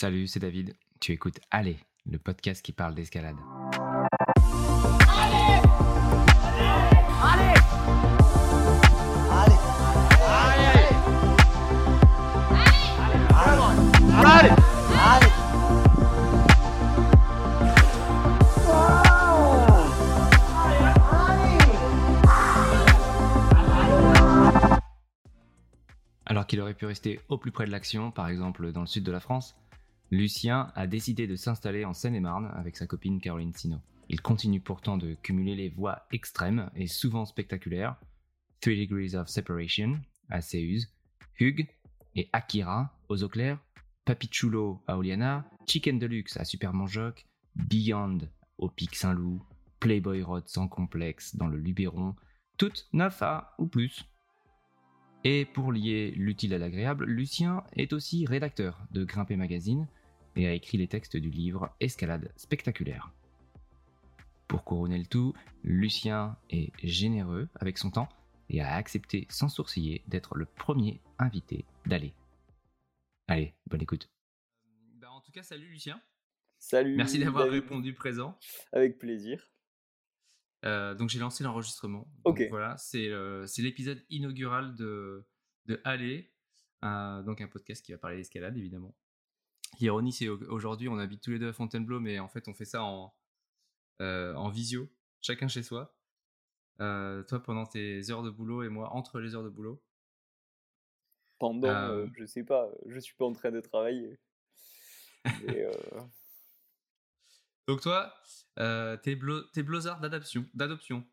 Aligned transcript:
Salut, 0.00 0.28
c'est 0.28 0.40
David. 0.40 0.74
Tu 0.98 1.12
écoutes 1.12 1.40
Allez, 1.50 1.76
le 2.06 2.18
podcast 2.18 2.64
qui 2.64 2.72
parle 2.72 2.94
d'escalade. 2.94 3.36
Alors 26.24 26.46
qu'il 26.46 26.58
aurait 26.62 26.72
pu 26.72 26.86
rester 26.86 27.20
au 27.28 27.36
plus 27.36 27.50
près 27.50 27.66
de 27.66 27.70
l'action, 27.70 28.10
par 28.10 28.28
exemple 28.28 28.72
dans 28.72 28.80
le 28.80 28.86
sud 28.86 29.04
de 29.04 29.12
la 29.12 29.20
France, 29.20 29.54
Lucien 30.10 30.72
a 30.74 30.88
décidé 30.88 31.28
de 31.28 31.36
s'installer 31.36 31.84
en 31.84 31.92
Seine-et-Marne 31.92 32.50
avec 32.56 32.76
sa 32.76 32.86
copine 32.86 33.20
Caroline 33.20 33.54
Sino. 33.54 33.76
Il 34.08 34.20
continue 34.20 34.60
pourtant 34.60 34.96
de 34.96 35.14
cumuler 35.14 35.54
les 35.54 35.68
voix 35.68 36.06
extrêmes 36.10 36.68
et 36.74 36.88
souvent 36.88 37.24
spectaculaires, 37.24 37.94
Three 38.60 38.76
Degrees 38.76 39.14
of 39.14 39.28
Separation 39.28 40.00
à 40.28 40.40
Seuse, 40.40 40.88
Hug 41.40 41.68
et 42.16 42.28
Akira 42.32 42.92
aux 43.08 43.22
eaux 43.22 43.30
Papichulo 44.04 44.82
à 44.88 44.98
Oliana, 44.98 45.48
Chicken 45.68 46.00
Deluxe 46.00 46.36
à 46.36 46.44
Supermanjoc, 46.44 47.24
Beyond 47.54 48.18
au 48.58 48.68
Pic 48.68 48.96
Saint-Loup, 48.96 49.40
Playboy 49.78 50.22
Road 50.22 50.48
sans 50.48 50.66
complexe 50.66 51.36
dans 51.36 51.46
le 51.46 51.56
Luberon, 51.56 52.16
toutes 52.56 52.88
9A 52.92 53.50
ou 53.58 53.68
plus. 53.68 54.04
Et 55.22 55.44
pour 55.44 55.70
lier 55.70 56.12
l'utile 56.16 56.54
à 56.54 56.58
l'agréable, 56.58 57.04
Lucien 57.04 57.62
est 57.74 57.92
aussi 57.92 58.26
rédacteur 58.26 58.82
de 58.90 59.04
Grimper 59.04 59.36
Magazine 59.36 59.86
et 60.36 60.46
a 60.46 60.52
écrit 60.52 60.78
les 60.78 60.88
textes 60.88 61.16
du 61.16 61.30
livre 61.30 61.74
Escalade 61.80 62.32
spectaculaire. 62.36 63.12
Pour 64.48 64.64
couronner 64.64 64.98
le 64.98 65.06
tout, 65.06 65.34
Lucien 65.62 66.36
est 66.50 66.72
généreux 66.82 67.48
avec 67.54 67.78
son 67.78 67.90
temps 67.90 68.08
et 68.48 68.60
a 68.60 68.74
accepté 68.74 69.26
sans 69.30 69.48
sourciller 69.48 70.02
d'être 70.08 70.36
le 70.36 70.44
premier 70.44 71.00
invité 71.18 71.64
d'aller. 71.86 72.12
Allez, 73.28 73.54
bonne 73.66 73.82
écoute. 73.82 74.10
Bah, 74.96 75.10
en 75.10 75.20
tout 75.20 75.30
cas, 75.30 75.42
salut 75.42 75.68
Lucien. 75.68 76.00
Salut. 76.58 76.96
Merci 76.96 77.18
d'avoir 77.18 77.48
répondu 77.48 77.94
présent. 77.94 78.38
Avec 78.72 78.98
plaisir. 78.98 79.50
Euh, 80.64 80.94
donc 80.94 81.08
j'ai 81.08 81.18
lancé 81.18 81.42
l'enregistrement. 81.42 82.06
Ok. 82.24 82.40
Donc, 82.40 82.50
voilà, 82.50 82.76
c'est 82.76 83.08
euh, 83.08 83.46
c'est 83.46 83.62
l'épisode 83.62 84.04
inaugural 84.10 84.74
de, 84.74 85.24
de 85.66 85.80
Aller, 85.84 86.30
euh, 86.84 87.22
donc 87.22 87.40
un 87.40 87.48
podcast 87.48 87.84
qui 87.84 87.92
va 87.92 87.98
parler 87.98 88.16
d'escalade 88.18 88.56
évidemment. 88.56 88.94
L'ironie 89.78 90.12
c'est 90.12 90.28
au- 90.28 90.42
aujourd'hui 90.50 90.88
on 90.88 90.98
habite 90.98 91.22
tous 91.22 91.30
les 91.30 91.38
deux 91.38 91.48
à 91.48 91.52
Fontainebleau, 91.52 92.00
mais 92.00 92.18
en 92.18 92.28
fait 92.28 92.48
on 92.48 92.54
fait 92.54 92.64
ça 92.64 92.82
en, 92.82 93.14
euh, 94.00 94.34
en 94.34 94.48
visio, 94.50 94.88
chacun 95.20 95.48
chez 95.48 95.62
soi. 95.62 95.96
Euh, 96.80 97.22
toi 97.24 97.42
pendant 97.42 97.66
tes 97.66 98.10
heures 98.10 98.22
de 98.22 98.30
boulot 98.30 98.62
et 98.62 98.68
moi 98.68 98.90
entre 98.94 99.20
les 99.20 99.34
heures 99.34 99.44
de 99.44 99.50
boulot. 99.50 99.82
Pendant, 101.38 101.68
Euh. 101.68 102.04
euh, 102.04 102.06
je 102.16 102.24
sais 102.26 102.44
pas, 102.44 102.70
je 102.86 102.98
suis 103.00 103.14
pas 103.16 103.24
en 103.24 103.32
train 103.32 103.50
de 103.50 103.60
travailler. 103.60 104.18
Mais, 105.42 105.66
Donc 107.68 107.80
toi, 107.80 108.12
t'es 108.56 109.14
blo 109.16 109.42
t'es 109.52 109.62
blozard 109.62 110.00
d'adoption. 110.00 110.44
d'adoption. 110.54 111.04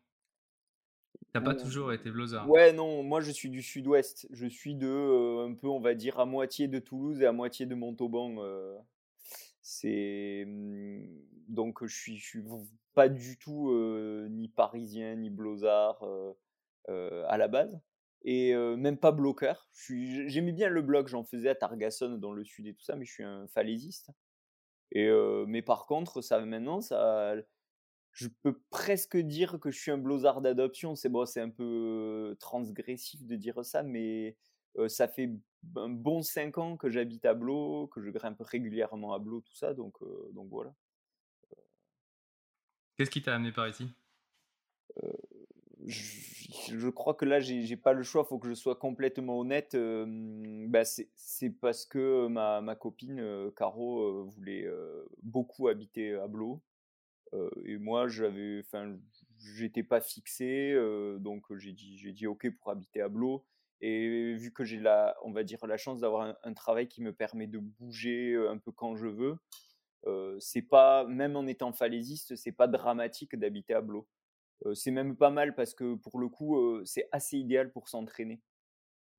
T'as 1.32 1.40
pas 1.40 1.54
Ouh. 1.54 1.60
toujours 1.62 1.92
été 1.92 2.10
blozard. 2.10 2.48
ouais, 2.50 2.72
non, 2.72 3.02
moi 3.02 3.20
je 3.20 3.30
suis 3.30 3.50
du 3.50 3.62
sud-ouest. 3.62 4.26
Je 4.30 4.46
suis 4.46 4.74
de, 4.74 4.86
euh, 4.88 5.46
un 5.48 5.54
peu, 5.54 5.68
on 5.68 5.80
va 5.80 5.94
dire, 5.94 6.18
à 6.20 6.24
moitié 6.26 6.68
de 6.68 6.78
Toulouse 6.78 7.20
et 7.20 7.26
à 7.26 7.32
moitié 7.32 7.66
de 7.66 7.74
Montauban. 7.74 8.36
euh, 8.42 8.76
c'est. 9.60 10.44
hum, 10.46 11.06
Donc 11.48 11.84
je 11.86 11.94
suis, 11.94 12.16
je 12.18 12.24
suis 12.26 12.42
pas 12.94 13.08
du 13.08 13.38
tout 13.38 13.70
euh, 13.70 14.26
ni 14.30 14.48
parisien, 14.48 15.14
ni 15.16 15.30
blozard 15.30 16.02
euh, 16.02 16.32
euh, 16.88 17.24
à 17.28 17.36
la 17.36 17.48
base. 17.48 17.78
Et 18.22 18.54
euh, 18.54 18.76
même 18.76 18.96
pas 18.98 19.12
bloqueur. 19.12 19.68
J'aimais 19.72 20.52
bien 20.52 20.68
le 20.68 20.82
bloc, 20.82 21.06
j'en 21.08 21.22
faisais 21.24 21.48
à 21.50 21.54
Targassonne 21.54 22.18
dans 22.18 22.32
le 22.32 22.42
sud 22.44 22.66
et 22.66 22.74
tout 22.74 22.82
ça, 22.82 22.96
mais 22.96 23.04
je 23.04 23.12
suis 23.12 23.22
un 23.22 23.46
falaisiste. 23.48 24.10
Et 24.90 25.06
euh, 25.06 25.44
mais 25.46 25.62
par 25.62 25.86
contre, 25.86 26.20
ça 26.22 26.40
maintenant, 26.44 26.80
ça, 26.80 27.34
je 28.18 28.26
peux 28.42 28.58
presque 28.70 29.16
dire 29.16 29.60
que 29.60 29.70
je 29.70 29.78
suis 29.78 29.92
un 29.92 29.98
blozard 29.98 30.40
d'adoption. 30.40 30.96
C'est 30.96 31.08
bon, 31.08 31.24
c'est 31.24 31.40
un 31.40 31.50
peu 31.50 32.36
transgressif 32.40 33.24
de 33.24 33.36
dire 33.36 33.64
ça, 33.64 33.84
mais 33.84 34.36
euh, 34.76 34.88
ça 34.88 35.06
fait 35.06 35.30
un 35.76 35.88
bon 35.88 36.22
5 36.22 36.58
ans 36.58 36.76
que 36.76 36.90
j'habite 36.90 37.24
à 37.24 37.34
Blo, 37.34 37.86
que 37.86 38.02
je 38.02 38.10
grimpe 38.10 38.40
régulièrement 38.40 39.14
à 39.14 39.20
Blo, 39.20 39.40
tout 39.40 39.54
ça. 39.54 39.72
Donc, 39.72 40.02
euh, 40.02 40.30
donc 40.32 40.48
voilà. 40.50 40.74
Qu'est-ce 42.96 43.10
qui 43.10 43.22
t'a 43.22 43.36
amené 43.36 43.52
par 43.52 43.68
ici? 43.68 43.88
Je, 45.86 46.76
je 46.76 46.88
crois 46.88 47.14
que 47.14 47.24
là, 47.24 47.38
j'ai 47.38 47.76
pas 47.76 47.92
le 47.92 48.02
choix. 48.02 48.24
faut 48.24 48.40
que 48.40 48.48
je 48.48 48.54
sois 48.54 48.74
complètement 48.74 49.38
honnête. 49.38 49.76
bah, 49.76 50.82
c'est 50.84 51.50
parce 51.50 51.86
que 51.86 52.26
ma, 52.26 52.60
ma 52.62 52.74
copine 52.74 53.52
Caro 53.54 54.24
voulait 54.24 54.68
beaucoup 55.22 55.68
habiter 55.68 56.14
à 56.14 56.26
Blo. 56.26 56.60
Euh, 57.34 57.50
et 57.64 57.78
moi, 57.78 58.08
j'avais, 58.08 58.60
enfin, 58.60 58.96
j'étais 59.38 59.82
pas 59.82 60.00
fixé, 60.00 60.72
euh, 60.72 61.18
donc 61.18 61.44
j'ai 61.56 61.72
dit, 61.72 61.98
j'ai 61.98 62.12
dit 62.12 62.26
OK 62.26 62.48
pour 62.58 62.70
habiter 62.70 63.00
à 63.00 63.08
Blo. 63.08 63.44
Et 63.80 64.34
vu 64.34 64.52
que 64.52 64.64
j'ai 64.64 64.80
la, 64.80 65.16
on 65.22 65.32
va 65.32 65.44
dire, 65.44 65.64
la 65.66 65.76
chance 65.76 66.00
d'avoir 66.00 66.36
un, 66.42 66.54
travail 66.54 66.88
qui 66.88 67.00
me 67.02 67.12
permet 67.12 67.46
de 67.46 67.58
bouger 67.58 68.32
euh, 68.32 68.50
un 68.50 68.58
peu 68.58 68.72
quand 68.72 68.96
je 68.96 69.06
veux, 69.06 69.38
euh, 70.06 70.36
c'est 70.40 70.62
pas, 70.62 71.04
même 71.04 71.36
en 71.36 71.46
étant 71.46 71.72
falaisiste, 71.72 72.36
c'est 72.36 72.52
pas 72.52 72.66
dramatique 72.68 73.36
d'habiter 73.36 73.74
à 73.74 73.80
Blo. 73.80 74.08
Euh, 74.66 74.74
c'est 74.74 74.90
même 74.90 75.16
pas 75.16 75.30
mal 75.30 75.54
parce 75.54 75.74
que 75.74 75.94
pour 75.94 76.18
le 76.18 76.28
coup, 76.28 76.58
euh, 76.58 76.82
c'est 76.84 77.08
assez 77.12 77.38
idéal 77.38 77.70
pour 77.72 77.88
s'entraîner. 77.88 78.40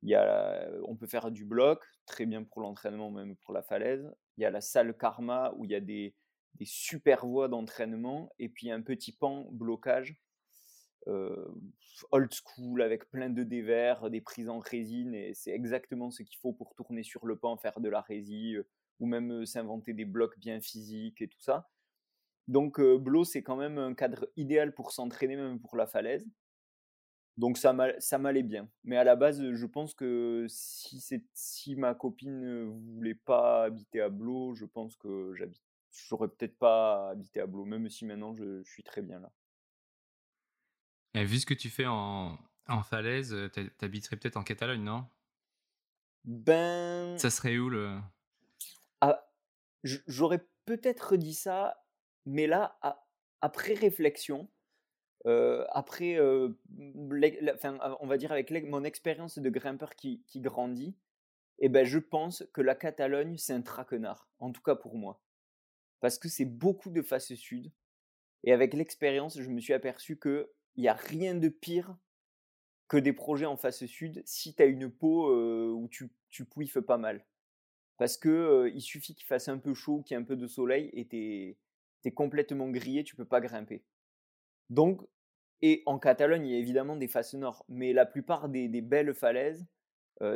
Il 0.01 0.09
y 0.09 0.15
a, 0.15 0.69
on 0.85 0.95
peut 0.95 1.07
faire 1.07 1.31
du 1.31 1.45
bloc, 1.45 1.83
très 2.05 2.25
bien 2.25 2.43
pour 2.43 2.61
l'entraînement, 2.61 3.11
même 3.11 3.35
pour 3.37 3.53
la 3.53 3.61
falaise. 3.63 4.09
Il 4.37 4.43
y 4.43 4.45
a 4.45 4.49
la 4.51 4.61
salle 4.61 4.95
Karma 4.97 5.53
où 5.57 5.65
il 5.65 5.71
y 5.71 5.75
a 5.75 5.81
des, 5.81 6.15
des 6.55 6.65
super 6.65 7.25
voies 7.25 7.47
d'entraînement 7.47 8.31
et 8.39 8.49
puis 8.49 8.71
un 8.71 8.81
petit 8.81 9.11
pan 9.11 9.47
blocage 9.51 10.19
euh, 11.07 11.47
old 12.11 12.31
school 12.33 12.81
avec 12.81 13.09
plein 13.09 13.29
de 13.29 13.43
dévers, 13.43 14.09
des 14.09 14.21
prises 14.21 14.49
en 14.49 14.59
résine 14.59 15.13
et 15.15 15.33
c'est 15.33 15.51
exactement 15.51 16.11
ce 16.11 16.23
qu'il 16.23 16.37
faut 16.37 16.53
pour 16.53 16.75
tourner 16.75 17.03
sur 17.03 17.25
le 17.25 17.37
pan, 17.37 17.57
faire 17.57 17.79
de 17.79 17.89
la 17.89 18.01
résie 18.01 18.55
euh, 18.55 18.67
ou 18.99 19.07
même 19.07 19.31
euh, 19.31 19.45
s'inventer 19.45 19.93
des 19.93 20.05
blocs 20.05 20.37
bien 20.39 20.59
physiques 20.61 21.21
et 21.21 21.27
tout 21.27 21.39
ça. 21.41 21.69
Donc 22.47 22.79
euh, 22.79 22.97
Blo 22.97 23.23
c'est 23.23 23.43
quand 23.43 23.55
même 23.55 23.77
un 23.77 23.93
cadre 23.93 24.29
idéal 24.35 24.73
pour 24.73 24.91
s'entraîner 24.91 25.35
même 25.35 25.59
pour 25.59 25.77
la 25.77 25.87
falaise. 25.87 26.25
Donc 27.37 27.57
ça 27.57 27.71
m'a- 27.73 27.99
ça 27.99 28.17
m'allait 28.17 28.43
bien. 28.43 28.69
Mais 28.83 28.97
à 28.97 29.03
la 29.03 29.15
base, 29.15 29.41
je 29.53 29.65
pense 29.65 29.93
que 29.93 30.45
si, 30.49 31.01
si 31.33 31.75
ma 31.75 31.95
copine 31.95 32.39
ne 32.41 32.63
voulait 32.65 33.15
pas 33.15 33.63
habiter 33.63 34.01
à 34.01 34.09
Blo, 34.09 34.55
je 34.55 34.65
pense 34.65 34.95
que 34.97 35.33
j'habite, 35.35 35.61
j'aurais 36.07 36.27
peut-être 36.29 36.57
pas 36.57 37.09
habité 37.09 37.41
à 37.41 37.47
Blo, 37.47 37.65
même 37.65 37.89
si 37.89 38.05
maintenant 38.05 38.33
je, 38.35 38.63
je 38.63 38.71
suis 38.71 38.83
très 38.83 39.01
bien 39.01 39.19
là. 39.19 39.31
Et 41.13 41.25
vu 41.25 41.39
ce 41.39 41.45
que 41.45 41.53
tu 41.53 41.69
fais 41.69 41.85
en, 41.87 42.37
en 42.67 42.83
falaise, 42.83 43.33
euh, 43.33 43.49
t'ha- 43.49 43.69
t'habiterais 43.77 44.17
peut-être 44.17 44.37
en 44.37 44.43
Catalogne, 44.43 44.83
non? 44.83 45.05
Ben, 46.25 47.17
Ça 47.17 47.29
serait 47.29 47.57
où 47.57 47.69
le 47.69 47.99
ah, 49.01 49.29
j'aurais 49.83 50.45
peut-être 50.65 51.17
dit 51.17 51.33
ça, 51.33 51.83
mais 52.25 52.47
là, 52.47 52.79
après 53.41 53.73
réflexion, 53.73 54.49
euh, 55.27 55.65
après, 55.71 56.17
euh, 56.17 56.49
la- 57.11 57.55
on 58.01 58.07
va 58.07 58.17
dire 58.17 58.31
avec 58.31 58.51
mon 58.67 58.83
expérience 58.83 59.39
de 59.39 59.49
grimpeur 59.49 59.95
qui, 59.95 60.23
qui 60.27 60.41
grandit, 60.41 60.95
eh 61.59 61.69
ben, 61.69 61.85
je 61.85 61.99
pense 61.99 62.45
que 62.53 62.61
la 62.61 62.75
Catalogne, 62.75 63.37
c'est 63.37 63.53
un 63.53 63.61
traquenard, 63.61 64.29
en 64.39 64.51
tout 64.51 64.61
cas 64.61 64.75
pour 64.75 64.95
moi. 64.97 65.21
Parce 65.99 66.17
que 66.17 66.29
c'est 66.29 66.45
beaucoup 66.45 66.89
de 66.89 67.01
face 67.01 67.33
sud. 67.33 67.71
Et 68.43 68.53
avec 68.53 68.73
l'expérience, 68.73 69.39
je 69.39 69.49
me 69.49 69.59
suis 69.59 69.73
aperçu 69.73 70.17
qu'il 70.17 70.47
n'y 70.77 70.87
a 70.87 70.93
rien 70.93 71.35
de 71.35 71.49
pire 71.49 71.97
que 72.87 72.97
des 72.97 73.13
projets 73.13 73.45
en 73.45 73.57
face 73.57 73.85
sud 73.85 74.21
si 74.25 74.55
tu 74.55 74.63
as 74.63 74.65
une 74.65 74.89
peau 74.89 75.33
où 75.73 75.87
tu, 75.89 76.09
tu 76.29 76.45
pas 76.81 76.97
mal. 76.97 77.25
Parce 77.99 78.17
que 78.17 78.29
euh, 78.29 78.69
il 78.69 78.81
suffit 78.81 79.13
qu'il 79.13 79.25
fasse 79.25 79.49
un 79.49 79.57
peu 79.57 79.73
chaud, 79.73 80.01
qu'il 80.01 80.15
y 80.15 80.17
ait 80.17 80.21
un 80.21 80.25
peu 80.25 80.37
de 80.37 80.47
soleil 80.47 80.89
et 80.93 81.05
t'es 81.05 81.57
es 82.05 82.11
complètement 82.11 82.69
grillé, 82.69 83.03
tu 83.03 83.17
peux 83.17 83.25
pas 83.25 83.41
grimper. 83.41 83.83
Donc, 84.69 85.05
et 85.61 85.83
en 85.85 85.99
Catalogne, 85.99 86.47
il 86.47 86.53
y 86.53 86.55
a 86.55 86.59
évidemment 86.59 86.95
des 86.95 87.09
faces 87.09 87.33
nord, 87.33 87.65
mais 87.67 87.91
la 87.91 88.05
plupart 88.05 88.47
des, 88.47 88.69
belles 88.81 89.13
falaises, 89.13 89.67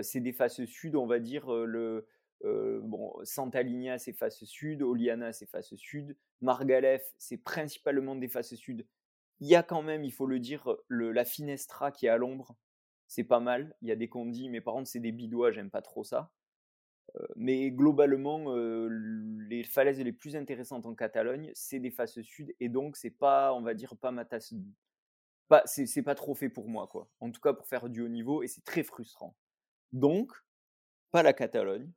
c'est 0.01 0.19
des 0.19 0.33
faces 0.33 0.65
sud, 0.65 0.97
on 0.97 1.07
va 1.07 1.19
dire 1.19 1.49
le 1.49 2.05
euh, 2.43 2.79
bon 2.83 3.13
Santa 3.23 3.61
Ligna, 3.63 3.99
c'est 3.99 4.13
face 4.13 4.43
sud, 4.43 4.81
Oliana, 4.81 5.33
c'est 5.33 5.45
face 5.45 5.75
sud, 5.75 6.17
Margalef, 6.41 7.13
c'est 7.17 7.37
principalement 7.37 8.15
des 8.15 8.27
faces 8.27 8.55
sud. 8.55 8.85
Il 9.39 9.47
y 9.47 9.55
a 9.55 9.63
quand 9.63 9.81
même, 9.81 10.03
il 10.03 10.11
faut 10.11 10.25
le 10.27 10.39
dire, 10.39 10.75
le, 10.87 11.11
la 11.11 11.25
Finestra 11.25 11.91
qui 11.91 12.05
est 12.05 12.09
à 12.09 12.17
l'ombre, 12.17 12.55
c'est 13.07 13.23
pas 13.23 13.39
mal. 13.39 13.75
Il 13.81 13.89
y 13.89 13.91
a 13.91 13.95
des 13.95 14.09
condis, 14.09 14.49
mais 14.49 14.61
par 14.61 14.73
contre, 14.73 14.87
c'est 14.87 14.99
des 14.99 15.11
bidois, 15.11 15.51
j'aime 15.51 15.69
pas 15.69 15.81
trop 15.81 16.03
ça. 16.03 16.31
Euh, 17.17 17.27
mais 17.35 17.71
globalement, 17.71 18.55
euh, 18.55 18.87
les 19.49 19.63
falaises 19.63 19.99
les 19.99 20.13
plus 20.13 20.35
intéressantes 20.35 20.85
en 20.85 20.95
Catalogne, 20.95 21.51
c'est 21.53 21.79
des 21.79 21.91
faces 21.91 22.21
sud, 22.21 22.53
et 22.59 22.69
donc 22.69 22.95
c'est 22.97 23.11
pas, 23.11 23.53
on 23.53 23.61
va 23.61 23.73
dire, 23.73 23.95
pas 23.97 24.11
ma 24.11 24.25
tasse, 24.25 24.53
pas, 25.47 25.63
c'est 25.65 26.03
pas 26.03 26.15
trop 26.15 26.33
fait 26.33 26.49
pour 26.49 26.69
moi, 26.69 26.87
quoi. 26.87 27.09
En 27.19 27.31
tout 27.31 27.41
cas, 27.41 27.53
pour 27.53 27.67
faire 27.67 27.89
du 27.89 28.01
haut 28.01 28.07
niveau, 28.07 28.43
et 28.43 28.47
c'est 28.47 28.63
très 28.63 28.83
frustrant. 28.83 29.35
Donc, 29.91 30.31
pas 31.11 31.23
la 31.23 31.33
Catalogne. 31.33 31.91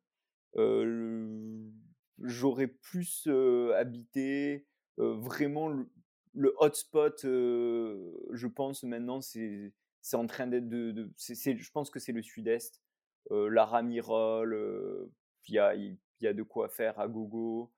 J'aurais 2.18 2.68
plus 2.68 3.28
habité 3.76 4.66
vraiment 4.96 5.68
le, 5.68 6.54
hotspot, 6.58 7.22
je 7.22 8.46
pense 8.46 8.82
maintenant, 8.82 9.20
c'est 9.20 9.72
en 10.14 10.26
train 10.26 10.46
d'être 10.46 10.68
de, 10.68 11.10
je 11.18 11.70
pense 11.70 11.90
que 11.90 11.98
c'est 11.98 12.12
le 12.12 12.22
sud-est, 12.22 12.82
la 13.30 13.64
Ramirol, 13.64 15.10
il 15.48 15.54
y 15.54 15.58
a, 15.58 15.74
y 15.74 16.26
a 16.26 16.32
de 16.32 16.42
quoi 16.42 16.68
faire 16.68 16.98
à 16.98 17.08
gogo, 17.08 17.72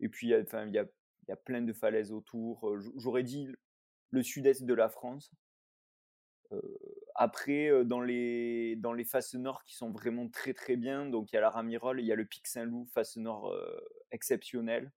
et 0.00 0.08
puis 0.08 0.28
il 0.28 0.30
y 0.30 0.34
a, 0.34 0.40
il 0.66 0.72
y 0.72 0.78
a, 0.78 0.86
y 1.28 1.32
a 1.32 1.36
plein 1.36 1.62
de 1.62 1.72
falaises 1.72 2.12
autour. 2.12 2.76
J'aurais 2.96 3.22
dit 3.22 3.48
le 4.10 4.22
sud-est 4.22 4.64
de 4.64 4.74
la 4.74 4.88
France. 4.88 5.32
Après, 7.22 7.84
dans 7.84 8.00
les, 8.00 8.76
dans 8.76 8.94
les 8.94 9.04
faces 9.04 9.34
nord 9.34 9.62
qui 9.66 9.76
sont 9.76 9.90
vraiment 9.90 10.26
très 10.30 10.54
très 10.54 10.76
bien, 10.76 11.04
donc 11.04 11.30
il 11.30 11.34
y 11.34 11.38
a 11.38 11.42
la 11.42 11.50
Ramirol, 11.50 12.00
il 12.00 12.06
y 12.06 12.12
a 12.12 12.14
le 12.14 12.24
Pic 12.24 12.46
Saint-Loup, 12.46 12.86
face 12.86 13.18
nord 13.18 13.54
exceptionnel, 14.10 14.90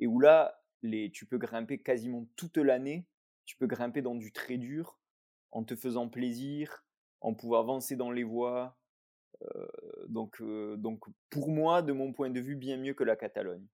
et 0.00 0.08
où 0.08 0.18
là, 0.18 0.60
les, 0.82 1.12
tu 1.12 1.24
peux 1.24 1.38
grimper 1.38 1.78
quasiment 1.78 2.26
toute 2.34 2.56
l'année, 2.56 3.06
tu 3.46 3.56
peux 3.56 3.68
grimper 3.68 4.02
dans 4.02 4.16
du 4.16 4.32
très 4.32 4.56
dur, 4.56 4.98
en 5.52 5.62
te 5.62 5.76
faisant 5.76 6.08
plaisir, 6.08 6.84
en 7.20 7.32
pouvant 7.32 7.60
avancer 7.60 7.94
dans 7.94 8.10
les 8.10 8.24
voies. 8.24 8.76
donc, 10.08 10.42
donc 10.78 11.04
pour 11.30 11.48
moi, 11.48 11.82
de 11.82 11.92
mon 11.92 12.12
point 12.12 12.30
de 12.30 12.40
vue, 12.40 12.56
bien 12.56 12.76
mieux 12.76 12.94
que 12.94 13.04
la 13.04 13.14
Catalogne. 13.14 13.68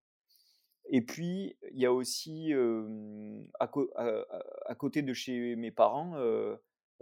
Et 0.91 1.01
puis, 1.01 1.57
il 1.71 1.79
y 1.79 1.87
a 1.87 1.91
aussi, 1.91 2.53
à, 3.59 4.75
côté 4.77 5.01
de 5.01 5.13
chez 5.13 5.55
mes 5.55 5.71
parents, 5.71 6.13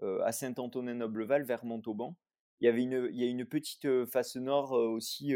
à 0.01 0.31
Saint-Antonin-Nobleval, 0.31 1.44
vers 1.44 1.66
Montauban, 1.66 2.16
il 2.60 2.66
y, 2.66 2.68
avait 2.68 2.84
une, 2.84 3.10
il 3.12 3.22
y 3.22 3.24
a 3.24 3.28
une 3.28 3.45
petite 3.45 4.06
face 4.06 4.36
nord 4.36 4.72
aussi 4.72 5.34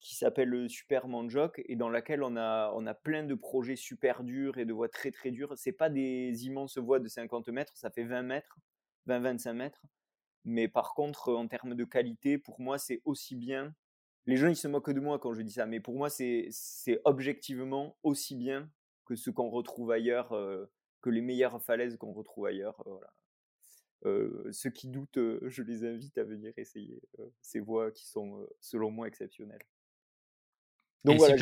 qui 0.00 0.14
s'appelle 0.14 0.68
Super 0.68 1.08
Manjoc 1.08 1.60
et 1.64 1.76
dans 1.76 1.88
laquelle 1.88 2.22
on 2.22 2.36
a, 2.36 2.72
on 2.74 2.86
a 2.86 2.94
plein 2.94 3.24
de 3.24 3.34
projets 3.34 3.76
super 3.76 4.24
durs 4.24 4.58
et 4.58 4.64
de 4.64 4.72
voies 4.72 4.88
très 4.88 5.10
très 5.10 5.30
dures. 5.30 5.56
Ce 5.56 5.70
pas 5.70 5.90
des 5.90 6.46
immenses 6.46 6.78
voies 6.78 7.00
de 7.00 7.08
50 7.08 7.48
mètres, 7.48 7.76
ça 7.76 7.90
fait 7.90 8.04
20 8.04 8.22
mètres, 8.22 8.58
20-25 9.08 9.52
mètres. 9.54 9.82
Mais 10.44 10.68
par 10.68 10.94
contre, 10.94 11.32
en 11.32 11.48
termes 11.48 11.74
de 11.74 11.84
qualité, 11.84 12.38
pour 12.38 12.60
moi, 12.60 12.78
c'est 12.78 13.02
aussi 13.04 13.36
bien 13.36 13.74
les 14.26 14.36
gens 14.36 14.48
ils 14.48 14.56
se 14.56 14.68
moquent 14.68 14.92
de 14.92 15.00
moi 15.00 15.18
quand 15.18 15.34
je 15.34 15.42
dis 15.42 15.52
ça, 15.52 15.66
mais 15.66 15.80
pour 15.80 15.96
moi 15.96 16.08
c'est 16.10 16.50
objectivement 17.04 17.96
aussi 18.02 18.36
bien 18.36 18.70
que 19.06 19.16
ce 19.16 19.30
qu'on 19.30 19.50
retrouve 19.50 19.90
ailleurs, 19.90 20.28
que 21.00 21.10
les 21.10 21.20
meilleures 21.20 21.60
falaises 21.62 21.96
qu'on 21.96 22.12
retrouve 22.12 22.46
ailleurs. 22.46 22.82
Ceux 24.04 24.70
qui 24.70 24.88
doutent, 24.88 25.18
je 25.42 25.62
les 25.62 25.84
invite 25.84 26.16
à 26.18 26.24
venir 26.24 26.52
essayer 26.56 27.02
ces 27.42 27.60
voies 27.60 27.90
qui 27.90 28.06
sont 28.06 28.46
selon 28.60 28.90
moi 28.90 29.08
exceptionnelles. 29.08 29.66
Donc 31.04 31.18
voilà, 31.18 31.36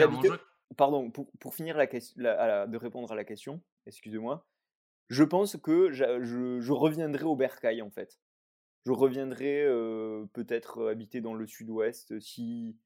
Pardon, 0.77 1.11
pour, 1.11 1.31
pour 1.41 1.55
finir 1.55 1.79
la, 2.17 2.67
de 2.67 2.77
répondre 2.77 3.11
à 3.11 3.15
la 3.15 3.25
question, 3.25 3.63
excusez-moi, 3.87 4.47
je 5.09 5.25
pense 5.25 5.57
que 5.57 5.91
je, 5.91 6.61
je 6.61 6.73
reviendrai 6.73 7.25
au 7.25 7.37
Bercail 7.37 7.81
en 7.81 7.91
fait 7.91 8.21
je 8.89 8.93
reviendrai 8.93 9.67
peut-être 10.33 10.89
habiter 10.89 11.21
dans 11.21 11.35
le 11.35 11.47
sud-ouest 11.47 12.19
si, 12.21 12.79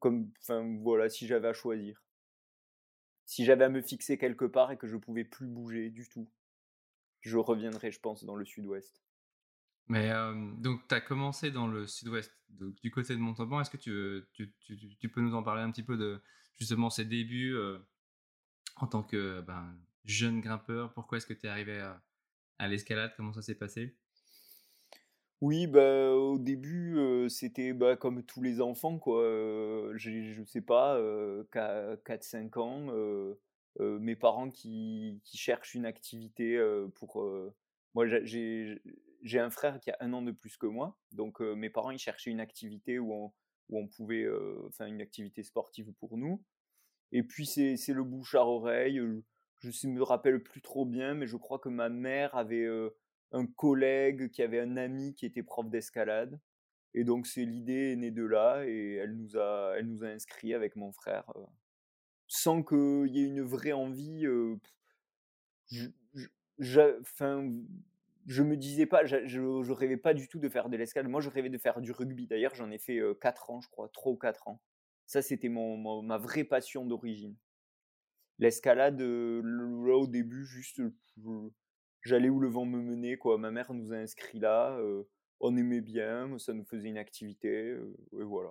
comme, 0.00 0.30
enfin 0.40 0.76
voilà, 0.82 1.08
si 1.08 1.26
j'avais 1.26 1.48
à 1.48 1.54
choisir. 1.54 2.04
Si 3.24 3.44
j'avais 3.46 3.64
à 3.64 3.70
me 3.70 3.80
fixer 3.80 4.18
quelque 4.18 4.44
part 4.44 4.70
et 4.70 4.76
que 4.76 4.86
je 4.86 4.98
pouvais 4.98 5.24
plus 5.24 5.46
bouger 5.46 5.88
du 5.88 6.08
tout, 6.08 6.28
je 7.22 7.38
reviendrai, 7.38 7.90
je 7.90 8.00
pense, 8.00 8.24
dans 8.24 8.36
le 8.36 8.44
sud-ouest. 8.44 9.02
Mais 9.88 10.10
donc, 10.58 10.80
tu 10.88 10.94
as 10.94 11.00
commencé 11.00 11.50
dans 11.50 11.68
le 11.68 11.86
sud-ouest, 11.86 12.32
du 12.82 12.90
côté 12.90 13.14
de 13.14 13.20
Montauban. 13.20 13.60
Est-ce 13.60 13.70
que 13.70 13.76
tu, 13.76 15.08
peux 15.08 15.20
nous 15.20 15.34
en 15.34 15.42
parler 15.42 15.62
un 15.62 15.70
petit 15.70 15.84
peu 15.84 15.96
de 15.96 16.20
justement 16.56 16.90
ces 16.90 17.04
débuts 17.04 17.56
en 18.76 18.86
tant 18.86 19.02
que 19.02 19.40
ben, 19.42 19.76
jeune 20.04 20.40
grimpeur? 20.40 20.92
Pourquoi 20.92 21.18
est-ce 21.18 21.26
que 21.26 21.34
tu 21.34 21.46
es 21.46 21.48
arrivé 21.48 21.80
à, 22.58 22.68
l'escalade? 22.68 23.12
Comment 23.16 23.32
ça 23.32 23.42
s'est 23.42 23.54
passé? 23.54 23.94
Oui, 25.40 25.66
bah, 25.66 26.10
au 26.12 26.38
début, 26.38 27.28
c'était, 27.28 27.72
bah, 27.72 27.96
comme 27.96 28.24
tous 28.24 28.42
les 28.42 28.60
enfants 28.60 28.98
quoi, 28.98 29.22
je 29.94 30.42
sais 30.46 30.62
pas, 30.62 30.98
4-5 31.52 32.58
ans, 32.58 33.36
mes 33.78 34.16
parents 34.16 34.50
qui 34.50 35.20
qui 35.22 35.36
cherchent 35.36 35.74
une 35.74 35.86
activité, 35.86 36.60
pour, 36.96 37.24
moi 37.94 38.06
j'ai 38.24 38.82
j'ai 39.22 39.38
un 39.40 39.50
frère 39.50 39.80
qui 39.80 39.90
a 39.90 39.96
un 40.00 40.12
an 40.12 40.22
de 40.22 40.32
plus 40.32 40.56
que 40.56 40.66
moi, 40.66 40.98
donc 41.12 41.40
mes 41.40 41.70
parents 41.70 41.90
ils 41.90 41.98
cherchaient 41.98 42.30
une 42.30 42.40
activité 42.40 42.98
où 42.98 43.32
on 43.70 43.86
pouvait, 43.88 44.26
enfin 44.66 44.86
une 44.86 45.00
activité 45.00 45.42
sportive 45.42 45.92
pour 45.94 46.16
nous 46.16 46.42
et 47.12 47.22
puis 47.22 47.46
c'est 47.46 47.92
le 47.92 48.04
bouche 48.04 48.34
à 48.34 48.44
oreille, 48.44 49.00
je 49.60 49.86
ne 49.86 49.92
me 49.92 50.02
rappelle 50.02 50.42
plus 50.42 50.60
trop 50.60 50.84
bien, 50.84 51.14
mais 51.14 51.26
je 51.26 51.36
crois 51.36 51.58
que 51.58 51.68
ma 51.68 51.88
mère 51.88 52.34
avait, 52.34 52.66
un 53.32 53.46
collègue 53.46 54.30
qui 54.30 54.42
avait 54.42 54.60
un 54.60 54.76
ami 54.76 55.14
qui 55.14 55.26
était 55.26 55.42
prof 55.42 55.68
d'escalade. 55.68 56.40
Et 56.94 57.04
donc 57.04 57.26
c'est 57.26 57.44
l'idée 57.44 57.92
est 57.92 57.96
née 57.96 58.10
de 58.10 58.24
là 58.24 58.64
et 58.66 58.94
elle 58.94 59.16
nous 59.16 59.36
a, 59.36 59.74
elle 59.76 59.86
nous 59.86 60.02
a 60.02 60.08
inscrits 60.08 60.54
avec 60.54 60.76
mon 60.76 60.92
frère, 60.92 61.30
sans 62.26 62.62
qu'il 62.62 63.08
y 63.08 63.20
ait 63.20 63.26
une 63.26 63.42
vraie 63.42 63.72
envie. 63.72 64.26
je, 65.70 65.88
je 66.58 67.02
me 68.42 68.56
disais 68.56 68.86
pas, 68.86 69.04
je, 69.04 69.26
je, 69.26 69.72
rêvais 69.72 69.96
pas 69.96 70.14
du 70.14 70.28
tout 70.28 70.38
de 70.38 70.48
faire 70.48 70.68
de 70.68 70.76
l'escalade. 70.76 71.10
Moi, 71.10 71.20
je 71.20 71.30
rêvais 71.30 71.50
de 71.50 71.58
faire 71.58 71.80
du 71.80 71.92
rugby. 71.92 72.26
D'ailleurs, 72.26 72.54
j'en 72.54 72.70
ai 72.70 72.78
fait 72.78 73.00
4 73.20 73.50
ans, 73.50 73.60
je 73.60 73.68
crois, 73.68 73.88
3 73.88 74.12
ou 74.12 74.16
4 74.16 74.48
ans. 74.48 74.60
Ça, 75.06 75.22
c'était 75.22 75.48
mon, 75.48 76.02
ma 76.02 76.18
vraie 76.18 76.44
passion 76.44 76.84
d'origine. 76.84 77.36
L'escalade, 78.38 79.00
là, 79.00 79.96
au 79.96 80.06
début, 80.06 80.44
juste, 80.44 80.82
j'allais 82.02 82.28
où 82.28 82.40
le 82.40 82.48
vent 82.48 82.64
me 82.66 82.80
menait. 82.80 83.16
Quoi. 83.16 83.38
Ma 83.38 83.50
mère 83.50 83.72
nous 83.72 83.92
a 83.92 83.96
inscrits 83.96 84.40
là, 84.40 84.78
on 85.40 85.56
aimait 85.56 85.80
bien, 85.80 86.38
ça 86.38 86.52
nous 86.52 86.64
faisait 86.64 86.88
une 86.88 86.98
activité, 86.98 87.76
et 88.18 88.24
voilà. 88.24 88.50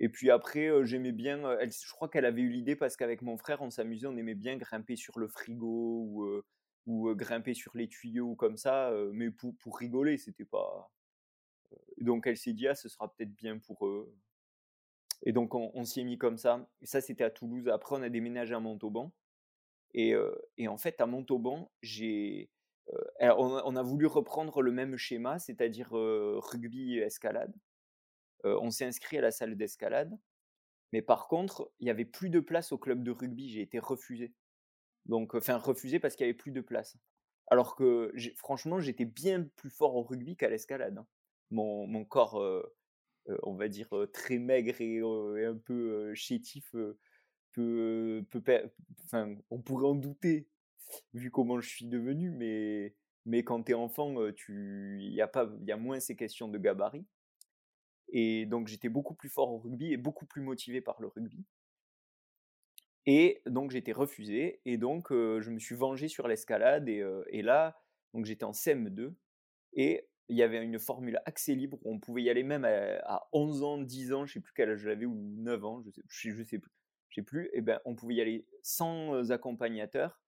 Et 0.00 0.08
puis 0.08 0.30
après, 0.30 0.70
j'aimais 0.84 1.12
bien, 1.12 1.58
elle, 1.58 1.70
je 1.70 1.92
crois 1.92 2.08
qu'elle 2.08 2.24
avait 2.24 2.40
eu 2.40 2.48
l'idée 2.48 2.74
parce 2.74 2.96
qu'avec 2.96 3.20
mon 3.20 3.36
frère, 3.36 3.60
on 3.60 3.70
s'amusait, 3.70 4.06
on 4.06 4.16
aimait 4.16 4.34
bien 4.34 4.56
grimper 4.56 4.96
sur 4.96 5.18
le 5.18 5.28
frigo 5.28 6.04
ou, 6.08 6.42
ou 6.86 7.14
grimper 7.14 7.54
sur 7.54 7.76
les 7.76 7.88
tuyaux 7.88 8.34
comme 8.34 8.56
ça, 8.56 8.92
mais 9.12 9.30
pour, 9.30 9.54
pour 9.56 9.78
rigoler, 9.78 10.18
c'était 10.18 10.44
pas. 10.44 10.90
Donc 11.98 12.26
elle 12.26 12.36
s'est 12.36 12.52
dit, 12.52 12.66
ah, 12.66 12.74
ce 12.74 12.88
sera 12.88 13.12
peut-être 13.12 13.34
bien 13.34 13.58
pour 13.58 13.86
eux. 13.86 14.14
Et 15.22 15.32
donc 15.32 15.54
on, 15.54 15.84
s'y 15.84 16.00
est 16.00 16.04
mis 16.04 16.18
comme 16.18 16.38
ça. 16.38 16.66
Et 16.80 16.86
ça, 16.86 17.00
c'était 17.00 17.24
à 17.24 17.30
Toulouse. 17.30 17.68
Après, 17.68 17.96
on 17.96 18.02
a 18.02 18.08
déménagé 18.08 18.54
à 18.54 18.60
Montauban. 18.60 19.12
Et, 19.92 20.14
en 20.66 20.76
fait, 20.76 21.00
à 21.00 21.06
Montauban, 21.06 21.70
j'ai, 21.82 22.50
on, 23.20 23.76
a 23.76 23.82
voulu 23.82 24.06
reprendre 24.06 24.62
le 24.62 24.72
même 24.72 24.96
schéma, 24.96 25.38
c'est-à-dire 25.38 25.90
rugby 25.90 26.96
et 26.96 27.02
escalade. 27.02 27.54
on 28.44 28.70
s'est 28.70 28.86
inscrit 28.86 29.18
à 29.18 29.20
la 29.20 29.30
salle 29.30 29.56
d'escalade, 29.56 30.16
mais 30.92 31.02
par 31.02 31.28
contre, 31.28 31.70
il 31.80 31.84
n'y 31.84 31.90
avait 31.90 32.04
plus 32.04 32.30
de 32.30 32.40
place 32.40 32.72
au 32.72 32.78
club 32.78 33.02
de 33.02 33.10
rugby. 33.10 33.50
J'ai 33.50 33.62
été 33.62 33.78
refusé. 33.78 34.32
Donc, 35.06 35.34
enfin, 35.34 35.56
refusé 35.56 35.98
parce 35.98 36.16
qu'il 36.16 36.26
n'y 36.26 36.30
avait 36.30 36.38
plus 36.38 36.52
de 36.52 36.60
place. 36.60 36.96
Alors 37.48 37.74
que, 37.74 38.12
franchement, 38.36 38.80
j'étais 38.80 39.04
bien 39.04 39.44
plus 39.56 39.70
fort 39.70 39.96
au 39.96 40.02
rugby 40.02 40.36
qu'à 40.36 40.48
l'escalade. 40.48 40.98
Hein. 40.98 41.06
Mon, 41.50 41.86
mon, 41.86 42.04
corps, 42.04 42.40
on 43.42 43.54
va 43.54 43.68
dire, 43.68 43.88
très 44.12 44.38
maigre 44.38 44.80
et, 44.80 45.00
un 45.44 45.56
peu 45.56 46.14
chétif 46.14 46.74
peut, 47.52 48.24
enfin, 49.04 49.34
on 49.50 49.60
pourrait 49.60 49.88
en 49.88 49.94
douter 49.94 50.46
vu 51.14 51.30
comment 51.30 51.60
je 51.60 51.68
suis 51.68 51.86
devenu, 51.86 52.30
mais, 52.30 52.94
mais 53.26 53.42
quand 53.42 53.64
tu 53.64 53.72
es 53.72 53.74
enfant, 53.74 54.14
il 54.48 55.12
y, 55.12 55.20
a 55.20 55.28
pas, 55.28 55.50
y 55.66 55.72
a 55.72 55.76
moins 55.76 56.00
ces 56.00 56.16
questions 56.16 56.48
de 56.48 56.58
gabarit. 56.58 57.06
Et 58.12 58.46
donc 58.46 58.66
j'étais 58.66 58.88
beaucoup 58.88 59.14
plus 59.14 59.28
fort 59.28 59.52
au 59.52 59.58
rugby 59.58 59.92
et 59.92 59.96
beaucoup 59.96 60.26
plus 60.26 60.42
motivé 60.42 60.80
par 60.80 61.00
le 61.00 61.08
rugby. 61.08 61.44
Et 63.06 63.42
donc 63.46 63.70
j'étais 63.70 63.92
refusé 63.92 64.60
et 64.64 64.76
donc 64.76 65.08
je 65.10 65.50
me 65.50 65.58
suis 65.58 65.74
vengé 65.74 66.08
sur 66.08 66.28
l'escalade 66.28 66.88
et, 66.88 67.42
là, 67.42 67.80
donc 68.12 68.26
j'étais 68.26 68.44
en 68.44 68.52
CM2 68.52 69.14
et 69.72 70.06
il 70.28 70.36
y 70.36 70.42
avait 70.42 70.62
une 70.62 70.78
formule 70.78 71.20
accès 71.24 71.54
libre 71.54 71.78
où 71.82 71.92
on 71.92 71.98
pouvait 71.98 72.22
y 72.22 72.30
aller 72.30 72.42
même 72.42 72.64
à, 72.64 73.28
11 73.32 73.62
ans, 73.62 73.78
10 73.78 74.12
ans, 74.12 74.26
je 74.26 74.34
sais 74.34 74.40
plus 74.40 74.52
quel 74.54 74.70
âge 74.70 74.80
j'avais 74.80 75.06
ou 75.06 75.14
9 75.14 75.64
ans, 75.64 75.82
je 75.82 75.90
sais, 75.90 76.02
je 76.08 76.42
sais 76.44 76.58
plus 76.58 76.70
je 77.10 77.16
sais 77.16 77.24
plus, 77.24 77.50
et 77.52 77.60
ben, 77.60 77.80
on 77.84 77.94
pouvait 77.94 78.14
y 78.14 78.20
aller 78.20 78.46
sans 78.62 79.30
accompagnateurs 79.32 80.20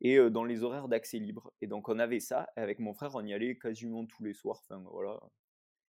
et 0.00 0.18
dans 0.30 0.44
les 0.44 0.64
horaires 0.64 0.88
d'accès 0.88 1.18
libre. 1.18 1.52
Et 1.60 1.66
donc 1.66 1.88
on 1.88 1.98
avait 1.98 2.20
ça, 2.20 2.48
et 2.56 2.60
avec 2.60 2.78
mon 2.80 2.94
frère, 2.94 3.14
on 3.14 3.24
y 3.24 3.32
allait 3.32 3.56
quasiment 3.56 4.04
tous 4.06 4.24
les 4.24 4.32
soirs. 4.32 4.60
Enfin, 4.64 4.82
voilà. 4.90 5.20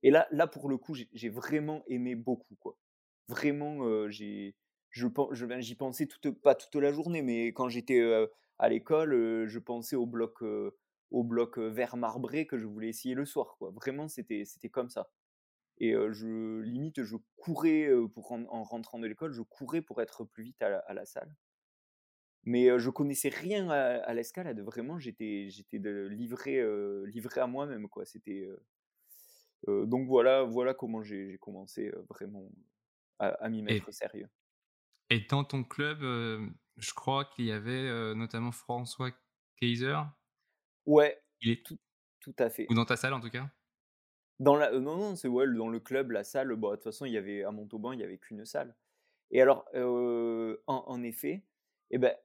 Et 0.03 0.11
là, 0.11 0.27
là, 0.31 0.47
pour 0.47 0.69
le 0.69 0.77
coup, 0.77 0.95
j'ai 0.95 1.29
vraiment 1.29 1.83
aimé 1.87 2.15
beaucoup. 2.15 2.55
Quoi. 2.55 2.77
vraiment, 3.27 4.09
j'ai, 4.09 4.55
je, 4.89 5.07
je, 5.31 5.45
ben, 5.45 5.61
j'y 5.61 5.75
pensais 5.75 6.07
toute, 6.07 6.31
pas 6.41 6.55
toute 6.55 6.75
la 6.75 6.91
journée, 6.91 7.21
mais 7.21 7.47
quand 7.47 7.69
j'étais 7.69 8.01
à 8.59 8.69
l'école, 8.69 9.47
je 9.47 9.59
pensais 9.59 9.95
au 9.95 10.05
bloc, 10.05 10.41
au 11.11 11.23
bloc 11.23 11.57
vert 11.57 11.97
marbré 11.97 12.47
que 12.47 12.57
je 12.57 12.65
voulais 12.65 12.89
essayer 12.89 13.15
le 13.15 13.25
soir. 13.25 13.55
Quoi. 13.57 13.71
Vraiment, 13.71 14.07
c'était, 14.07 14.45
c'était 14.45 14.69
comme 14.69 14.89
ça. 14.89 15.09
Et 15.79 15.93
je 15.93 16.59
limite, 16.61 17.03
je 17.03 17.17
courais 17.35 17.89
pour 18.13 18.31
en, 18.31 18.63
rentrant 18.63 18.99
de 18.99 19.07
l'école, 19.07 19.31
je 19.31 19.43
courais 19.43 19.81
pour 19.81 20.01
être 20.01 20.23
plus 20.25 20.43
vite 20.43 20.61
à 20.61 20.93
la, 20.93 21.05
salle. 21.05 21.31
Mais 22.43 22.79
je 22.79 22.89
connaissais 22.89 23.29
rien 23.29 23.69
à, 23.69 24.13
l'escalade. 24.13 24.59
Vraiment, 24.61 24.97
j'étais, 24.97 25.49
j'étais 25.49 25.77
livré, 25.77 26.63
livré 27.05 27.41
à 27.41 27.47
moi-même. 27.47 27.87
Quoi. 27.89 28.05
C'était, 28.05 28.49
donc 29.67 30.07
voilà, 30.07 30.43
voilà 30.43 30.73
comment 30.73 31.03
j'ai, 31.03 31.37
commencé 31.39 31.91
vraiment 32.09 32.49
à, 33.19 33.47
m'y 33.49 33.61
mettre 33.61 33.91
sérieux. 33.93 34.29
Et 35.09 35.21
dans 35.21 35.43
ton 35.43 35.63
club, 35.63 35.99
je 36.01 36.93
crois 36.93 37.25
qu'il 37.25 37.45
y 37.45 37.51
avait 37.51 38.13
notamment 38.15 38.51
François 38.51 39.11
Kaiser. 39.57 39.97
Ouais, 40.85 41.21
il 41.41 41.51
est 41.51 41.65
tout, 41.65 41.77
tout 42.19 42.35
à 42.39 42.49
fait. 42.49 42.67
Ou 42.69 42.73
dans 42.73 42.85
ta 42.85 42.97
salle 42.97 43.13
en 43.13 43.19
tout 43.19 43.29
cas? 43.29 43.49
Dans 44.39 44.55
la, 44.55 44.71
euh, 44.71 44.79
non, 44.79 44.97
non, 44.97 45.15
c'est 45.15 45.27
ouais, 45.27 45.47
dans 45.47 45.67
le 45.67 45.79
club, 45.79 46.11
la 46.11 46.23
salle, 46.23 46.55
bon, 46.55 46.71
de 46.71 46.75
toute 46.75 46.83
façon, 46.83 47.05
il 47.05 47.13
y 47.13 47.17
avait 47.17 47.43
à 47.43 47.51
Montauban, 47.51 47.91
il 47.91 47.99
y 47.99 48.03
avait 48.03 48.17
qu'une 48.17 48.45
salle. 48.45 48.75
Et 49.31 49.41
alors, 49.41 49.65
euh, 49.73 50.61
en, 50.67 51.03
effet, 51.03 51.43
eh 51.89 51.97
ben, 51.97 52.15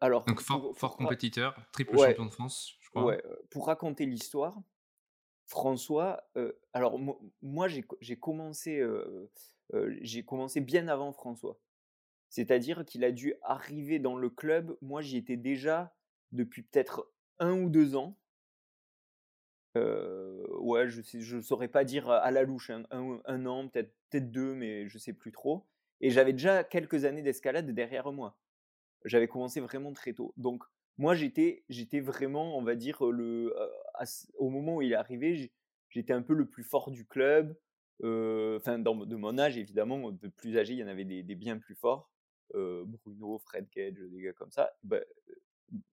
alors. 0.00 0.24
Donc 0.24 0.40
fort, 0.40 0.76
fort 0.76 0.96
compétiteur, 0.96 1.56
triple 1.72 1.96
champion 1.96 2.26
de 2.26 2.30
France, 2.30 2.76
je 2.80 2.90
crois. 2.90 3.04
Ouais, 3.04 3.22
euh, 3.24 3.36
pour 3.50 3.66
raconter 3.66 4.06
l'histoire, 4.06 4.60
François, 5.46 6.28
alors 6.72 6.98
moi, 7.40 7.68
j'ai 7.68 8.18
commencé, 8.18 8.84
j'ai 10.00 10.24
commencé 10.24 10.60
bien 10.60 10.88
avant 10.88 11.12
François. 11.12 11.58
C'est-à-dire 12.28 12.84
qu'il 12.84 13.04
a 13.04 13.12
dû 13.12 13.34
arriver 13.42 13.98
dans 13.98 14.16
le 14.16 14.30
club. 14.30 14.76
Moi, 14.82 15.00
j'y 15.02 15.16
étais 15.16 15.36
déjà 15.36 15.94
depuis 16.32 16.62
peut-être 16.62 17.10
un 17.38 17.52
ou 17.52 17.70
deux 17.70 17.96
ans 17.96 18.16
ouais, 20.66 20.88
je 20.88 21.36
ne 21.36 21.40
saurais 21.40 21.68
pas 21.68 21.84
dire 21.84 22.10
à 22.10 22.30
la 22.30 22.42
louche, 22.42 22.70
un, 22.70 23.46
an, 23.46 23.68
peut-être 23.68 24.30
deux, 24.30 24.54
mais 24.54 24.88
je 24.88 24.98
sais 24.98 25.12
plus 25.12 25.32
trop. 25.32 25.66
Et 26.00 26.10
j'avais 26.10 26.32
déjà 26.32 26.64
quelques 26.64 27.04
années 27.04 27.22
d'escalade 27.22 27.70
derrière 27.70 28.12
moi. 28.12 28.38
J'avais 29.04 29.28
commencé 29.28 29.60
vraiment 29.60 29.92
très 29.92 30.12
tôt. 30.12 30.34
Donc 30.36 30.64
moi, 30.98 31.14
j'étais, 31.14 31.64
vraiment, 32.00 32.58
on 32.58 32.62
va 32.62 32.74
dire, 32.74 33.04
le, 33.04 33.54
au 34.38 34.50
moment 34.50 34.76
où 34.76 34.82
il 34.82 34.92
est 34.92 34.96
arrivé, 34.96 35.50
j'étais 35.90 36.12
un 36.12 36.22
peu 36.22 36.34
le 36.34 36.46
plus 36.46 36.64
fort 36.64 36.90
du 36.90 37.06
club. 37.06 37.56
Enfin, 38.00 38.78
de 38.78 39.16
mon 39.16 39.38
âge, 39.38 39.56
évidemment, 39.56 40.10
de 40.10 40.28
plus 40.28 40.58
âgé, 40.58 40.74
il 40.74 40.78
y 40.78 40.84
en 40.84 40.88
avait 40.88 41.04
des, 41.04 41.34
bien 41.34 41.58
plus 41.58 41.74
forts. 41.74 42.10
Bruno, 42.54 43.38
Fred 43.38 43.68
Cage, 43.70 43.94
des 43.94 44.22
gars 44.22 44.32
comme 44.32 44.50
ça. 44.50 44.72
Bah, 44.82 45.00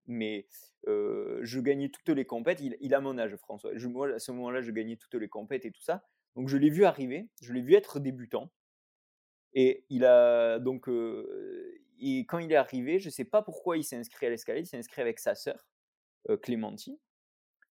mais 0.05 0.47
je 0.85 1.59
gagnais 1.59 1.89
toutes 1.89 2.09
les 2.09 2.25
compètes. 2.25 2.61
Il, 2.61 2.93
a 2.93 3.01
mon 3.01 3.17
âge, 3.17 3.35
François. 3.37 3.71
Je, 3.75 3.87
moi, 3.87 4.13
à 4.13 4.19
ce 4.19 4.31
moment-là, 4.31 4.61
je 4.61 4.71
gagnais 4.71 4.97
toutes 4.97 5.15
les 5.15 5.29
compètes 5.29 5.65
et 5.65 5.71
tout 5.71 5.81
ça. 5.81 6.05
Donc, 6.35 6.49
je 6.49 6.57
l'ai 6.57 6.69
vu 6.69 6.85
arriver, 6.85 7.29
je 7.41 7.53
l'ai 7.53 7.61
vu 7.61 7.73
être 7.75 7.99
débutant. 7.99 8.51
Et 9.53 9.85
il 9.89 10.03
a 10.03 10.59
donc, 10.59 10.87
et 11.99 12.19
quand 12.25 12.39
il 12.39 12.51
est 12.51 12.55
arrivé, 12.55 12.99
je 12.99 13.07
ne 13.07 13.11
sais 13.11 13.25
pas 13.25 13.41
pourquoi 13.41 13.77
il 13.77 13.83
s'est 13.83 13.95
inscrit 13.95 14.25
à 14.25 14.29
l'escalade. 14.29 14.63
Il 14.63 14.67
s'est 14.67 14.77
inscrit 14.77 15.01
avec 15.01 15.19
sa 15.19 15.35
sœur, 15.35 15.67
Clémentine. 16.41 16.97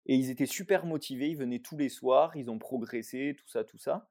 Et 0.07 0.15
ils 0.15 0.31
étaient 0.31 0.47
super 0.47 0.87
motivés. 0.87 1.29
Ils 1.29 1.37
venaient 1.37 1.61
tous 1.61 1.77
les 1.77 1.89
soirs. 1.89 2.37
Ils 2.37 2.51
ont 2.51 2.59
progressé, 2.59 3.35
tout 3.39 3.49
ça, 3.49 3.65
tout 3.65 3.79
ça 3.79 4.09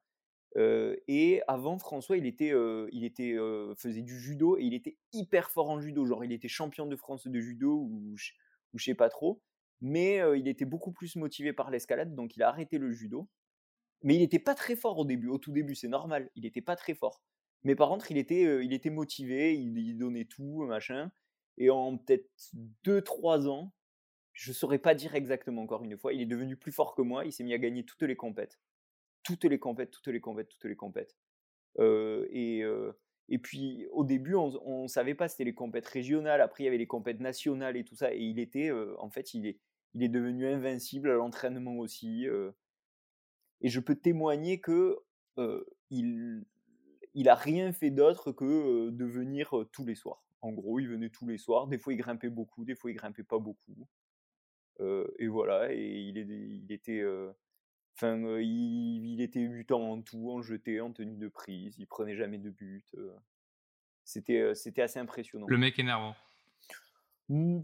et 0.56 1.42
avant, 1.48 1.78
François, 1.78 2.18
il 2.18 2.26
était, 2.26 2.54
il 2.92 3.04
était, 3.04 3.36
faisait 3.78 4.02
du 4.02 4.20
judo 4.20 4.58
et 4.58 4.64
il 4.64 4.74
était 4.74 4.98
hyper 5.14 5.50
fort 5.50 5.70
en 5.70 5.80
judo. 5.80 6.06
Genre, 6.06 6.24
il 6.24 6.32
était 6.32 6.48
champion 6.48 6.86
de 6.86 6.96
France 6.96 7.28
de 7.28 7.40
judo 7.40 7.88
ou, 7.90 8.16
je 8.16 8.32
ou 8.74 8.80
sais 8.80 8.96
pas 8.96 9.10
trop. 9.10 9.42
Mais 9.82 10.22
il 10.38 10.48
était 10.48 10.66
beaucoup 10.66 10.92
plus 10.92 11.16
motivé 11.18 11.52
par 11.54 11.70
l'escalade, 11.72 12.16
donc 12.16 12.36
il 12.36 12.44
a 12.44 12.48
arrêté 12.48 12.78
le 12.78 12.92
judo. 12.92 13.28
Mais 14.04 14.16
il 14.16 14.20
n'était 14.20 14.40
pas 14.40 14.56
très 14.56 14.76
fort 14.76 14.98
au 15.00 15.06
début. 15.06 15.28
Au 15.28 15.38
tout 15.38 15.52
début, 15.52 15.76
c'est 15.76 15.88
normal. 15.88 16.30
Il 16.36 16.44
n'était 16.44 16.62
pas 16.62 16.76
très 16.76 16.94
fort. 16.94 17.22
Mais 17.64 17.76
par 17.76 17.90
contre, 17.90 18.12
il 18.12 18.18
était, 18.18 18.64
il 18.64 18.72
était 18.74 18.92
motivé, 18.92 19.56
il, 19.56 19.98
donnait 19.98 20.26
tout, 20.26 20.64
machin. 20.66 21.12
Et 21.58 21.70
en 21.70 21.98
peut-être 21.98 22.30
2-3 22.86 23.48
ans, 23.48 23.74
je 24.34 24.54
saurais 24.54 24.78
pas 24.78 24.94
dire 24.94 25.16
exactement 25.16 25.64
encore 25.64 25.84
une 25.84 25.98
fois, 25.98 26.14
il 26.14 26.22
est 26.22 26.26
devenu 26.28 26.56
plus 26.56 26.72
fort 26.72 26.94
que 26.94 27.02
moi. 27.02 27.26
Il 27.26 27.32
s'est 27.32 27.44
mis 27.44 27.54
à 27.54 27.58
gagner 27.58 27.84
toutes 27.84 28.04
les 28.04 28.16
compètes 28.16 28.60
toutes 29.26 29.44
les 29.44 29.60
compètes, 29.60 29.92
toutes 29.92 30.08
les 30.08 30.22
compètes, 30.22 30.48
toutes 30.48 30.66
les 30.66 30.76
compètes. 30.78 31.18
et, 31.80 32.64
et 33.28 33.40
puis 33.40 33.88
au 33.92 34.04
début, 34.04 34.36
on 34.36 34.84
ne 34.84 34.88
savait 34.88 35.16
pas, 35.16 35.28
c'était 35.28 35.44
les 35.44 35.56
compètes 35.56 35.88
régionales, 35.88 36.42
après 36.42 36.64
il 36.64 36.66
y 36.66 36.70
avait 36.70 36.78
les 36.78 36.88
compètes 36.88 37.20
nationales 37.20 37.76
et 37.76 37.84
tout 37.84 37.96
ça, 37.96 38.14
et 38.14 38.20
il 38.20 38.40
était, 38.40 38.72
en 38.72 39.10
fait, 39.10 39.34
il 39.34 39.48
est, 39.48 39.60
il 39.96 40.04
est 40.04 40.10
devenu 40.10 40.48
invincible 40.48 41.10
à 41.10 41.16
l'entraînement 41.16 41.78
aussi. 41.78 42.28
et 43.62 43.70
je 43.70 43.80
peux 43.80 43.96
témoigner 43.96 44.62
que 44.62 45.00
il, 45.90 46.46
il 47.14 47.30
a 47.30 47.36
rien 47.36 47.72
fait 47.74 47.90
d'autre 47.92 48.32
que 48.32 48.90
de 48.90 49.06
venir 49.06 49.54
tous 49.72 49.86
les 49.86 49.96
soirs. 49.96 50.24
En 50.42 50.52
gros, 50.52 50.80
il 50.80 50.88
venait 50.88 51.10
tous 51.10 51.26
les 51.26 51.40
soirs. 51.40 51.68
Des 51.68 51.80
fois, 51.80 51.94
il 51.94 51.98
grimpait 51.98 52.30
beaucoup, 52.30 52.64
des 52.64 52.76
fois, 52.76 52.92
il 52.92 52.96
grimpait 52.96 53.24
pas 53.24 53.40
beaucoup. 53.40 53.88
et 54.80 55.28
voilà, 55.28 55.74
et 55.74 55.82
il, 55.82 56.18
est, 56.20 56.28
il 56.28 56.72
était, 56.72 57.04
Enfin, 57.96 58.18
il, 58.40 59.22
était 59.22 59.48
butant 59.48 59.92
en 59.92 60.02
tout, 60.02 60.30
en 60.30 60.42
jeté, 60.42 60.82
en 60.82 60.92
tenue 60.92 61.16
de 61.16 61.30
prise. 61.30 61.76
Il 61.80 61.88
prenait 61.88 62.16
jamais 62.16 62.38
de 62.38 62.50
but. 62.50 62.86
C'était, 64.04 64.54
c'était 64.54 64.82
assez 64.82 65.00
impressionnant. 65.00 65.46
Le 65.48 65.58
mec 65.58 65.80
énervant. 65.80 66.16
Mmh, 67.30 67.62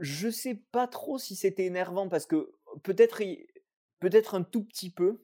je 0.00 0.28
sais 0.28 0.54
pas 0.70 0.86
trop 0.86 1.18
si 1.18 1.34
c'était 1.34 1.64
énervant 1.64 2.08
parce 2.08 2.26
que 2.26 2.52
peut-être, 2.82 3.22
peut-être 4.00 4.34
un 4.34 4.42
tout 4.42 4.64
petit 4.64 4.90
peu. 4.90 5.22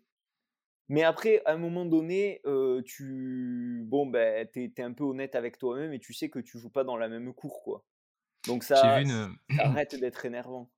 Mais 0.88 1.02
après, 1.02 1.42
à 1.44 1.52
un 1.52 1.58
moment 1.58 1.84
donné, 1.84 2.40
tu, 2.86 3.82
bon, 3.84 4.06
ben, 4.06 4.48
t'es, 4.48 4.72
es 4.74 4.82
un 4.82 4.94
peu 4.94 5.04
honnête 5.04 5.34
avec 5.34 5.58
toi-même 5.58 5.92
et 5.92 5.98
tu 5.98 6.14
sais 6.14 6.30
que 6.30 6.38
tu 6.38 6.58
joues 6.58 6.70
pas 6.70 6.84
dans 6.84 6.96
la 6.96 7.08
même 7.08 7.34
cour, 7.34 7.62
quoi. 7.62 7.84
Donc 8.46 8.64
ça, 8.64 8.76
ça 8.76 9.02
arrête 9.58 9.94
d'être 10.00 10.24
énervant. 10.24 10.70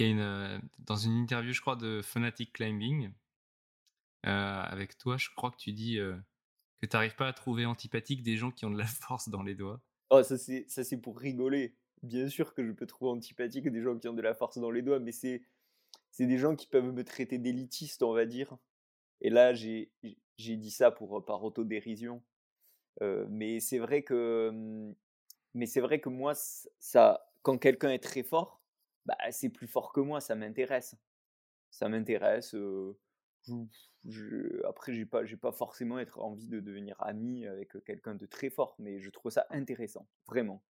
Euh, 0.00 0.58
dans 0.78 0.96
une 0.96 1.16
interview, 1.16 1.52
je 1.52 1.60
crois, 1.60 1.76
de 1.76 2.00
Fanatic 2.02 2.52
Climbing, 2.52 3.10
euh, 4.26 4.62
avec 4.62 4.96
toi, 4.98 5.16
je 5.16 5.28
crois 5.36 5.50
que 5.50 5.56
tu 5.56 5.72
dis 5.72 5.98
euh, 5.98 6.16
que 6.80 6.86
tu 6.86 6.96
n'arrives 6.96 7.16
pas 7.16 7.28
à 7.28 7.32
trouver 7.32 7.66
antipathique 7.66 8.22
des 8.22 8.36
gens 8.36 8.50
qui 8.50 8.64
ont 8.64 8.70
de 8.70 8.78
la 8.78 8.86
force 8.86 9.28
dans 9.28 9.42
les 9.42 9.54
doigts. 9.54 9.80
Oh, 10.10 10.22
ça 10.22 10.36
c'est, 10.38 11.00
pour 11.02 11.18
rigoler. 11.18 11.74
Bien 12.02 12.28
sûr 12.28 12.54
que 12.54 12.64
je 12.64 12.72
peux 12.72 12.86
trouver 12.86 13.10
antipathique 13.10 13.68
des 13.70 13.82
gens 13.82 13.98
qui 13.98 14.08
ont 14.08 14.14
de 14.14 14.22
la 14.22 14.34
force 14.34 14.58
dans 14.58 14.70
les 14.70 14.82
doigts, 14.82 15.00
mais 15.00 15.12
c'est, 15.12 15.42
des 16.18 16.38
gens 16.38 16.54
qui 16.54 16.66
peuvent 16.66 16.92
me 16.92 17.04
traiter 17.04 17.38
d'élitiste, 17.38 18.02
on 18.02 18.12
va 18.12 18.24
dire. 18.24 18.56
Et 19.20 19.30
là, 19.30 19.52
j'ai, 19.52 19.90
dit 20.38 20.70
ça 20.70 20.90
pour, 20.92 21.24
par 21.24 21.42
autodérision. 21.42 22.22
mais 23.00 23.58
c'est 23.58 23.78
vrai 23.78 24.02
que, 24.02 24.48
hum, 24.50 24.94
mais 25.54 25.66
c'est 25.66 25.80
vrai 25.80 26.00
que 26.00 26.08
moi, 26.08 26.34
ça, 26.34 27.28
quand 27.42 27.58
quelqu'un 27.58 27.90
est 27.90 28.02
très 28.02 28.22
fort, 28.22 28.57
bah, 29.08 29.16
c'est 29.30 29.48
plus 29.48 29.66
fort 29.66 29.90
que 29.92 30.00
moi, 30.00 30.20
ça 30.20 30.34
m'intéresse. 30.34 30.94
Ça 31.70 31.88
m'intéresse. 31.88 32.54
après, 34.64 34.92
j'ai 34.92 35.06
pas, 35.06 35.22
pas 35.40 35.52
forcément 35.52 35.98
être 35.98 36.18
envie 36.20 36.48
de 36.48 36.60
devenir 36.60 37.00
ami 37.00 37.46
avec 37.46 37.82
quelqu'un 37.84 38.14
de 38.14 38.26
très 38.26 38.50
fort, 38.50 38.76
mais 38.78 39.00
je 39.00 39.08
trouve 39.08 39.32
ça 39.32 39.46
intéressant, 39.48 40.06
vraiment. 40.26 40.62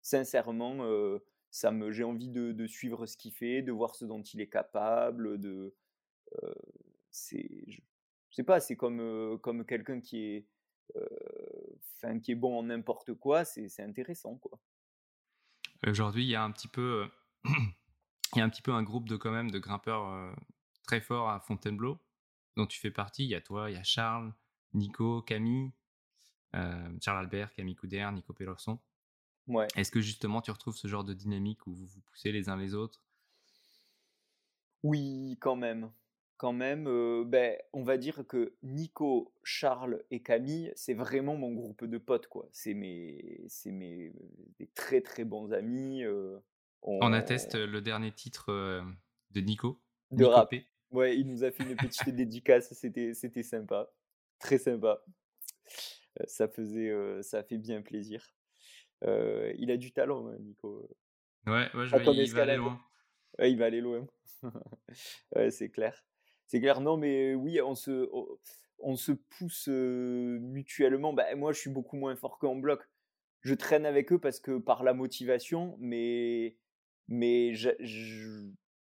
Sincèrement, 0.00 0.78
ça 1.50 1.72
j'ai 1.90 2.04
envie 2.04 2.30
de, 2.30 2.66
suivre 2.66 3.04
ce 3.04 3.18
qu'il 3.18 3.32
fait, 3.32 3.60
de 3.60 3.70
voir 3.70 3.94
ce 3.94 4.06
dont 4.06 4.22
il 4.22 4.40
est 4.40 4.48
capable, 4.48 5.38
de, 5.38 5.74
c'est, 7.10 7.64
je, 7.68 7.80
sais 8.30 8.44
pas, 8.44 8.60
c'est 8.60 8.76
comme, 8.76 9.38
comme 9.42 9.66
quelqu'un 9.66 10.00
qui 10.00 10.24
est, 10.24 10.46
qui 12.22 12.32
est 12.32 12.34
bon 12.34 12.58
en 12.58 12.62
n'importe 12.62 13.12
quoi, 13.12 13.44
c'est, 13.44 13.68
c'est 13.68 13.82
intéressant, 13.82 14.36
quoi. 14.36 14.58
Aujourd'hui, 15.86 16.24
il 16.24 16.30
y 16.30 16.34
a 16.34 16.42
un 16.42 16.50
petit 16.50 16.68
peu 16.68 17.06
il 17.44 18.38
y 18.38 18.40
a 18.40 18.44
un 18.44 18.48
petit 18.48 18.62
peu 18.62 18.72
un 18.72 18.82
groupe 18.82 19.08
de 19.08 19.16
quand 19.16 19.30
même 19.30 19.50
de 19.50 19.58
grimpeurs 19.58 20.08
euh, 20.08 20.32
très 20.86 21.00
forts 21.00 21.30
à 21.30 21.40
Fontainebleau 21.40 21.98
dont 22.56 22.66
tu 22.66 22.78
fais 22.78 22.90
partie. 22.90 23.24
Il 23.24 23.30
y 23.30 23.34
a 23.34 23.40
toi, 23.40 23.70
il 23.70 23.74
y 23.74 23.78
a 23.78 23.82
Charles, 23.82 24.32
Nico, 24.72 25.22
Camille, 25.22 25.72
euh, 26.54 26.88
Charles 27.00 27.18
Albert, 27.18 27.52
Camille 27.54 27.76
Couder, 27.76 28.08
Nico 28.12 28.32
Pélorson. 28.32 28.78
Ouais. 29.46 29.66
Est-ce 29.76 29.90
que 29.90 30.00
justement 30.00 30.40
tu 30.40 30.50
retrouves 30.50 30.76
ce 30.76 30.88
genre 30.88 31.04
de 31.04 31.12
dynamique 31.12 31.66
où 31.66 31.74
vous 31.74 31.86
vous 31.86 32.00
poussez 32.00 32.32
les 32.32 32.48
uns 32.48 32.56
les 32.56 32.74
autres? 32.74 33.02
Oui, 34.82 35.36
quand 35.40 35.56
même. 35.56 35.90
Quand 36.36 36.52
même, 36.52 36.88
euh, 36.88 37.24
ben, 37.24 37.56
on 37.72 37.84
va 37.84 37.96
dire 37.96 38.26
que 38.26 38.54
Nico, 38.62 39.32
Charles 39.44 40.02
et 40.10 40.20
Camille, 40.20 40.72
c'est 40.74 40.94
vraiment 40.94 41.36
mon 41.36 41.52
groupe 41.52 41.84
de 41.84 41.98
potes, 41.98 42.26
quoi. 42.26 42.48
C'est 42.52 42.74
mes, 42.74 43.44
c'est 43.48 43.70
mes 43.70 44.12
des 44.58 44.66
très 44.74 45.00
très 45.00 45.24
bons 45.24 45.52
amis. 45.52 46.02
On, 46.84 47.12
atteste 47.12 47.54
le 47.54 47.80
dernier 47.80 48.12
titre 48.12 48.52
euh, 48.52 48.82
de 49.30 49.40
Nico. 49.40 49.80
De 50.10 50.24
rap. 50.24 50.54
Ouais, 50.90 51.16
il 51.16 51.26
nous 51.26 51.42
a 51.42 51.50
fait 51.50 51.64
une 51.64 51.76
petite 51.76 52.08
dédicace, 52.14 52.72
c'était, 52.72 53.14
c'était 53.14 53.42
sympa. 53.42 53.90
Très 54.38 54.58
sympa. 54.58 55.02
ça 56.26 56.46
faisait, 56.46 56.92
ça 57.22 57.42
fait 57.42 57.58
bien 57.58 57.82
plaisir. 57.82 58.34
il 59.02 59.70
a 59.70 59.76
du 59.76 59.92
talent, 59.92 60.28
hein, 60.28 60.36
Nico. 60.40 60.88
Ouais, 61.46 61.68
ouais, 61.74 61.86
je 61.86 61.96
il 61.96 62.32
va 62.32 62.42
aller 62.42 62.56
loin. 62.56 62.80
Ouais, 63.38 63.50
il 63.50 63.58
va 63.58 63.64
aller 63.66 63.80
loin. 63.80 64.06
ouais, 65.36 65.50
c'est 65.50 65.70
clair. 65.70 66.04
C'est 66.46 66.60
clair. 66.60 66.80
Non, 66.80 66.96
mais 66.96 67.34
oui, 67.34 67.60
on 67.60 67.74
se, 67.74 68.08
on 68.78 68.96
se 68.96 69.12
pousse 69.12 69.68
mutuellement. 69.68 71.12
Bah, 71.12 71.34
moi, 71.34 71.52
je 71.52 71.58
suis 71.58 71.70
beaucoup 71.70 71.96
moins 71.96 72.14
fort 72.14 72.38
qu'en 72.38 72.56
bloc. 72.56 72.86
Je 73.40 73.54
traîne 73.54 73.84
avec 73.84 74.12
eux 74.12 74.18
parce 74.18 74.40
que 74.40 74.58
par 74.58 74.84
la 74.84 74.94
motivation, 74.94 75.76
mais, 75.78 76.56
mais 77.08 77.54
je, 77.54 77.70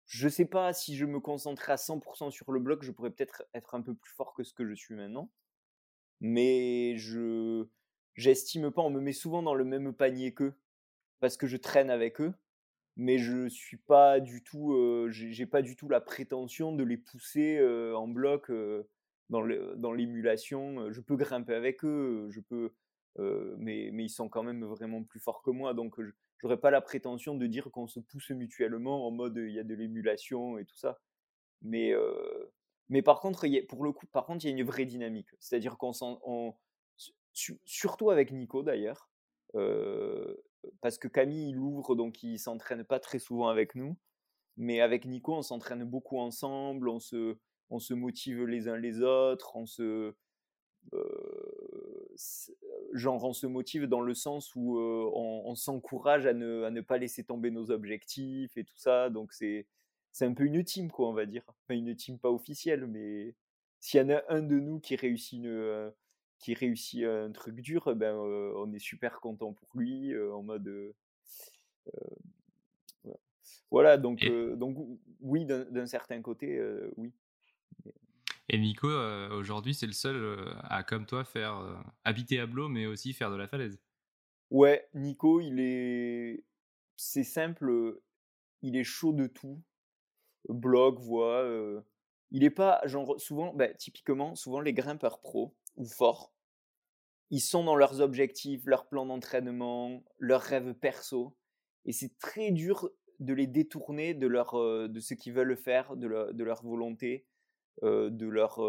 je, 0.06 0.30
sais 0.30 0.46
pas 0.46 0.74
si 0.74 0.96
je 0.96 1.06
me 1.06 1.20
concentrais 1.20 1.74
à 1.74 1.78
100% 1.78 2.32
sur 2.32 2.52
le 2.52 2.60
bloc, 2.60 2.84
je 2.84 2.92
pourrais 2.92 3.12
peut-être 3.12 3.44
être 3.54 3.76
un 3.76 3.82
peu 3.82 3.94
plus 3.94 4.12
fort 4.14 4.34
que 4.34 4.44
ce 4.44 4.54
que 4.54 4.66
je 4.66 4.74
suis 4.74 4.96
maintenant. 4.96 5.32
Mais 6.20 6.98
je 6.98 7.68
j'estime 8.16 8.72
pas, 8.72 8.82
on 8.82 8.90
me 8.90 9.02
met 9.02 9.14
souvent 9.14 9.42
dans 9.42 9.56
le 9.56 9.64
même 9.64 9.94
panier 9.94 10.34
qu'eux 10.34 10.54
parce 11.20 11.38
que 11.38 11.48
je 11.48 11.58
traîne 11.58 11.90
avec 11.90 12.22
eux 12.22 12.34
mais 12.98 13.18
je 13.18 13.48
suis 13.48 13.78
pas 13.78 14.20
du 14.20 14.44
tout, 14.44 15.08
j'ai 15.10 15.46
pas 15.46 15.62
du 15.62 15.76
tout 15.76 15.90
la 15.90 16.02
prétention 16.02 16.74
de 16.74 16.84
les 16.84 16.98
pousser 16.98 17.60
en 17.96 18.08
bloc 18.08 18.52
dans 19.30 19.94
l'émulation. 19.94 20.92
Je 20.92 21.02
peux 21.02 21.16
grimper 21.16 21.54
avec 21.54 21.84
eux, 21.86 22.28
je 22.30 22.42
peux, 22.42 22.72
mais, 23.18 23.90
mais 23.94 24.06
ils 24.06 24.10
sont 24.10 24.30
quand 24.30 24.44
même 24.44 24.66
vraiment 24.66 25.04
plus 25.04 25.20
forts 25.20 25.42
que 25.42 25.52
moi, 25.52 25.74
donc 25.74 26.00
j'aurais 26.42 26.60
pas 26.60 26.72
la 26.72 26.82
prétention 26.82 27.36
de 27.36 27.48
dire 27.48 27.70
qu'on 27.72 27.88
se 27.88 28.00
pousse 28.00 28.32
mutuellement 28.32 29.08
en 29.08 29.12
mode 29.12 29.38
il 29.38 29.54
y 29.54 29.60
a 29.60 29.64
de 29.64 29.76
l'émulation 29.76 30.58
et 30.58 30.66
tout 30.66 30.78
ça. 30.78 31.00
Mais, 31.62 31.94
mais 32.90 33.02
par 33.02 33.20
contre, 33.20 33.48
pour 33.68 33.84
le 33.84 33.92
coup, 33.92 34.08
par 34.08 34.26
contre, 34.26 34.46
il 34.46 34.50
y 34.50 34.54
a 34.54 34.58
une 34.58 34.66
vraie 34.66 34.86
dynamique. 34.86 35.30
C'est-à-dire 35.40 35.78
qu'on 35.78 35.94
surtout 37.34 38.10
avec 38.10 38.32
Nico 38.32 38.64
d'ailleurs, 38.64 39.10
parce 40.82 40.98
que 40.98 41.08
Camille, 41.08 41.50
il 41.50 41.58
ouvre, 41.58 41.96
donc 41.96 42.24
il 42.24 42.40
s'entraîne 42.40 42.84
pas 42.84 43.00
très 43.00 43.20
souvent 43.20 43.48
avec 43.48 43.76
nous. 43.76 43.98
Mais 44.58 44.82
avec 44.82 45.06
Nico, 45.06 45.34
on 45.36 45.42
s'entraîne 45.42 45.84
beaucoup 45.86 46.20
ensemble, 46.20 46.90
on 46.90 47.00
se, 47.00 47.38
on 47.70 47.80
se 47.80 47.94
motive 47.94 48.46
les 48.46 48.68
uns 48.68 48.78
les 48.78 49.02
autres, 49.02 49.56
on 49.56 49.66
se, 49.66 50.14
genre 52.94 53.24
on 53.24 53.34
se 53.34 53.48
motive 53.48 53.86
dans 53.86 54.02
le 54.02 54.14
sens 54.14 54.56
où 54.56 54.78
on, 54.80 55.56
s'encourage 55.56 56.26
à 56.26 56.34
ne, 56.34 56.64
à 56.64 56.72
ne, 56.72 56.82
pas 56.82 56.98
laisser 56.98 57.24
tomber 57.24 57.52
nos 57.52 57.72
objectifs 57.72 58.56
et 58.58 58.64
tout 58.64 58.78
ça. 58.78 59.10
Donc 59.10 59.34
c'est, 59.34 59.68
c'est 60.12 60.26
un 60.26 60.34
peu 60.34 60.46
une 60.46 60.64
team, 60.64 60.92
quoi, 60.92 61.10
on 61.10 61.14
va 61.14 61.26
dire. 61.26 61.44
Enfin, 61.48 61.76
une 61.76 61.96
team 61.96 62.20
pas 62.20 62.32
officielle, 62.32 62.88
mais 62.88 63.36
s'il 63.80 64.02
y 64.02 64.04
en 64.04 64.10
a 64.10 64.24
un 64.30 64.42
de 64.42 64.60
nous 64.60 64.80
qui 64.80 64.96
réussit 64.96 65.40
une, 65.44 65.92
qui 66.40 66.54
réussit 66.54 67.04
un 67.04 67.32
truc 67.32 67.62
dur, 67.62 67.88
eh 67.92 67.96
ben, 67.96 68.16
on 68.16 68.72
est 68.74 68.80
super 68.80 69.20
content 69.22 69.54
pour 69.54 69.70
lui, 69.76 70.14
en 70.32 70.44
mode. 70.44 70.94
voilà, 73.70 73.98
donc, 73.98 74.26
donc 74.56 74.78
oui, 75.22 75.46
d'un 75.46 75.86
certain 75.86 76.22
côté, 76.22 76.62
oui. 76.98 77.12
Et 78.54 78.58
Nico, 78.58 78.90
aujourd'hui, 79.32 79.74
c'est 79.74 79.88
le 79.88 79.94
seul 79.94 80.54
à, 80.64 80.84
comme 80.84 81.06
toi, 81.06 81.24
faire 81.24 81.82
habiter 82.04 82.38
à 82.38 82.46
Blo, 82.46 82.68
mais 82.68 82.86
aussi 82.86 83.14
faire 83.14 83.32
de 83.32 83.38
la 83.38 83.48
falaise. 83.48 83.80
Ouais, 84.50 84.90
Nico, 84.94 85.40
il 85.40 85.62
est. 85.62 86.44
C'est 86.98 87.24
simple, 87.24 87.98
il 88.62 88.76
est 88.76 88.84
chaud 88.84 89.14
de 89.14 89.28
tout. 89.28 89.64
Blog, 90.50 91.00
voix. 91.00 91.50
Il 92.32 92.44
est 92.44 92.50
pas, 92.50 92.82
genre, 92.86 93.20
souvent, 93.22 93.54
bah, 93.54 93.74
typiquement, 93.74 94.36
souvent 94.36 94.60
les 94.60 94.74
grimpeurs 94.74 95.22
pro, 95.22 95.56
ou 95.78 95.86
forts, 95.86 96.34
ils 97.30 97.40
sont 97.40 97.64
dans 97.64 97.78
leurs 97.78 98.02
objectifs, 98.02 98.66
leurs 98.66 98.88
plans 98.88 99.06
d'entraînement, 99.06 100.04
leurs 100.20 100.42
rêves 100.42 100.74
perso, 100.74 101.38
et 101.86 101.94
c'est 101.94 102.20
très 102.20 102.52
dur 102.52 102.90
de 103.20 103.34
les 103.34 103.48
détourner 103.48 104.14
de, 104.14 104.28
leur, 104.28 104.54
de 104.54 105.00
ce 105.00 105.14
qu'ils 105.14 105.34
veulent 105.34 105.56
faire, 105.56 105.96
de, 105.96 106.08
leur, 106.08 106.64
volonté, 106.64 107.26
de 107.82 108.28
leur, 108.28 108.60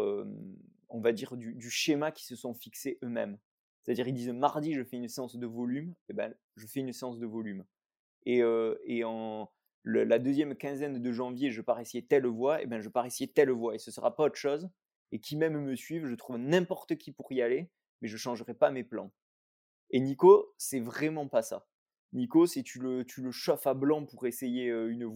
on 0.89 0.99
va 0.99 1.11
dire, 1.11 1.37
du, 1.37 1.69
schéma 1.69 2.11
qu'ils 2.11 2.25
se 2.25 2.35
sont 2.35 2.53
fixés 2.53 2.99
eux-mêmes. 3.03 3.37
C'est-à-dire, 3.81 4.07
ils 4.07 4.13
disent 4.13 4.29
mardi, 4.29 4.73
je 4.73 4.83
fais 4.83 4.97
une 4.97 5.07
séance 5.07 5.35
de 5.35 5.45
volume, 5.45 5.91
et 5.91 6.11
eh 6.11 6.13
ben, 6.13 6.33
je 6.55 6.65
fais 6.67 6.79
une 6.79 6.93
séance 6.93 7.19
de 7.19 7.25
volume. 7.25 7.65
Et, 8.25 8.41
et 8.85 9.03
en 9.03 9.49
la 9.83 10.19
deuxième 10.19 10.55
quinzaine 10.55 11.01
de 11.01 11.11
janvier, 11.11 11.51
je 11.51 11.61
pars 11.61 11.79
essayer 11.79 12.05
telle 12.05 12.25
voie, 12.25 12.61
et 12.61 12.63
eh 12.63 12.67
ben, 12.67 12.79
je 12.81 12.89
pars 12.89 13.05
essayer 13.05 13.31
telle 13.31 13.51
voie, 13.51 13.75
et 13.75 13.79
ce 13.79 13.91
sera 13.91 14.15
pas 14.15 14.23
autre 14.23 14.35
chose. 14.35 14.69
Et 15.11 15.19
qui 15.19 15.35
même 15.35 15.59
me 15.59 15.75
suivent, 15.75 16.07
je 16.07 16.15
trouve 16.15 16.37
n'importe 16.37 16.95
qui 16.95 17.11
pour 17.11 17.31
y 17.31 17.41
aller, 17.41 17.69
mais 18.01 18.07
je 18.07 18.17
changerai 18.17 18.53
pas 18.53 18.71
mes 18.71 18.83
plans. 18.83 19.11
Et 19.91 19.99
Nico, 19.99 20.53
c'est 20.57 20.79
vraiment 20.79 21.27
pas 21.27 21.43
ça. 21.43 21.67
Nico, 22.13 22.47
si 22.47 22.63
tu 22.63 22.79
le, 22.79 23.05
tu 23.05 23.21
le 23.21 23.31
chauffes 23.31 23.67
à 23.67 23.73
blanc 23.73 24.05
pour 24.05 24.25
essayer 24.25 24.67
une 24.67 25.07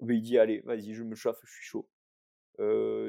ben, 0.00 0.14
il 0.14 0.22
dit 0.22 0.38
allez, 0.38 0.60
vas-y, 0.60 0.94
je 0.94 1.02
me 1.02 1.14
chauffe, 1.14 1.40
je 1.44 1.52
suis 1.52 1.64
chaud. 1.64 1.88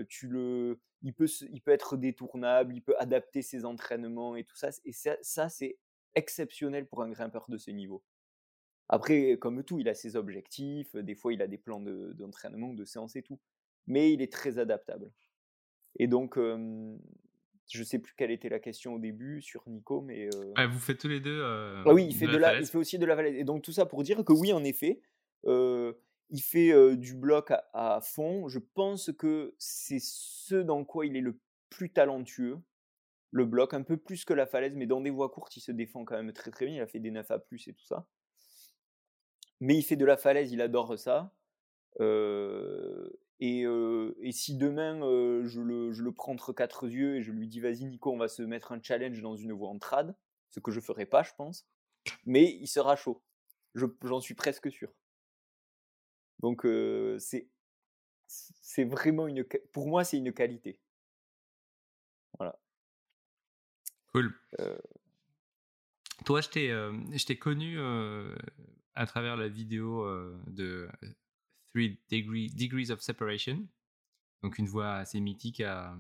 Tu 0.09 0.27
le, 0.27 0.79
il 1.03 1.13
peut, 1.13 1.27
il 1.51 1.61
peut 1.61 1.71
être 1.71 1.97
détournable, 1.97 2.75
il 2.75 2.81
peut 2.81 2.95
adapter 2.97 3.41
ses 3.41 3.65
entraînements 3.65 4.35
et 4.35 4.43
tout 4.43 4.55
ça. 4.55 4.69
Et 4.85 4.93
ça, 4.93 5.17
ça 5.21 5.49
c'est 5.49 5.77
exceptionnel 6.15 6.87
pour 6.87 7.01
un 7.01 7.09
grimpeur 7.09 7.45
de 7.49 7.57
ce 7.57 7.71
niveau. 7.71 8.03
Après, 8.89 9.37
comme 9.39 9.63
tout, 9.63 9.79
il 9.79 9.87
a 9.87 9.93
ses 9.93 10.15
objectifs. 10.17 10.95
Des 10.95 11.15
fois, 11.15 11.33
il 11.33 11.41
a 11.41 11.47
des 11.47 11.57
plans 11.57 11.79
d'entraînement, 11.79 12.73
de, 12.73 12.83
séance 12.83 13.15
et 13.15 13.21
tout. 13.21 13.39
Mais 13.87 14.11
il 14.11 14.21
est 14.21 14.31
très 14.31 14.59
adaptable. 14.59 15.09
Et 15.97 16.07
donc, 16.07 16.37
je 16.37 17.83
sais 17.83 17.99
plus 17.99 18.13
quelle 18.15 18.31
était 18.31 18.49
la 18.49 18.59
question 18.59 18.95
au 18.95 18.99
début 18.99 19.41
sur 19.41 19.63
Nico, 19.67 20.01
mais. 20.01 20.29
vous 20.67 20.79
faites 20.79 20.99
tous 20.99 21.07
les 21.07 21.21
deux. 21.21 21.41
ah 21.41 21.93
oui, 21.93 22.05
il 22.05 22.15
fait, 22.15 22.27
de 22.27 22.37
la, 22.37 22.59
il 22.59 22.65
fait 22.65 22.77
aussi 22.77 22.99
de 22.99 23.05
la 23.05 23.15
vallée. 23.15 23.39
Et 23.39 23.45
donc 23.45 23.63
tout 23.63 23.71
ça 23.71 23.85
pour 23.85 24.03
dire 24.03 24.23
que 24.25 24.33
oui, 24.33 24.51
en 24.51 24.63
effet, 24.63 24.99
il 26.31 26.41
fait 26.41 26.95
du 26.97 27.13
bloc 27.13 27.51
à, 27.73 27.99
fond. 28.01 28.47
Je 28.47 28.59
pense 28.59 29.11
que 29.17 29.53
c'est 29.59 30.01
ce 30.01 30.55
dans 30.55 30.83
quoi 30.85 31.05
il 31.05 31.15
est 31.15 31.21
le 31.21 31.39
plus 31.69 31.91
talentueux. 31.91 32.59
Le 33.31 33.45
bloc, 33.45 33.73
un 33.73 33.83
peu 33.83 33.97
plus 33.97 34.25
que 34.25 34.33
la 34.33 34.45
falaise, 34.45 34.75
mais 34.75 34.87
dans 34.87 35.01
des 35.01 35.09
voies 35.09 35.29
courtes, 35.29 35.55
il 35.55 35.61
se 35.61 35.71
défend 35.71 36.03
quand 36.03 36.15
même 36.15 36.33
très 36.33 36.51
très 36.51 36.65
bien. 36.65 36.75
Il 36.75 36.81
a 36.81 36.87
fait 36.87 36.99
des 36.99 37.11
9 37.11 37.29
à 37.31 37.39
plus 37.39 37.67
et 37.67 37.73
tout 37.73 37.85
ça. 37.85 38.07
Mais 39.59 39.77
il 39.77 39.83
fait 39.83 39.95
de 39.95 40.05
la 40.05 40.17
falaise, 40.17 40.51
il 40.51 40.61
adore 40.61 40.97
ça. 40.97 41.33
Et, 43.41 43.65
si 44.31 44.55
demain 44.55 44.99
je, 45.45 45.59
le, 45.61 46.11
prends 46.11 46.31
entre 46.31 46.53
quatre 46.53 46.87
yeux 46.87 47.17
et 47.17 47.21
je 47.21 47.31
lui 47.31 47.47
dis 47.47 47.59
vas-y 47.59 47.85
Nico, 47.85 48.11
on 48.11 48.17
va 48.17 48.27
se 48.27 48.41
mettre 48.41 48.71
un 48.71 48.81
challenge 48.81 49.21
dans 49.21 49.35
une 49.35 49.51
voie 49.51 49.69
en 49.69 49.79
trad, 49.79 50.15
ce 50.49 50.59
que 50.59 50.71
je 50.71 50.79
ferai 50.79 51.05
pas, 51.05 51.23
je 51.23 51.31
pense, 51.37 51.67
mais 52.25 52.57
il 52.61 52.67
sera 52.67 52.95
chaud. 52.95 53.21
J'en 53.75 54.19
suis 54.19 54.35
presque 54.35 54.71
sûr. 54.71 54.93
Donc 56.41 56.65
c'est 57.19 57.47
c'est 58.27 58.85
vraiment 58.85 59.27
une 59.27 59.45
pour 59.71 59.87
moi 59.87 60.03
c'est 60.03 60.17
une 60.17 60.33
qualité. 60.33 60.79
Voilà. 62.37 62.57
Cool. 64.13 64.33
Toi, 66.25 66.41
je 66.41 67.25
t'ai 67.25 67.37
connu 67.37 67.79
à 68.95 69.05
travers 69.05 69.37
la 69.37 69.47
vidéo 69.47 70.05
de 70.47 70.89
Three 71.73 71.99
Degrees 72.09 72.91
of 72.91 73.01
Separation, 73.01 73.67
donc 74.43 74.57
une 74.57 74.67
voix 74.67 74.93
assez 74.95 75.19
mythique 75.19 75.61
à, 75.61 75.97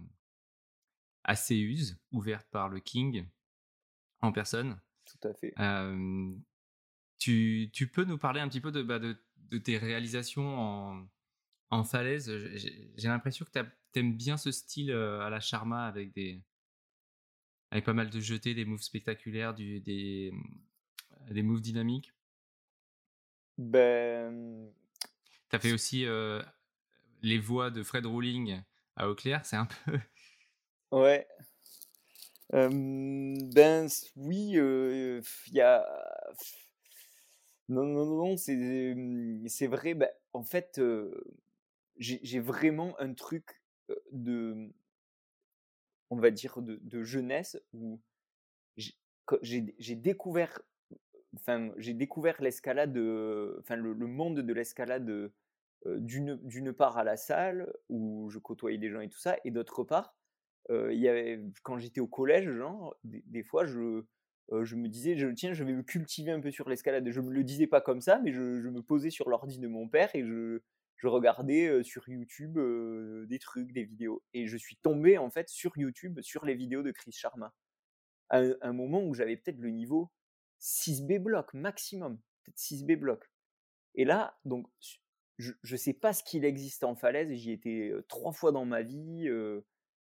à 1.23 1.35
ouverte 2.11 2.47
par 2.51 2.69
le 2.69 2.79
King 2.79 3.25
en 4.21 4.31
personne. 4.31 4.79
Tout 5.05 5.27
à 5.27 5.33
fait. 5.33 5.53
tu, 7.17 7.69
tu, 7.73 7.87
peux 7.87 8.03
nous 8.03 8.17
parler 8.17 8.39
un 8.39 8.47
petit 8.47 8.61
peu 8.61 8.71
de, 8.71 8.83
bah, 8.83 8.99
de, 8.99 9.17
de, 9.51 9.57
tes 9.57 9.77
réalisations 9.77 10.59
en, 10.59 11.07
en 11.69 11.83
falaise 11.83 12.31
J'ai 12.97 13.07
l'impression 13.07 13.45
que 13.45 13.51
tu 13.51 13.99
aimes 13.99 14.15
bien 14.15 14.37
ce 14.37 14.51
style 14.51 14.91
à 14.91 15.29
la 15.29 15.39
Sharma 15.39 15.85
avec 15.85 16.13
des 16.13 16.41
avec 17.71 17.85
pas 17.85 17.93
mal 17.93 18.09
de 18.09 18.19
jetés, 18.19 18.53
des 18.53 18.65
moves 18.65 18.81
spectaculaires, 18.81 19.53
du, 19.53 19.79
des, 19.79 20.33
des 21.29 21.41
moves 21.41 21.61
dynamiques. 21.61 22.13
Ben, 23.57 24.69
tu 25.49 25.55
as 25.55 25.59
fait 25.59 25.71
aussi 25.71 26.05
les 27.21 27.39
voix 27.39 27.69
de 27.71 27.83
Fred 27.83 28.05
Ruling 28.05 28.61
à 28.95 29.09
Auclair, 29.09 29.45
c'est 29.45 29.57
un 29.57 29.67
peu. 29.85 29.99
Ouais. 30.91 31.25
ben 32.51 33.87
oui, 34.17 34.51
il 34.57 35.53
y 35.53 35.61
a. 35.61 35.85
Non, 37.71 37.85
non, 37.85 38.05
non, 38.05 38.35
c'est 38.35 39.67
vrai. 39.67 39.93
Ben, 39.93 40.09
en 40.33 40.43
fait, 40.43 40.81
j'ai 41.97 42.39
vraiment 42.39 42.99
un 42.99 43.13
truc 43.13 43.61
de. 44.11 44.69
On 46.09 46.17
va 46.17 46.31
dire 46.31 46.61
de, 46.61 47.03
jeunesse 47.03 47.57
où 47.71 48.01
j'ai 49.41 49.95
découvert 49.95 50.61
enfin, 51.35 51.71
j'ai 51.77 51.93
découvert 51.93 52.41
l'escalade, 52.41 52.97
enfin, 53.59 53.77
le, 53.77 53.93
monde 53.93 54.41
de 54.41 54.53
l'escalade 54.53 55.31
d'une 55.85 56.73
part 56.73 56.97
à 56.97 57.05
la 57.05 57.15
salle 57.15 57.71
où 57.87 58.29
je 58.29 58.37
côtoyais 58.37 58.77
des 58.77 58.89
gens 58.89 58.99
et 58.99 59.07
tout 59.07 59.19
ça, 59.19 59.37
et 59.45 59.51
d'autre 59.51 59.85
part 59.85 60.13
y 60.69 61.07
avait, 61.07 61.41
quand 61.63 61.77
j'étais 61.77 62.01
au 62.01 62.07
collège, 62.07 62.51
genre, 62.51 62.97
des, 63.05 63.43
fois, 63.43 63.65
je, 63.65 64.03
je 64.63 64.75
me 64.75 64.87
disais, 64.87 65.15
je, 65.15 65.27
tiens, 65.27 65.53
je 65.53 65.63
vais 65.63 65.73
me 65.73 65.83
cultiver 65.83 66.31
un 66.31 66.41
peu 66.41 66.51
sur 66.51 66.67
l'escalade. 66.69 67.09
Je 67.09 67.21
ne 67.21 67.27
me 67.27 67.31
le 67.31 67.43
disais 67.43 67.67
pas 67.67 67.81
comme 67.81 68.01
ça, 68.01 68.19
mais 68.19 68.33
je, 68.33 68.41
me 68.41 68.81
posais 68.81 69.09
sur 69.09 69.29
l'ordi 69.29 69.59
de 69.59 69.67
mon 69.67 69.87
père 69.87 70.09
et 70.13 70.23
je, 70.23 70.59
regardais 71.03 71.83
sur 71.83 72.07
YouTube 72.07 72.59
des 73.27 73.39
trucs, 73.39 73.71
des 73.71 73.83
vidéos. 73.83 74.21
Et 74.33 74.47
je 74.47 74.57
suis 74.57 74.75
tombé, 74.75 75.17
en 75.17 75.29
fait, 75.29 75.49
sur 75.49 75.75
YouTube, 75.77 76.19
sur 76.21 76.45
les 76.45 76.53
vidéos 76.53 76.83
de 76.83 76.91
Chris 76.91 77.11
Sharma. 77.11 77.53
À 78.29 78.41
un, 78.61 78.73
moment 78.73 79.03
où 79.03 79.13
j'avais 79.13 79.35
peut-être 79.35 79.59
le 79.59 79.71
niveau 79.71 80.11
6B 80.61 81.19
bloc 81.19 81.53
maximum, 81.53 82.19
peut-être 82.43 82.57
6B 82.57 82.97
bloc. 82.97 83.29
Et 83.95 84.05
là, 84.05 84.37
donc, 84.45 84.67
je 85.37 85.53
ne 85.69 85.77
sais 85.77 85.93
pas 85.93 86.13
ce 86.13 86.23
qu'il 86.23 86.45
existe 86.45 86.83
en 86.83 86.95
falaise, 86.95 87.31
j'y 87.33 87.51
étais 87.51 87.91
trois 88.07 88.31
fois 88.31 88.51
dans 88.51 88.65
ma 88.65 88.83
vie, 88.83 89.27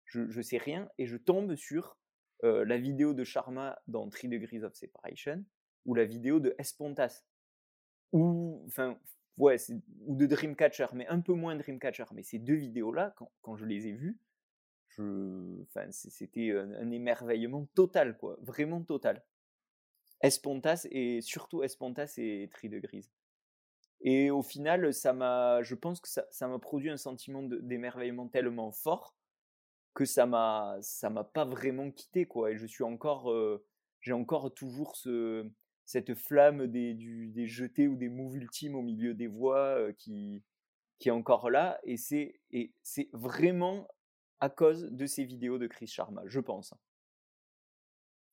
je 0.06 0.38
ne 0.38 0.41
sais 0.41 0.58
rien, 0.58 0.89
et 0.97 1.06
je 1.06 1.17
tombe 1.17 1.56
sur 1.56 1.97
la 2.43 2.78
vidéo 2.78 3.13
de 3.13 3.23
Sharma 3.23 3.82
dans 3.88 4.10
3 4.10 4.30
Degrees 4.30 4.63
of 4.63 4.73
Separation, 4.73 5.43
ou 5.86 5.95
la 5.95 6.06
vidéo 6.06 6.39
de 6.39 6.56
Espontas, 6.58 7.23
ou, 8.12 8.63
enfin, 8.67 8.97
ou 9.38 10.15
de 10.15 10.25
Dreamcatcher, 10.25 10.88
mais 10.93 11.08
un 11.08 11.21
peu 11.21 11.34
moins 11.34 11.56
Dreamcatcher. 11.56 12.06
Mais 12.13 12.23
ces 12.23 12.39
deux 12.39 12.56
vidéos-là, 12.56 13.13
quand, 13.17 13.32
quand, 13.41 13.56
je 13.56 13.65
les 13.65 13.88
ai 13.88 13.93
vues, 13.93 14.19
je, 14.89 15.62
enfin, 15.63 15.88
c'était 15.91 16.52
un, 16.52 16.91
émerveillement 16.91 17.65
total, 17.75 18.17
quoi, 18.17 18.38
vraiment 18.41 18.82
total. 18.82 19.23
Espontas 20.21 20.86
et 20.91 21.21
surtout 21.21 21.63
Espontas 21.63 22.15
et 22.17 22.49
3 22.52 22.69
Degrees. 22.69 23.10
Et 24.02 24.32
au 24.32 24.41
final, 24.41 24.93
ça 24.93 25.13
m'a, 25.13 25.62
je 25.62 25.75
pense 25.75 25.99
que 25.99 26.08
ça 26.08 26.47
m'a 26.47 26.60
produit 26.60 26.89
un 26.89 26.97
sentiment 26.97 27.43
d'émerveillement 27.43 28.28
tellement 28.28 28.71
fort 28.71 29.15
que 29.93 30.06
ça 30.06 30.25
m'a, 30.25 30.78
ça 30.82 31.10
m'a 31.10 31.23
pas 31.23 31.45
vraiment 31.45 31.91
quitté 31.91 32.25
quoi. 32.25 32.52
Et 32.52 32.58
je 32.58 32.65
suis 32.65 32.84
encore, 32.84 33.34
j'ai 34.02 34.13
encore 34.13 34.54
toujours 34.54 34.95
ce, 34.95 35.49
cette 35.86 36.15
flamme 36.15 36.67
des, 36.67 36.93
des 36.93 37.47
jetés 37.47 37.88
ou 37.88 37.95
des 37.95 38.10
moves 38.10 38.36
ultimes 38.36 38.75
au 38.75 38.82
milieu 38.82 39.13
des 39.13 39.28
voix 39.28 39.91
qui, 39.97 40.43
qui 40.99 41.10
est 41.10 41.13
encore 41.13 41.49
là. 41.49 41.80
Et 41.84 41.97
c'est, 41.97 42.39
et 42.52 42.73
c'est 42.84 43.10
vraiment 43.13 43.88
à 44.39 44.49
cause 44.49 44.84
de 44.91 45.06
ces 45.06 45.23
vidéos 45.23 45.58
de 45.58 45.67
Chris 45.67 45.88
Sharma, 45.88 46.21
je 46.25 46.39
pense. 46.39 46.73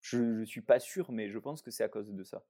Je 0.01 0.19
ne 0.19 0.45
suis 0.45 0.61
pas 0.61 0.79
sûr, 0.79 1.11
mais 1.11 1.31
je 1.31 1.39
pense 1.39 1.63
que 1.63 1.71
c'est 1.71 1.83
à 1.83 1.89
cause 1.89 2.13
de 2.13 2.23
ça. 2.23 2.45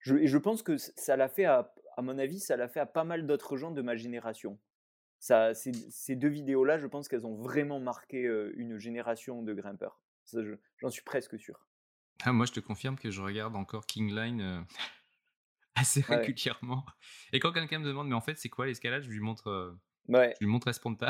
Je, 0.00 0.16
et 0.16 0.26
je 0.26 0.38
pense 0.38 0.62
que 0.62 0.76
ça 0.76 1.16
l'a 1.16 1.28
fait, 1.28 1.44
à, 1.44 1.74
à, 1.96 2.02
mon 2.02 2.18
avis, 2.18 2.38
ça 2.38 2.56
l'a 2.56 2.68
fait 2.68 2.80
à 2.80 2.86
pas 2.86 3.04
mal 3.04 3.26
d'autres 3.26 3.56
gens 3.56 3.72
de 3.72 3.82
ma 3.82 3.96
génération. 3.96 4.58
Ça, 5.20 5.54
ces, 5.54 5.72
ces 5.72 6.16
deux 6.16 6.28
vidéos-là, 6.28 6.78
je 6.78 6.86
pense 6.86 7.08
qu'elles 7.08 7.26
ont 7.26 7.34
vraiment 7.34 7.80
marqué 7.80 8.22
une 8.54 8.78
génération 8.78 9.42
de 9.42 9.52
grimpeurs. 9.52 10.00
J'en 10.76 10.90
suis 10.90 11.02
presque 11.02 11.38
sûr. 11.38 11.66
Ah, 12.24 12.32
moi, 12.32 12.46
je 12.46 12.52
te 12.52 12.60
confirme 12.60 12.96
que 12.96 13.10
je 13.10 13.22
regarde 13.22 13.56
encore 13.56 13.86
Kingline 13.86 14.64
assez 15.74 16.00
régulièrement. 16.00 16.84
Et 17.32 17.40
quand 17.40 17.52
quelqu'un 17.52 17.78
me 17.78 17.86
demande, 17.86 18.08
mais 18.08 18.14
en 18.14 18.20
fait, 18.20 18.36
c'est 18.38 18.48
quoi 18.48 18.66
l'escalade 18.66 19.02
Je 19.02 19.10
lui 19.10 19.20
montre, 19.20 19.78
ouais. 20.08 20.34
je 20.38 20.44
lui 20.44 20.50
montre 20.50 20.68
Esponta. 20.68 21.08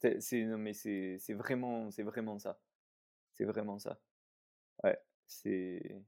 C'est, 0.00 0.44
non, 0.44 0.58
mais 0.58 0.74
c'est, 0.74 1.18
vraiment, 1.30 1.90
c'est 1.90 2.04
vraiment 2.04 2.38
ça. 2.38 2.60
C'est 3.32 3.44
vraiment 3.44 3.78
ça. 3.78 4.00
Ouais, 4.84 4.98
c'est. 5.26 6.02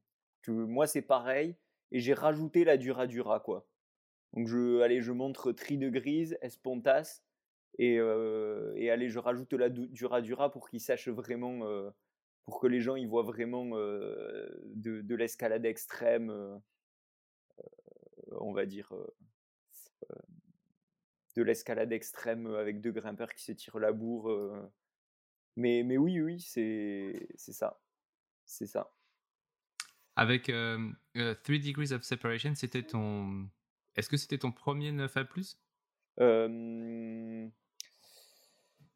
Moi, 0.46 0.86
c'est 0.86 1.02
pareil 1.02 1.56
et 1.90 2.00
j'ai 2.00 2.14
rajouté 2.14 2.64
la 2.64 2.76
Dura 2.76 3.06
Dura, 3.06 3.40
quoi. 3.40 3.68
Donc, 4.32 4.46
je, 4.46 4.80
allez, 4.80 5.00
je 5.00 5.12
montre 5.12 5.52
Tri 5.52 5.76
de 5.76 5.90
Grise, 5.90 6.38
Espontas, 6.40 7.22
et, 7.82 7.98
euh, 7.98 8.74
et 8.76 8.90
allez, 8.90 9.08
je 9.08 9.18
rajoute 9.18 9.54
la 9.54 9.70
Dura 9.70 10.20
Dura 10.20 10.52
pour 10.52 10.68
qu'ils 10.68 10.82
sachent 10.82 11.08
vraiment, 11.08 11.66
euh, 11.66 11.88
pour 12.44 12.60
que 12.60 12.66
les 12.66 12.82
gens 12.82 12.94
ils 12.94 13.08
voient 13.08 13.22
vraiment 13.22 13.70
euh, 13.72 14.46
de, 14.74 15.00
de 15.00 15.14
l'escalade 15.14 15.64
extrême, 15.64 16.60
on 18.32 18.52
va 18.52 18.66
dire, 18.66 18.92
de 21.36 21.42
l'escalade 21.42 21.90
extrême 21.90 22.48
avec 22.54 22.82
deux 22.82 22.92
grimpeurs 22.92 23.32
qui 23.32 23.44
se 23.44 23.52
tirent 23.52 23.78
la 23.78 23.92
bourre. 23.92 24.30
Mais, 25.56 25.82
mais 25.82 25.96
oui, 25.96 26.20
oui, 26.20 26.38
c'est 26.38 27.26
ça. 27.38 27.80
C'est 28.44 28.66
ça. 28.66 28.92
Avec 30.16 30.44
3 30.44 30.54
euh, 30.54 30.92
euh, 31.16 31.34
Degrees 31.48 31.92
of 31.92 32.02
Separation, 32.02 32.54
c'était 32.54 32.82
ton. 32.82 33.48
Est-ce 33.96 34.10
que 34.10 34.18
c'était 34.18 34.36
ton 34.36 34.52
premier 34.52 34.92
9A 34.92 35.24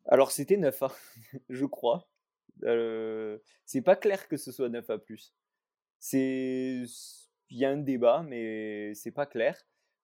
Alors, 0.07 0.33
c'était 0.33 0.57
9A, 0.57 0.93
je 1.49 1.65
crois. 1.65 2.09
c'est 3.65 3.83
pas 3.83 3.97
clair 3.97 4.29
que 4.29 4.37
ce 4.37 4.53
soit 4.53 4.69
9A. 4.69 5.33
C'est. 5.99 6.85
Il 7.51 7.59
y 7.59 7.65
a 7.65 7.71
un 7.71 7.77
débat, 7.77 8.23
mais 8.27 8.95
c'est 8.95 9.11
pas 9.13 9.27
clair. 9.27 9.57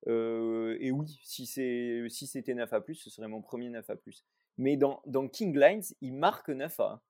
et 0.06 0.90
oui, 0.92 1.20
si 1.24 1.46
c'était 1.46 2.08
si 2.08 2.26
9A, 2.26 2.94
ce 2.94 3.10
serait 3.10 3.28
mon 3.28 3.42
premier 3.42 3.70
9A. 3.70 4.22
Mais 4.58 4.76
dans, 4.76 5.02
dans 5.06 5.26
King 5.28 5.58
Lines, 5.58 5.82
il 6.00 6.14
marque 6.14 6.50
9A. 6.50 7.00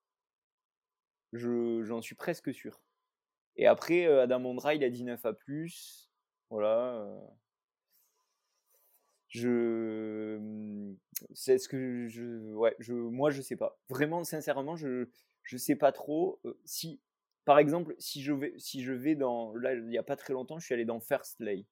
J'en 1.32 2.00
suis 2.00 2.14
presque 2.14 2.52
sûr. 2.54 2.80
Et 3.56 3.66
après, 3.66 4.06
Adam 4.06 4.40
Mondra, 4.40 4.74
il 4.74 4.84
a 4.84 4.90
dit 4.90 5.04
9 5.04 5.24
à 5.26 5.32
plus. 5.32 6.10
Voilà. 6.48 7.06
Je. 9.30 10.36
Mmh, 10.38 10.96
c'est 11.34 11.58
ce 11.58 11.68
que 11.68 12.08
je. 12.08 12.52
Ouais, 12.54 12.76
je, 12.80 12.92
moi, 12.92 13.30
je 13.30 13.40
sais 13.42 13.56
pas. 13.56 13.78
Vraiment, 13.88 14.24
sincèrement, 14.24 14.76
je 14.76 15.08
je 15.42 15.56
sais 15.56 15.76
pas 15.76 15.92
trop. 15.92 16.40
Si, 16.64 17.00
par 17.44 17.58
exemple, 17.58 17.94
si 17.98 18.22
je 18.22 18.32
vais, 18.32 18.54
si 18.58 18.82
je 18.82 18.92
vais 18.92 19.14
dans. 19.14 19.54
Là, 19.54 19.74
il 19.74 19.86
n'y 19.86 19.98
a 19.98 20.02
pas 20.02 20.16
très 20.16 20.32
longtemps, 20.32 20.58
je 20.58 20.66
suis 20.66 20.74
allé 20.74 20.84
dans 20.84 21.00
First 21.00 21.40
Lay, 21.40 21.64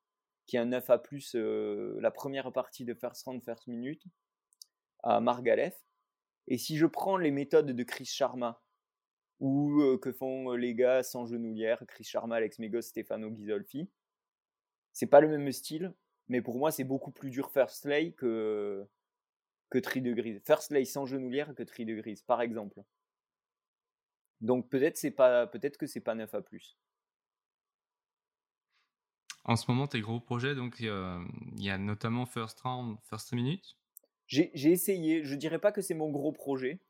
qui 0.47 0.57
est 0.57 0.61
un 0.61 0.67
9 0.67 0.89
à 0.91 0.99
plus, 0.99 1.35
la 1.35 2.11
première 2.11 2.53
partie 2.53 2.85
de 2.85 2.95
First 2.95 3.25
Round, 3.25 3.43
First 3.45 3.67
Minute, 3.67 4.05
à 5.03 5.21
Margalef. 5.21 5.77
Et 6.47 6.59
si 6.59 6.77
je 6.79 6.87
prends 6.87 7.17
les 7.19 7.31
méthodes 7.31 7.73
de 7.73 7.83
Chris 7.83 8.07
Sharma, 8.07 8.63
ou 9.41 9.99
que 10.03 10.13
font 10.13 10.53
les 10.53 10.75
gars 10.75 11.03
sans 11.03 11.27
genouillère, 11.27 11.85
Chris 11.87 12.05
Sharma, 12.05 12.37
Alex 12.37 12.59
Megos, 12.59 12.83
Stefano 12.83 13.31
Ghisolfi. 13.31 13.89
C'est 14.93 15.07
pas 15.07 15.21
le 15.21 15.29
même 15.29 15.51
style, 15.53 15.95
mais 16.29 16.43
pour 16.43 16.59
moi 16.59 16.71
c'est 16.71 16.85
beaucoup 16.85 17.11
plus 17.11 17.31
dur 17.31 17.51
First 17.51 17.85
Lay 17.85 18.13
que 18.13 18.87
que 19.71 19.79
Tri 19.79 20.01
de 20.01 20.13
Grise. 20.13 20.41
First 20.45 20.71
Lay 20.71 20.85
sans 20.85 21.07
genouillère 21.07 21.55
que 21.55 21.63
Tri 21.63 21.85
de 21.85 21.95
Grise, 21.95 22.23
par 22.23 22.41
exemple. 22.41 22.83
Donc 24.41 24.69
peut-être 24.69 24.97
c'est 24.97 25.11
pas 25.11 25.47
peut-être 25.47 25.77
que 25.77 25.87
c'est 25.87 26.01
pas 26.01 26.15
9 26.15 26.33
à 26.35 26.43
plus. 26.43 26.79
En 29.45 29.57
ce 29.57 29.71
moment, 29.71 29.87
tes 29.87 30.01
gros 30.01 30.21
projets, 30.21 30.55
donc 30.55 30.77
il 30.81 30.87
y 31.57 31.71
a 31.71 31.79
notamment 31.79 32.27
First 32.27 32.61
Round, 32.61 32.99
First 33.05 33.33
Minute. 33.33 33.79
J'ai 34.27 34.51
essayé. 34.55 35.25
Je 35.25 35.35
dirais 35.35 35.59
pas 35.59 35.73
que 35.73 35.81
c'est 35.81 35.95
mon 35.95 36.11
gros 36.11 36.33
projet. 36.33 36.81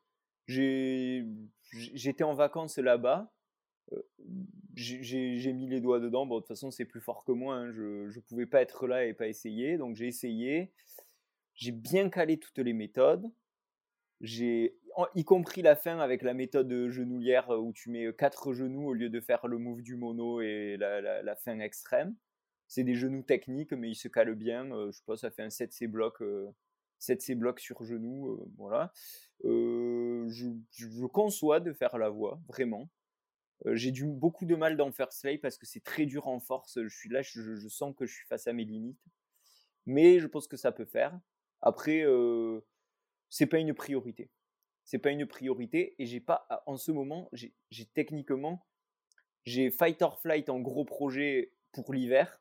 J'ai 0.47 1.25
j'étais 1.71 2.25
en 2.25 2.35
vacances 2.35 2.79
là-bas. 2.79 3.33
J'ai 4.75 5.53
mis 5.53 5.69
les 5.69 5.81
doigts 5.81 6.01
dedans. 6.01 6.27
Bon, 6.27 6.37
de 6.37 6.41
toute 6.41 6.49
façon, 6.49 6.71
c'est 6.71 6.85
plus 6.85 7.01
fort 7.01 7.25
que 7.25 7.33
moi. 7.33 7.57
Hein. 7.57 7.73
Je 7.73 8.15
ne 8.15 8.21
pouvais 8.21 8.47
pas 8.47 8.63
être 8.63 8.87
là 8.87 9.05
et 9.05 9.15
pas 9.15 9.29
essayer. 9.29 9.77
Donc, 9.77 9.97
j'ai 9.97 10.07
essayé. 10.07 10.73
J'ai 11.55 11.73
bien 11.73 12.09
calé 12.09 12.39
toutes 12.39 12.59
les 12.59 12.73
méthodes. 12.73 13.31
J'ai, 14.21 14.77
y 15.15 15.25
compris 15.25 15.63
la 15.63 15.77
fin 15.77 15.99
avec 15.99 16.23
la 16.23 16.35
méthode 16.35 16.89
genouillère 16.89 17.51
où 17.51 17.73
tu 17.73 17.91
mets 17.91 18.13
quatre 18.17 18.53
genoux 18.53 18.89
au 18.89 18.95
lieu 18.95 19.11
de 19.11 19.21
faire 19.21 19.47
le 19.47 19.59
move 19.59 19.83
du 19.83 19.97
mono 19.97 20.41
et 20.41 20.77
la, 20.77 21.37
fin 21.37 21.59
extrême. 21.61 22.15
C'est 22.67 22.85
des 22.85 22.95
genoux 22.95 23.23
techniques, 23.23 23.73
mais 23.73 23.91
ils 23.91 23.95
se 23.95 24.09
calent 24.09 24.35
bien. 24.35 24.69
je 24.87 24.93
sais 24.93 25.05
pas, 25.07 25.17
ça 25.17 25.31
fait 25.31 25.43
un 25.43 25.49
7C 25.49 25.87
bloc, 25.87 26.23
7C 27.01 27.35
bloc 27.35 27.61
sur 27.61 27.83
genoux. 27.85 28.49
voilà. 28.57 28.93
Je, 29.45 31.07
conçois 31.07 31.61
de 31.61 31.73
faire 31.73 31.97
la 31.99 32.09
voix, 32.09 32.41
vraiment. 32.49 32.89
J'ai 33.67 33.91
du, 33.91 34.07
beaucoup 34.07 34.45
de 34.45 34.55
mal 34.55 34.77
d'en 34.77 34.93
faire 34.93 35.13
slay 35.13 35.39
parce 35.39 35.59
que 35.59 35.67
c'est 35.67 35.83
très 35.83 36.07
dur 36.07 36.27
en 36.29 36.41
force. 36.41 36.81
Je 36.83 36.97
suis 36.97 37.09
là, 37.09 37.23
je, 37.23 37.69
sens 37.69 37.95
que 37.97 38.07
je 38.07 38.15
suis 38.15 38.27
face 38.27 38.47
à 38.47 38.53
mes 38.53 38.65
limites. 38.65 39.03
Mais 39.87 40.21
je 40.21 40.27
pense 40.27 40.47
que 40.47 40.57
ça 40.57 40.73
peut 40.73 40.85
faire. 40.85 41.19
Après, 41.61 42.05
c'est 43.31 43.47
pas 43.47 43.59
une 43.59 43.75
priorité. 43.75 44.31
C'est 44.85 44.99
pas 44.99 45.11
une 45.11 45.27
priorité 45.27 45.95
et 45.99 46.07
j'ai 46.07 46.21
pas, 46.21 46.47
en 46.67 46.77
ce 46.77 46.93
moment, 46.93 47.31
j'ai 47.33 47.85
techniquement, 47.95 48.67
j'ai 49.45 49.71
Fight 49.71 50.01
or 50.03 50.21
Flight 50.21 50.49
en 50.49 50.61
gros 50.61 50.85
projet 50.85 51.53
pour 51.73 51.93
l'hiver. 51.93 52.41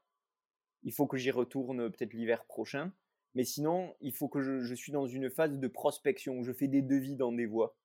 Il 0.83 0.93
faut 0.93 1.07
que 1.07 1.17
j'y 1.17 1.31
retourne 1.31 1.91
peut-être 1.91 2.13
l'hiver 2.13 2.45
prochain. 2.45 2.93
Mais 3.33 3.43
sinon, 3.43 3.95
il 4.01 4.13
faut 4.13 4.29
que 4.29 4.41
je, 4.41 4.61
je, 4.61 4.73
suis 4.73 4.91
dans 4.91 5.05
une 5.05 5.29
phase 5.29 5.59
de 5.59 5.67
prospection 5.67 6.39
où 6.39 6.43
je 6.43 6.53
fais 6.53 6.67
des 6.67 6.81
devis 6.81 7.15
dans 7.15 7.31
des 7.31 7.45
voies. 7.45 7.75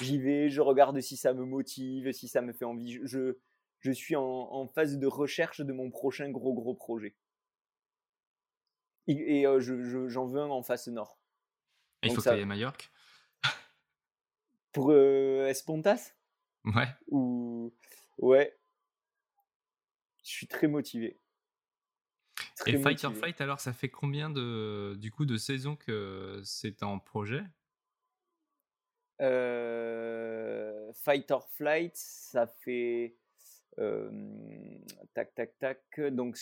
J'y 0.00 0.18
vais, 0.18 0.48
je 0.48 0.60
regarde 0.60 1.00
si 1.00 1.16
ça 1.16 1.32
me 1.32 1.44
motive, 1.44 2.12
si 2.12 2.28
ça 2.28 2.40
me 2.40 2.52
fait 2.52 2.64
envie. 2.64 3.00
Je, 3.04 3.38
je 3.80 3.92
suis 3.92 4.16
en, 4.16 4.22
en 4.22 4.66
phase 4.66 4.98
de 4.98 5.06
recherche 5.06 5.60
de 5.60 5.72
mon 5.72 5.90
prochain 5.90 6.30
gros 6.30 6.54
gros 6.54 6.74
projet. 6.74 7.16
Et, 9.06 9.40
et 9.40 9.46
euh, 9.46 9.60
j'en 9.60 9.82
je, 9.82 10.20
veux 10.20 10.40
un 10.40 10.50
en 10.50 10.62
face 10.62 10.88
nord. 10.88 11.18
il 12.02 12.10
faut 12.10 12.16
que 12.16 12.22
tu 12.22 12.28
ailles 12.28 12.42
à 12.42 12.46
Majorque? 12.46 12.90
Pour 14.72 14.92
Espontas? 14.92 16.12
Ouais. 16.64 16.88
Ou 17.08 17.74
ouais. 18.18 18.58
Je 20.22 20.30
suis 20.30 20.46
très 20.46 20.68
motivé. 20.68 21.18
Et 22.66 22.76
Fight 22.76 23.02
or 23.04 23.14
Flight, 23.14 23.40
alors, 23.40 23.60
ça 23.60 23.72
fait 23.72 23.88
combien 23.88 24.30
de, 24.30 24.94
du 24.98 25.10
coup, 25.10 25.24
de 25.24 25.36
saisons 25.36 25.76
que 25.76 26.40
c'est 26.44 26.82
en 26.82 26.98
projet? 26.98 27.42
Euh, 29.20 30.92
Fight 30.94 31.30
or 31.30 31.48
Flight, 31.50 31.96
ça 31.96 32.46
fait. 32.46 33.16
tac, 35.14 35.34
tac, 35.34 35.58
tac. 35.58 36.00
Donc, 36.10 36.36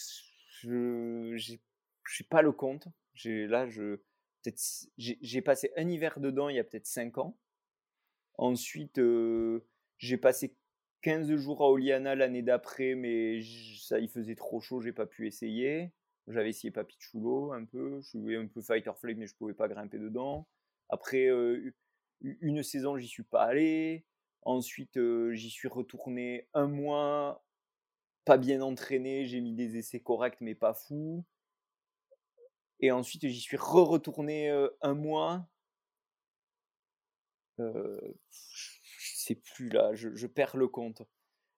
je 0.61 1.31
n'ai 1.33 2.27
pas 2.29 2.43
le 2.43 2.53
compte. 2.53 2.89
Là, 3.25 3.69
je 3.69 3.99
j'ai 4.97 5.43
passé 5.43 5.73
un 5.77 5.89
hiver 5.89 6.21
dedans 6.21 6.49
il 6.49 6.57
y 6.57 6.59
a 6.59 6.65
peut-être 6.65 6.87
5 6.87 7.19
ans. 7.19 7.37
Ensuite, 8.39 9.01
j'ai 9.99 10.17
passé 10.19 10.57
15 11.03 11.35
jours 11.37 11.62
à 11.62 11.71
Oliana 11.71 12.15
l'année 12.15 12.43
d'après, 12.43 12.95
mais 12.95 13.41
ça, 13.79 13.99
il 13.99 14.09
faisait 14.09 14.35
trop 14.35 14.61
chaud, 14.61 14.81
j'ai 14.81 14.93
pas 14.93 15.07
pu 15.07 15.27
essayer. 15.27 15.93
J'avais 16.29 16.51
essayé 16.51 16.71
Papichulo 16.71 17.53
un 17.53 17.65
peu, 17.65 18.01
je 18.01 18.19
jouais 18.19 18.37
un 18.37 18.47
peu 18.47 18.61
Fighter 18.61 18.91
Flame, 18.97 19.19
mais 19.19 19.27
je 19.27 19.35
pouvais 19.37 19.55
pas 19.55 19.69
grimper 19.69 19.99
dedans. 19.99 20.49
Après 20.89 21.31
une 22.21 22.63
saison, 22.63 22.97
j'y 22.97 23.09
suis 23.09 23.23
pas 23.23 23.45
allé. 23.45 24.05
Ensuite, 24.43 24.99
j'y 25.33 25.51
suis 25.51 25.69
retourné 25.69 26.49
un 26.55 26.69
mois, 26.69 27.45
pas 28.25 28.39
bien 28.39 28.61
entraîné, 28.63 29.27
j'ai 29.27 29.41
mis 29.41 29.55
des 29.55 29.77
essais 29.77 30.01
corrects, 30.01 30.41
mais 30.41 30.55
pas 30.55 30.75
fous. 30.75 31.25
Et 32.81 32.91
ensuite, 32.93 33.27
j'y 33.27 33.41
suis 33.41 33.57
re-retourné 33.57 34.51
un 34.83 34.95
mois. 34.95 35.49
Euh, 37.59 38.01
je 38.31 39.17
sais 39.17 39.35
plus 39.35 39.69
là, 39.69 39.95
je, 39.95 40.27
perds 40.27 40.57
le 40.57 40.69
compte. 40.69 41.03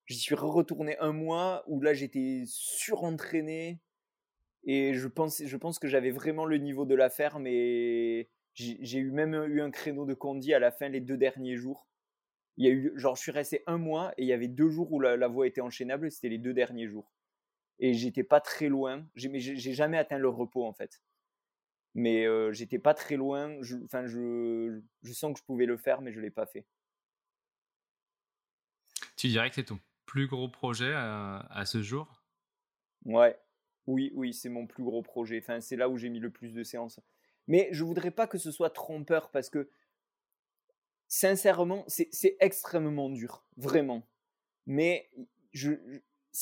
J'y 0.07 0.19
suis 0.19 0.35
retourné 0.35 0.97
un 0.99 1.13
mois 1.13 1.65
où 1.67 1.81
là 1.81 1.93
j'étais 1.93 2.45
surentraîné 2.47 3.81
et 4.65 4.95
je 4.95 5.09
pense, 5.09 5.43
je 5.45 5.57
pense 5.57 5.79
que 5.79 5.89
j'avais 5.89 6.11
vraiment 6.11 6.45
le 6.47 6.59
niveau 6.59 6.87
de 6.87 6.95
la 6.95 7.11
faire, 7.11 7.39
mais 7.39 8.29
j'ai 8.59 8.99
eu 8.99 9.11
même 9.11 9.35
eu 9.35 9.61
un 9.61 9.71
créneau 9.71 10.05
de 10.05 10.15
condi 10.15 10.55
à 10.55 10.59
la 10.59 10.71
fin 10.71 10.89
les 10.89 11.01
deux 11.01 11.17
derniers 11.17 11.57
jours. 11.57 11.87
Il 12.57 12.67
y 12.67 12.69
a 12.69 12.73
eu, 12.73 12.93
genre, 12.97 13.17
je 13.17 13.23
suis 13.23 13.33
resté 13.33 13.63
un 13.67 13.79
mois 13.79 14.13
et 14.17 14.23
il 14.23 14.29
y 14.29 14.33
avait 14.33 14.49
deux 14.49 14.69
jours 14.69 14.93
où 14.93 15.01
la, 15.01 15.29
voie 15.29 15.47
était 15.47 15.61
enchaînable, 15.61 16.11
c'était 16.11 16.29
les 16.29 16.39
deux 16.39 16.55
derniers 16.55 16.89
jours. 16.89 17.13
Et 17.79 17.95
j'étais 17.95 18.25
pas 18.25 18.41
très 18.41 18.69
loin, 18.69 19.07
j'ai 19.15 19.73
jamais 19.73 19.99
atteint 19.99 20.19
le 20.19 20.29
repos 20.29 20.65
en 20.65 20.73
fait 20.73 21.01
mais 21.95 22.27
j'étais 22.53 22.79
pas 22.79 22.95
très 22.95 23.17
loin. 23.17 23.59
Enfin, 23.85 24.07
je, 24.07 24.81
je, 25.03 25.13
sens 25.13 25.33
que 25.33 25.41
je 25.41 25.45
pouvais 25.45 25.67
le 25.67 25.77
faire, 25.77 26.01
mais 26.01 26.13
je 26.13 26.21
l'ai 26.21 26.31
pas 26.31 26.47
fait. 26.47 26.65
Tu 29.17 29.29
dirais 29.29 29.49
que 29.49 29.57
c'est 29.57 29.65
ton 29.65 29.81
plus 30.07 30.29
gros 30.29 30.49
projet 30.49 30.93
à, 30.95 31.65
ce 31.67 31.83
jour? 31.83 32.23
Ouais, 33.05 33.37
oui, 33.87 34.13
oui, 34.15 34.33
c'est 34.33 34.49
mon 34.49 34.67
plus 34.67 34.85
gros 34.85 35.03
projet. 35.03 35.41
Enfin, 35.43 35.61
c'est 35.61 35.77
là 35.77 35.89
où 35.89 35.97
j'ai 35.97 36.09
mis 36.09 36.21
le 36.21 36.31
plus 36.31 36.53
de 36.53 36.63
séances. 36.63 37.01
Mais 37.49 37.69
je 37.73 37.83
voudrais 37.83 38.11
pas 38.11 38.27
que 38.27 38.39
ce 38.39 38.53
soit 38.53 38.71
trompeur 38.71 39.31
parce 39.31 39.51
que, 39.51 39.69
sincèrement, 41.09 41.85
c'est 41.89 42.37
extrêmement 42.41 43.09
dur, 43.11 43.45
vraiment. 43.57 44.07
Mais 44.67 45.11
je, 45.53 45.73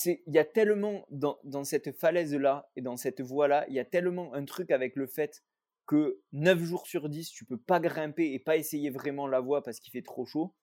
il 0.04 0.34
y 0.34 0.38
a 0.38 0.44
tellement 0.44 1.06
dans, 1.10 1.64
cette 1.64 1.92
falaise-là 1.92 2.70
et 2.76 2.82
dans 2.82 2.96
cette 2.96 3.20
voie-là, 3.20 3.64
il 3.68 3.74
y 3.74 3.78
a 3.78 3.84
tellement 3.84 4.34
un 4.34 4.44
truc 4.44 4.70
avec 4.70 4.96
le 4.96 5.06
fait 5.06 5.42
que 5.86 6.20
9 6.32 6.58
jours 6.64 6.86
sur 6.86 7.08
10, 7.08 7.30
tu 7.30 7.44
peux 7.44 7.58
pas 7.58 7.80
grimper 7.80 8.32
et 8.32 8.40
pas 8.40 8.56
essayer 8.56 8.90
vraiment 8.90 9.28
la 9.28 9.40
voie 9.40 9.62
parce 9.62 9.78
qu'il 9.78 9.92
fait 9.92 10.02
trop 10.02 10.26
chaud, 10.26 10.54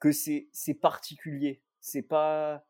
que 0.00 0.10
c'est 0.12 0.48
particulier. 0.80 1.62
C'est 1.80 2.02
pas 2.02 2.66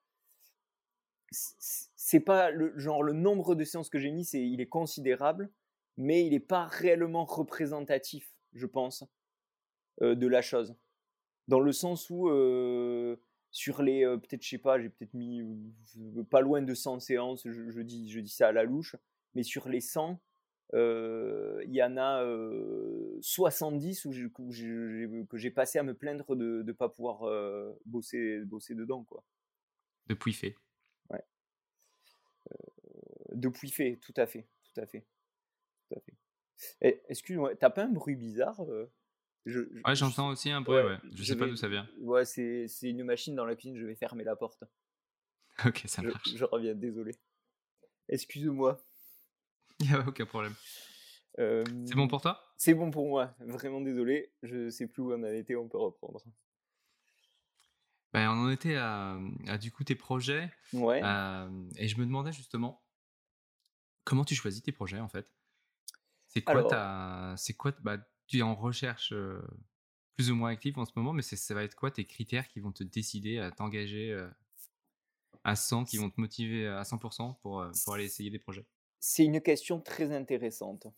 c'est 1.30 2.20
pas 2.20 2.50
le 2.50 2.76
genre 2.78 3.02
le 3.02 3.12
nombre 3.12 3.54
de 3.54 3.64
séances 3.64 3.88
que 3.88 3.98
j'ai 3.98 4.10
mis, 4.10 4.24
c'est 4.24 4.46
il 4.46 4.60
est 4.60 4.68
considérable, 4.68 5.50
mais 5.96 6.26
il 6.26 6.30
n'est 6.30 6.40
pas 6.40 6.66
réellement 6.66 7.24
représentatif, 7.24 8.34
je 8.52 8.66
pense, 8.66 9.04
euh, 10.02 10.14
de 10.14 10.26
la 10.26 10.42
chose. 10.42 10.74
Dans 11.48 11.60
le 11.60 11.72
sens 11.72 12.10
où 12.10 12.28
euh, 12.28 13.16
sur 13.50 13.82
les 13.82 14.04
peut-être 14.04 14.42
je 14.42 14.48
sais 14.48 14.58
pas, 14.58 14.80
j'ai 14.80 14.90
peut-être 14.90 15.14
mis 15.14 15.42
pas 16.30 16.40
loin 16.40 16.60
de 16.60 16.74
100 16.74 17.00
séances, 17.00 17.48
je, 17.48 17.80
dis 17.80 18.10
je 18.10 18.20
dis 18.20 18.28
ça 18.28 18.48
à 18.48 18.52
la 18.52 18.64
louche, 18.64 18.96
mais 19.34 19.42
sur 19.42 19.68
les 19.68 19.80
100 19.80 20.20
il 20.72 21.70
y 21.72 21.82
en 21.82 21.96
a 21.96 22.22
70 23.22 24.04
où, 24.04 24.10
que 24.10 25.36
j'ai 25.36 25.50
passé 25.50 25.78
à 25.78 25.84
me 25.84 25.94
plaindre 25.94 26.34
de 26.34 26.62
ne 26.62 26.72
pas 26.72 26.88
pouvoir 26.88 27.22
bosser, 27.86 28.40
bosser 28.40 28.74
dedans. 28.74 29.04
Quoi. 29.04 29.22
Depuis 30.08 30.32
fait. 30.32 30.56
Ouais. 31.08 31.24
depuis 33.32 33.70
fait, 33.70 33.98
tout 34.02 34.14
à 34.16 34.26
fait. 34.26 34.48
Tout 34.64 34.80
à 34.80 34.86
fait. 34.86 35.06
Tout 35.88 35.98
à 35.98 36.00
fait. 36.00 37.02
Excuse-moi, 37.08 37.54
t'as 37.56 37.70
pas 37.70 37.84
un 37.84 37.92
bruit 37.92 38.16
bizarre 38.16 38.60
je, 39.44 39.60
Ouais, 39.84 39.94
j'entends 39.94 40.28
aussi 40.30 40.50
un 40.50 40.60
bruit, 40.60 40.82
ouais. 40.82 40.98
Je, 41.14 41.22
sais 41.22 41.36
pas 41.36 41.46
d'où 41.46 41.56
ça 41.56 41.68
vient. 41.68 41.88
Ouais, 41.98 42.24
c'est 42.24 42.66
une 42.82 43.04
machine 43.04 43.34
dans 43.34 43.44
la 43.44 43.54
cuisine, 43.54 43.78
je 43.78 43.86
vais 43.86 43.94
fermer 43.94 44.24
la 44.24 44.36
porte. 44.36 44.64
Ok, 45.64 45.84
ça 45.86 46.02
marche. 46.02 46.36
je 46.36 46.44
reviens, 46.44 46.74
désolé. 46.74 47.12
Excuse-moi. 48.10 48.78
Il 49.80 49.94
a 49.94 50.06
aucun 50.06 50.26
problème. 50.26 50.54
c'est 51.38 51.94
bon 51.94 52.08
pour 52.08 52.20
toi? 52.20 52.42
C'est 52.58 52.74
bon 52.74 52.90
pour 52.90 53.08
moi. 53.08 53.34
Vraiment 53.40 53.80
désolé. 53.80 54.30
Je 54.42 54.68
sais 54.68 54.86
plus 54.86 55.00
où 55.02 55.14
on 55.14 55.22
a 55.22 55.32
été. 55.32 55.56
On 55.56 55.66
peut 55.66 55.78
reprendre. 55.78 56.22
Ben, 58.12 58.30
on 58.30 58.44
en 58.44 58.50
était 58.50 58.76
à, 58.76 59.18
du 59.58 59.72
coup 59.72 59.82
tes 59.82 59.94
projets. 59.94 60.50
Ouais. 60.74 61.00
et 61.76 61.88
je 61.88 61.98
me 61.98 62.04
demandais 62.04 62.32
justement 62.32 62.82
comment 64.04 64.24
tu 64.24 64.34
choisis 64.34 64.62
tes 64.62 64.72
projets 64.72 65.00
en 65.00 65.08
fait? 65.08 65.35
C'est 66.28 66.42
quoi 66.42 66.64
ta, 66.64 67.34
c'est 67.36 67.54
quoi, 67.54 67.72
bah, 67.82 67.98
tu 68.26 68.38
es 68.38 68.42
en 68.42 68.54
recherche 68.54 69.14
plus 70.16 70.30
ou 70.30 70.34
moins 70.34 70.50
active 70.50 70.78
en 70.78 70.84
ce 70.84 70.92
moment, 70.96 71.12
mais 71.12 71.22
ça 71.22 71.54
va 71.54 71.62
être 71.62 71.74
quoi 71.74 71.90
tes 71.90 72.04
critères 72.04 72.48
qui 72.48 72.60
vont 72.60 72.72
te 72.72 72.82
décider 72.82 73.38
à 73.38 73.50
t'engager 73.50 74.16
à 75.44 75.56
100, 75.56 75.84
qui 75.84 75.98
vont 75.98 76.10
te 76.10 76.20
motiver 76.20 76.66
à 76.66 76.82
100% 76.82 77.38
pour, 77.40 77.64
pour 77.84 77.94
aller 77.94 78.04
essayer 78.04 78.30
des 78.30 78.38
projets? 78.38 78.66
c'est 78.98 79.24
une 79.24 79.40
question 79.40 79.80
très 79.80 80.12
intéressante. 80.12 80.88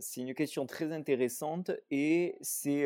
c'est 0.00 0.20
une 0.20 0.34
question 0.34 0.66
très 0.66 0.92
intéressante 0.92 1.70
et 1.90 2.36
c'est 2.40 2.84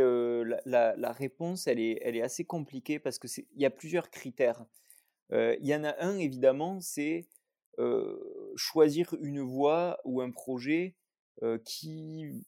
la, 0.67 1.13
réponse, 1.13 1.67
elle 1.67 1.81
est, 1.81 1.99
elle 2.03 2.17
est 2.17 2.23
assez 2.23 2.45
compliquée 2.45 2.99
parce 2.99 3.19
qu'il 3.19 3.47
y 3.57 3.65
a 3.65 3.71
plusieurs 3.71 4.11
critères. 4.11 4.67
Il 5.33 5.67
y 5.67 5.75
en 5.75 5.85
a 5.85 5.95
un, 6.05 6.19
évidemment, 6.19 6.81
c'est 6.81 7.27
choisir 8.59 9.15
une 9.23 9.41
voie 9.41 9.99
ou 10.05 10.21
un 10.21 10.31
projet 10.31 10.97
qui, 11.65 12.45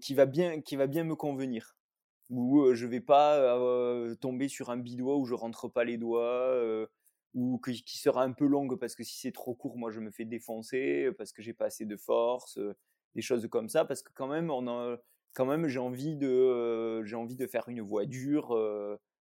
qui, 0.00 0.14
va 0.14 0.26
bien, 0.26 0.60
qui 0.60 0.76
va 0.76 0.86
bien 0.86 1.04
me 1.04 1.16
convenir. 1.16 1.76
Où 2.30 2.72
je 2.74 2.86
ne 2.86 2.90
vais 2.90 3.00
pas 3.00 3.58
tomber 4.20 4.48
sur 4.48 4.70
un 4.70 4.76
bidois 4.76 5.16
où 5.16 5.24
je 5.24 5.34
rentre 5.34 5.68
pas 5.68 5.84
les 5.84 5.98
doigts 5.98 6.86
ou 7.34 7.58
qui 7.58 7.98
sera 7.98 8.22
un 8.22 8.32
peu 8.32 8.46
longue 8.46 8.78
parce 8.78 8.94
que 8.94 9.02
si 9.02 9.18
c'est 9.18 9.32
trop 9.32 9.54
court, 9.54 9.76
moi 9.76 9.90
je 9.90 10.00
me 10.00 10.10
fais 10.10 10.24
défoncer 10.24 11.10
parce 11.18 11.32
que 11.32 11.42
j'ai 11.42 11.52
pas 11.52 11.66
assez 11.66 11.84
de 11.84 11.96
force, 11.96 12.58
des 13.14 13.22
choses 13.22 13.46
comme 13.48 13.68
ça, 13.68 13.84
parce 13.84 14.02
que 14.02 14.12
quand 14.14 14.28
même, 14.28 14.50
quand 15.32 15.46
même 15.46 15.68
j'ai 15.68 15.78
envie 15.78 16.16
de, 16.16 17.02
j'ai 17.04 17.16
envie 17.16 17.36
de 17.36 17.46
faire 17.46 17.68
une 17.68 17.80
voie 17.80 18.06
dure 18.06 18.56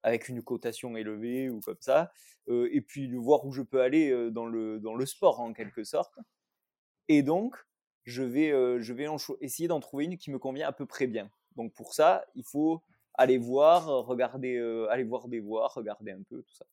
avec 0.03 0.29
une 0.29 0.43
cotation 0.43 0.97
élevée 0.97 1.49
ou 1.51 1.61
comme 1.61 1.81
ça, 1.81 2.13
et 2.49 2.81
puis 2.81 3.09
de 3.09 3.17
voir 3.17 3.45
où 3.45 3.53
je 3.53 3.63
peux 3.63 3.81
aller 3.81 4.31
dans 4.31 4.47
le 4.47 4.81
dans 4.81 4.95
le 4.95 5.07
sport 5.07 5.41
en 5.41 5.53
quelque 5.53 5.85
sorte. 5.85 6.19
Et 7.09 7.23
donc, 7.23 7.57
je 8.05 8.23
vais 8.23 8.51
je 8.81 8.93
vais 8.93 9.07
essayer 9.41 9.69
d'en 9.69 9.81
trouver 9.81 10.05
une 10.05 10.17
qui 10.19 10.31
me 10.31 10.39
convient 10.39 10.69
à 10.69 10.73
peu 10.73 10.87
près 10.87 11.07
bien. 11.07 11.31
Donc 11.57 11.73
pour 11.73 11.95
ça, 11.95 12.25
il 12.35 12.45
faut 12.45 12.83
aller 13.15 13.39
voir, 13.39 13.87
regarder, 14.07 14.59
aller 14.91 15.05
voir 15.05 15.29
des 15.29 15.41
voies, 15.41 15.69
regarder 15.69 16.13
un 16.13 16.23
peu 16.23 16.43
tout 16.43 16.55
ça. 16.55 16.67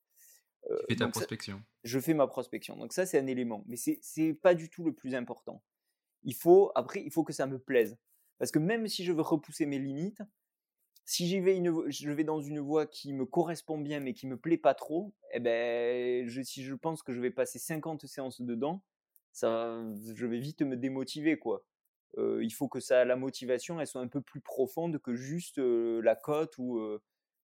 Tu 0.68 0.76
fais 0.90 0.96
ta 0.96 1.08
prospection. 1.08 1.62
je 1.84 2.00
fais 2.00 2.14
ma 2.14 2.28
prospection. 2.28 2.76
Donc 2.76 2.94
ça, 2.94 3.06
c'est 3.06 3.20
un 3.20 3.28
élément. 3.28 3.64
Mais 3.68 3.76
c'est 3.76 4.00
n'est 4.18 4.34
pas 4.34 4.54
du 4.54 4.70
tout 4.70 4.84
le 4.84 4.94
plus 4.94 5.16
important. 5.16 5.64
Il 6.24 6.36
faut, 6.36 6.72
après, 6.76 7.02
il 7.02 7.12
faut 7.12 7.24
que 7.24 7.34
ça 7.34 7.48
me 7.48 7.60
plaise. 7.60 7.98
Parce 8.38 8.52
que 8.52 8.60
même 8.60 8.88
si 8.88 9.04
je 9.04 9.12
veux 9.12 9.22
repousser 9.22 9.66
mes 9.66 9.80
limites, 9.80 10.22
si 11.10 11.28
j'y 11.28 11.40
vais, 11.40 11.60
je 11.88 12.12
vais 12.12 12.24
dans 12.24 12.40
une 12.40 12.60
voie 12.60 12.86
qui 12.86 13.14
me 13.14 13.26
correspond 13.26 13.80
bien 13.80 14.00
mais 14.00 14.14
qui 14.14 14.28
me 14.28 14.38
plaît 14.38 14.60
pas 14.60 14.76
trop, 14.76 15.12
eh 15.34 15.40
ben, 15.40 16.30
si 16.44 16.64
je 16.64 16.76
pense 16.76 17.02
que 17.02 17.14
je 17.14 17.20
vais 17.20 17.32
passer 17.32 17.58
50 17.58 18.06
séances 18.06 18.42
dedans, 18.42 18.84
ça, 19.32 19.84
je 20.14 20.26
vais 20.28 20.38
vite 20.38 20.62
me 20.62 20.78
démotiver 20.78 21.40
quoi. 21.40 21.66
il 22.16 22.52
faut 22.52 22.68
que 22.68 22.80
ça, 22.80 23.06
la 23.06 23.16
motivation, 23.16 23.82
elle 23.82 23.88
soit 23.88 24.02
un 24.02 24.08
peu 24.08 24.22
plus 24.22 24.40
profonde 24.40 25.00
que 25.00 25.16
juste 25.16 25.58
la 25.58 26.16
cote 26.16 26.60
ou 26.60 26.80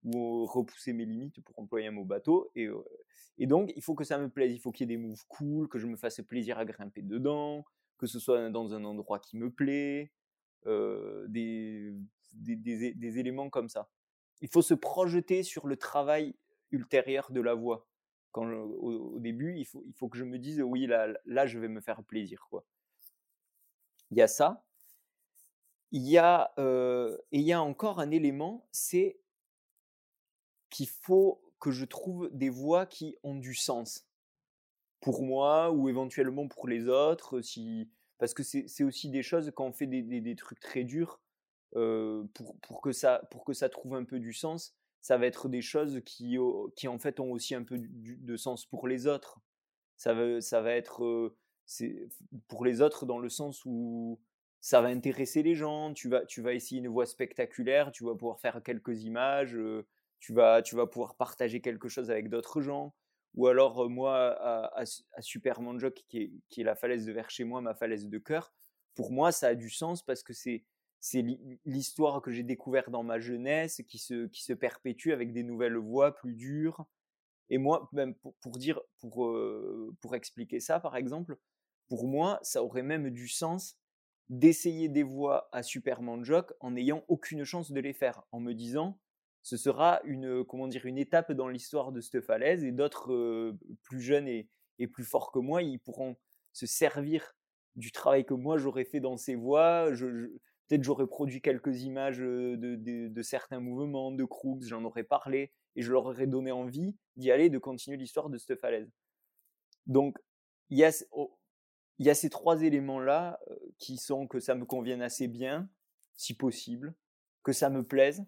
ou 0.02 0.44
repousser 0.44 0.92
mes 0.92 1.04
limites 1.04 1.40
pour 1.44 1.56
employer 1.60 1.86
un 1.86 1.92
mot 1.92 2.04
bateau. 2.04 2.50
Et, 2.56 2.68
et 3.38 3.46
donc, 3.46 3.72
il 3.76 3.82
faut 3.82 3.94
que 3.94 4.02
ça 4.02 4.18
me 4.18 4.28
plaise. 4.28 4.52
Il 4.52 4.58
faut 4.58 4.72
qu'il 4.72 4.90
y 4.90 4.92
ait 4.92 4.96
des 4.96 5.00
moves 5.00 5.24
cool, 5.28 5.68
que 5.68 5.78
je 5.78 5.86
me 5.86 5.94
fasse 5.94 6.20
plaisir 6.22 6.58
à 6.58 6.64
grimper 6.64 7.02
dedans, 7.02 7.64
que 7.98 8.08
ce 8.08 8.18
soit 8.18 8.50
dans 8.50 8.74
un 8.74 8.82
endroit 8.82 9.20
qui 9.20 9.36
me 9.36 9.52
plaît. 9.52 10.10
des, 10.66 11.94
des, 12.32 13.18
éléments 13.18 13.50
comme 13.50 13.68
ça. 13.68 13.88
Il 14.40 14.48
faut 14.48 14.62
se 14.62 14.74
projeter 14.74 15.42
sur 15.42 15.66
le 15.66 15.76
travail 15.76 16.34
ultérieur 16.70 17.30
de 17.30 17.40
la 17.40 17.54
voix. 17.54 17.86
Quand 18.32 18.50
au, 18.50 19.18
début, 19.18 19.58
il 19.58 19.66
faut, 19.66 19.84
il 19.86 19.92
faut 19.92 20.08
que 20.08 20.16
je 20.16 20.24
me 20.24 20.38
dise 20.38 20.62
oui, 20.62 20.86
là, 20.86 21.08
là, 21.26 21.46
je 21.46 21.58
vais 21.58 21.68
me 21.68 21.80
faire 21.80 22.02
plaisir. 22.02 22.46
Quoi. 22.48 22.64
Il 24.10 24.18
y 24.18 24.22
a 24.22 24.28
ça. 24.28 24.64
Il 25.90 26.08
y 26.08 26.16
a, 26.16 26.52
et 26.58 27.38
il 27.38 27.42
y 27.42 27.52
a 27.52 27.62
encore 27.62 28.00
un 28.00 28.10
élément, 28.10 28.66
c'est 28.72 29.20
qu'il 30.70 30.88
faut 30.88 31.42
que 31.60 31.70
je 31.70 31.84
trouve 31.84 32.28
des 32.32 32.50
voix 32.50 32.86
qui 32.86 33.16
ont 33.22 33.36
du 33.36 33.54
sens 33.54 34.04
pour 35.00 35.22
moi 35.22 35.70
ou 35.70 35.88
éventuellement 35.88 36.48
pour 36.48 36.66
les 36.66 36.88
autres. 36.88 37.40
Si... 37.40 37.88
Parce 38.18 38.34
que 38.34 38.42
c'est 38.42 38.84
aussi 38.84 39.10
des 39.10 39.22
choses, 39.22 39.52
quand 39.54 39.66
on 39.66 39.72
fait 39.72 39.86
des, 39.86 40.36
trucs 40.36 40.58
très 40.58 40.82
durs, 40.82 41.20
pour, 41.72 42.56
pour, 42.60 42.80
que 42.80 42.92
ça, 42.92 43.22
pour 43.30 43.44
que 43.44 43.52
ça 43.52 43.68
trouve 43.68 43.94
un 43.94 44.04
peu 44.04 44.18
du 44.18 44.32
sens, 44.32 44.74
ça 45.00 45.18
va 45.18 45.26
être 45.26 45.48
des 45.48 45.62
choses 45.62 46.00
qui, 46.04 46.36
qui 46.76 46.88
en 46.88 46.98
fait 46.98 47.18
ont 47.18 47.32
aussi 47.32 47.54
un 47.54 47.64
peu 47.64 47.76
de 47.78 48.36
sens 48.36 48.66
pour 48.66 48.86
les 48.86 49.06
autres. 49.06 49.40
Ça 49.96 50.14
va, 50.14 50.40
ça 50.40 50.60
va 50.60 50.72
être 50.72 51.32
c'est 51.66 52.08
pour 52.48 52.64
les 52.64 52.80
autres 52.80 53.06
dans 53.06 53.18
le 53.18 53.28
sens 53.28 53.62
où 53.64 54.20
ça 54.60 54.80
va 54.80 54.88
intéresser 54.88 55.42
les 55.42 55.54
gens, 55.54 55.92
tu 55.92 56.08
vas, 56.08 56.24
tu 56.24 56.40
vas 56.40 56.54
essayer 56.54 56.80
une 56.80 56.88
voix 56.88 57.06
spectaculaire, 57.06 57.90
tu 57.90 58.04
vas 58.04 58.14
pouvoir 58.14 58.38
faire 58.38 58.62
quelques 58.62 59.02
images, 59.02 59.56
tu 60.20 60.32
vas, 60.32 60.62
tu 60.62 60.76
vas 60.76 60.86
pouvoir 60.86 61.16
partager 61.16 61.60
quelque 61.60 61.88
chose 61.88 62.10
avec 62.10 62.28
d'autres 62.28 62.60
gens. 62.60 62.94
Ou 63.34 63.48
alors, 63.48 63.88
moi, 63.88 64.36
à, 64.40 64.82
à, 64.82 65.22
Super 65.22 65.58
qui 66.06 66.18
est, 66.18 66.32
qui 66.48 66.60
est 66.60 66.64
la 66.64 66.76
falaise 66.76 67.06
de 67.06 67.12
vers 67.12 67.30
chez 67.30 67.44
moi, 67.44 67.60
ma 67.60 67.74
falaise 67.74 68.06
de 68.06 68.18
cœur, 68.18 68.52
pour 68.94 69.10
moi, 69.10 69.32
ça 69.32 69.48
a 69.48 69.54
du 69.54 69.70
sens 69.70 70.02
parce 70.02 70.22
que 70.22 70.32
c'est 70.32 70.64
c'est 71.02 71.24
l'histoire 71.66 72.22
que 72.22 72.30
j'ai 72.30 72.44
découverte 72.44 72.88
dans 72.88 73.02
ma 73.02 73.18
jeunesse 73.18 73.82
qui 73.88 73.98
se, 73.98 74.26
qui 74.28 74.44
se 74.44 74.52
perpétue 74.52 75.10
avec 75.10 75.32
des 75.32 75.42
nouvelles 75.42 75.76
voix 75.76 76.14
plus 76.14 76.32
dures. 76.32 76.86
Et 77.50 77.58
moi, 77.58 77.90
même 77.92 78.14
pour, 78.14 78.56
dire, 78.56 78.80
pour, 79.00 79.36
pour 80.00 80.14
expliquer 80.14 80.60
ça, 80.60 80.78
par 80.78 80.96
exemple, 80.96 81.36
pour 81.88 82.06
moi, 82.06 82.38
ça 82.42 82.62
aurait 82.62 82.84
même 82.84 83.10
du 83.10 83.26
sens 83.26 83.76
d'essayer 84.28 84.88
des 84.88 85.02
voix 85.02 85.48
à 85.50 85.64
Superman 85.64 86.24
Jock 86.24 86.52
en 86.60 86.70
n'ayant 86.70 87.04
aucune 87.08 87.42
chance 87.42 87.72
de 87.72 87.80
les 87.80 87.92
faire, 87.92 88.22
en 88.30 88.38
me 88.38 88.52
disant, 88.52 88.96
ce 89.42 89.56
sera 89.56 90.00
une, 90.04 90.44
comment 90.44 90.68
dire, 90.68 90.86
une 90.86 90.98
étape 90.98 91.32
dans 91.32 91.48
l'histoire 91.48 91.90
de 91.90 92.00
cette 92.00 92.20
falaise 92.20 92.62
et 92.62 92.70
d'autres 92.70 93.56
plus 93.82 94.00
jeunes 94.00 94.28
et, 94.28 94.48
plus 94.92 95.04
forts 95.04 95.32
que 95.32 95.40
moi, 95.40 95.62
ils 95.62 95.80
pourront 95.80 96.16
se 96.52 96.66
servir 96.66 97.34
du 97.76 97.90
travail 97.90 98.24
que 98.24 98.34
moi 98.34 98.58
j'aurais 98.58 98.84
fait 98.84 99.00
dans 99.00 99.16
ces 99.16 99.34
voies. 99.34 99.92
Peut-être 100.72 100.84
j'aurais 100.84 101.06
produit 101.06 101.42
quelques 101.42 101.82
images 101.82 102.16
de, 102.16 103.20
certains 103.22 103.60
mouvements, 103.60 104.10
de 104.10 104.24
Krug's, 104.24 104.66
j'en 104.66 104.82
aurais 104.84 105.04
parlé 105.04 105.52
et 105.76 105.82
je 105.82 105.92
leur 105.92 106.06
aurais 106.06 106.26
donné 106.26 106.50
envie 106.50 106.96
d'y 107.16 107.30
aller, 107.30 107.50
de 107.50 107.58
continuer 107.58 107.98
l'histoire 107.98 108.30
de 108.30 108.38
cette 108.38 108.58
falaise. 108.58 108.90
Donc, 109.86 110.16
il 110.70 110.78
y 110.78 110.84
a, 110.84 110.90
oh, 111.10 111.36
y 111.98 112.14
ces 112.14 112.30
trois 112.30 112.62
éléments-là 112.62 113.38
qui 113.76 113.98
sont 113.98 114.26
que 114.26 114.40
ça 114.40 114.54
me 114.54 114.64
convienne 114.64 115.02
assez 115.02 115.28
bien, 115.28 115.68
si 116.16 116.32
possible, 116.32 116.94
que 117.42 117.52
ça 117.52 117.68
me 117.68 117.84
plaise 117.84 118.24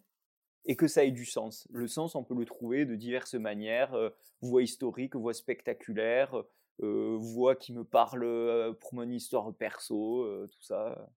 et 0.66 0.76
que 0.76 0.86
ça 0.86 1.02
ait 1.02 1.12
du 1.12 1.24
sens. 1.24 1.66
Le 1.70 1.88
sens, 1.88 2.14
on 2.14 2.24
peut 2.24 2.34
le 2.34 2.44
trouver 2.44 2.84
de 2.84 2.94
diverses 2.94 3.36
manières, 3.36 3.96
voix 4.42 4.62
historique, 4.62 5.16
voix 5.16 5.32
spectaculaire, 5.32 6.44
voix 6.78 7.56
qui 7.56 7.72
me 7.72 7.84
parle 7.84 8.76
pour 8.80 8.92
mon 8.92 9.08
histoire 9.08 9.50
perso, 9.54 10.46
tout 10.46 10.62
ça. 10.62 11.08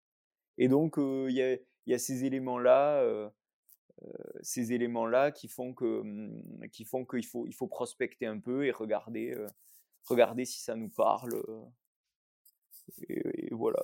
Et 0.58 0.68
donc, 0.68 0.96
il 0.98 1.32
y 1.32 1.42
a, 1.42 1.58
y, 1.86 1.94
a, 1.94 2.00
ces 2.00 2.26
éléments-là, 2.26 3.32
ces 4.42 4.74
éléments-là 4.74 5.32
qui 5.32 5.48
font 5.48 5.74
que, 5.74 6.02
mmh, 6.04 6.70
qui 6.72 6.86
font 6.86 7.06
qu'il 7.06 7.26
faut, 7.26 7.46
il 7.48 7.54
faut 7.54 7.68
prospecter 7.68 8.26
un 8.26 8.40
peu 8.40 8.66
et 8.66 8.72
regarder, 8.72 9.36
regarder 10.06 10.46
si 10.46 10.62
ça 10.62 10.76
nous 10.76 10.90
parle. 10.90 11.44
Et, 13.10 13.50
voilà. 13.52 13.84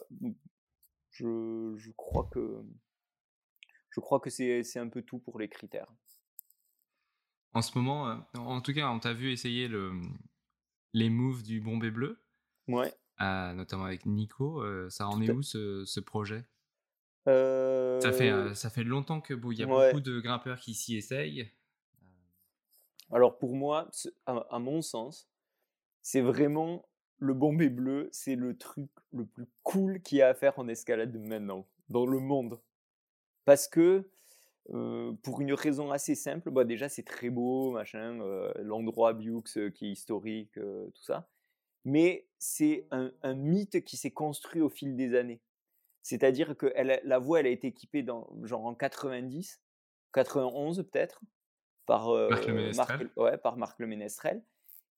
Je, 1.12 1.76
je 1.78 1.92
crois 1.92 2.28
que 2.32 2.64
je 3.92 4.00
crois 4.00 4.20
que 4.20 4.32
c'est 4.32 4.80
un 4.80 4.90
peu 4.90 5.04
tout 5.04 5.20
pour 5.20 5.40
les 5.40 5.48
critères. 5.48 5.92
En 7.54 7.62
ce 7.62 7.78
moment, 7.78 8.10
euh, 8.10 8.16
en 8.40 8.62
tout 8.62 8.74
cas, 8.74 8.90
on 8.90 9.00
t'a 9.00 9.14
vu 9.14 9.32
essayer 9.32 9.68
le, 9.68 9.92
les 10.94 11.12
moves 11.12 11.44
du 11.44 11.62
Bombay 11.62 11.92
Bleu. 11.92 12.20
Ouais. 12.68 12.92
notamment 13.20 13.86
avec 13.86 14.08
Nico. 14.08 14.64
Euh, 14.64 14.90
ça 14.90 15.08
en 15.08 15.22
est 15.22 15.30
où 15.30 15.44
ce, 15.44 15.86
ce 15.86 16.00
projet? 16.00 16.44
Ça, 17.26 18.12
fait, 18.12 18.32
euh, 18.32 18.54
ça 18.54 18.70
fait 18.70 18.84
longtemps 18.84 19.22
qu'il 19.22 19.38
y 19.54 19.64
a 19.64 19.66
beaucoup 19.66 20.02
de 20.02 20.20
grimpeurs 20.20 20.60
qui 20.60 20.74
s'y 20.74 20.98
essayent. 20.98 21.50
Alors 23.12 23.38
pour 23.38 23.56
moi, 23.56 23.90
à, 24.26 24.60
mon 24.60 24.82
sens, 24.82 25.30
c'est 26.02 26.22
vraiment 26.22 26.86
le 27.20 27.34
Bombay 27.34 27.70
Bleu, 27.70 28.10
c'est 28.12 28.36
le 28.36 28.58
truc 28.58 28.90
le 29.14 29.26
plus 29.26 29.46
cool 29.62 30.02
qu'il 30.02 30.18
y 30.18 30.22
a 30.22 30.30
à 30.30 30.34
faire 30.34 30.58
en 30.60 30.68
escalade 30.68 31.16
maintenant, 31.18 31.68
dans 31.90 32.06
le 32.06 32.20
monde. 32.20 32.60
Parce 33.46 33.68
que, 33.68 34.10
pour 35.22 35.42
une 35.42 35.54
raison 35.54 35.92
assez 35.92 36.16
simple, 36.16 36.50
bah 36.50 36.64
déjà 36.64 36.90
c'est 36.90 37.04
très 37.04 37.30
beau, 37.30 37.72
machin, 37.72 38.18
l'endroit 38.56 39.14
Biux 39.14 39.44
qui 39.74 39.86
est 39.86 39.92
historique, 39.92 40.54
tout 40.56 41.04
ça. 41.04 41.30
Mais 41.86 42.26
c'est 42.40 42.88
un, 42.92 43.34
mythe 43.34 43.84
qui 43.84 43.98
s'est 43.98 44.12
construit 44.12 44.62
au 44.62 44.70
fil 44.70 44.96
des 44.96 45.16
années. 45.16 45.42
C'est-à-dire 46.04 46.56
que 46.58 46.68
la 46.76 47.20
voie, 47.20 47.40
elle 47.40 47.48
a 47.48 47.50
été 47.50 47.68
équipée 47.68 48.04
dans, 48.04 48.30
genre 48.44 48.66
en 48.66 48.76
90, 48.76 49.62
91 50.14 50.86
peut-être, 50.92 51.22
par, 51.86 52.10
Marc 52.76 53.00
le 53.00 53.12
ouais, 53.18 53.38
par 53.38 53.58
Marc 53.58 53.80
Le 53.80 53.88
Ménestrel. 53.88 54.44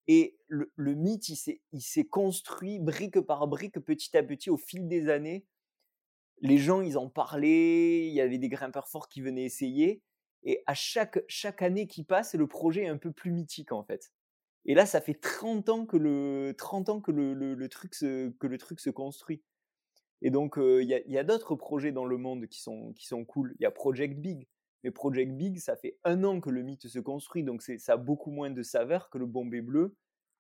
Et 0.08 0.38
le, 0.48 0.72
le 0.76 0.94
mythe, 0.94 1.30
il 1.30 1.82
s'est 1.82 2.06
construit 2.06 2.80
brique 2.80 3.22
par 3.22 3.48
brique, 3.48 3.80
petit 3.80 4.18
à 4.18 4.24
petit, 4.24 4.50
au 4.50 4.58
fil 4.58 4.88
des 4.88 5.10
années, 5.10 5.46
les 6.42 6.58
gens, 6.58 6.82
ils 6.82 6.98
en 6.98 7.10
parlaient, 7.10 8.08
il 8.08 8.14
y 8.14 8.22
avait 8.22 8.38
des 8.38 8.50
grimpeurs 8.50 8.88
forts 8.88 9.10
qui 9.10 9.22
venaient 9.22 9.46
essayer. 9.46 10.02
Et 10.44 10.64
à 10.68 10.74
chaque, 10.74 11.20
chaque 11.28 11.62
année 11.62 11.88
qui 11.88 12.04
passe, 12.04 12.36
le 12.36 12.48
projet 12.48 12.84
est 12.84 12.90
un 12.90 12.98
peu 12.98 13.12
plus 13.12 13.32
mythique 13.32 13.72
en 13.72 13.84
fait. 13.84 14.12
Et 14.66 14.74
là, 14.74 14.86
ça 14.86 15.02
fait 15.02 15.14
30 15.14 15.70
ans 15.70 15.86
que 15.86 15.98
le, 15.98 16.54
30 16.58 16.90
ans 16.90 17.02
que 17.02 17.12
le, 17.12 17.34
le, 17.34 17.70
truc, 17.70 17.94
se, 17.94 18.30
que 18.30 18.48
le 18.48 18.58
truc 18.58 18.80
se 18.80 18.90
construit. 18.90 19.44
Et 20.26 20.32
donc, 20.32 20.56
il 20.58 20.88
y 20.88 21.18
a, 21.20 21.24
d'autres 21.24 21.54
projets 21.54 21.92
dans 21.92 22.06
le 22.06 22.18
monde 22.18 22.48
qui 22.48 22.60
sont, 22.60 22.94
qui 22.94 23.06
sont 23.06 23.24
cool. 23.26 23.54
Il 23.60 23.62
y 23.62 23.68
a 23.68 23.70
Project 23.72 24.18
Big. 24.18 24.48
Mais 24.84 24.90
Project 24.90 25.32
Big, 25.34 25.60
ça 25.60 25.76
fait 25.76 26.00
un 26.04 26.24
an 26.24 26.42
que 26.42 26.50
le 26.50 26.64
mythe 26.64 26.88
se 26.88 26.98
construit, 26.98 27.44
donc 27.44 27.62
ça 27.62 27.94
a 27.94 27.98
beaucoup 27.98 28.32
moins 28.32 28.50
de 28.50 28.64
saveur 28.64 29.12
que 29.12 29.20
le 29.20 29.28
Bombay 29.28 29.62
Bleu, 29.62 29.96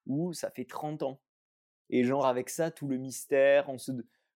où 0.07 0.33
ça 0.33 0.49
fait 0.49 0.65
30 0.65 1.03
ans. 1.03 1.21
Et 1.91 2.03
genre, 2.03 2.25
avec 2.25 2.49
ça, 2.49 2.71
tout 2.71 2.87
le 2.87 2.97
mystère, 2.97 3.69
on 3.69 3.77
se, 3.77 3.91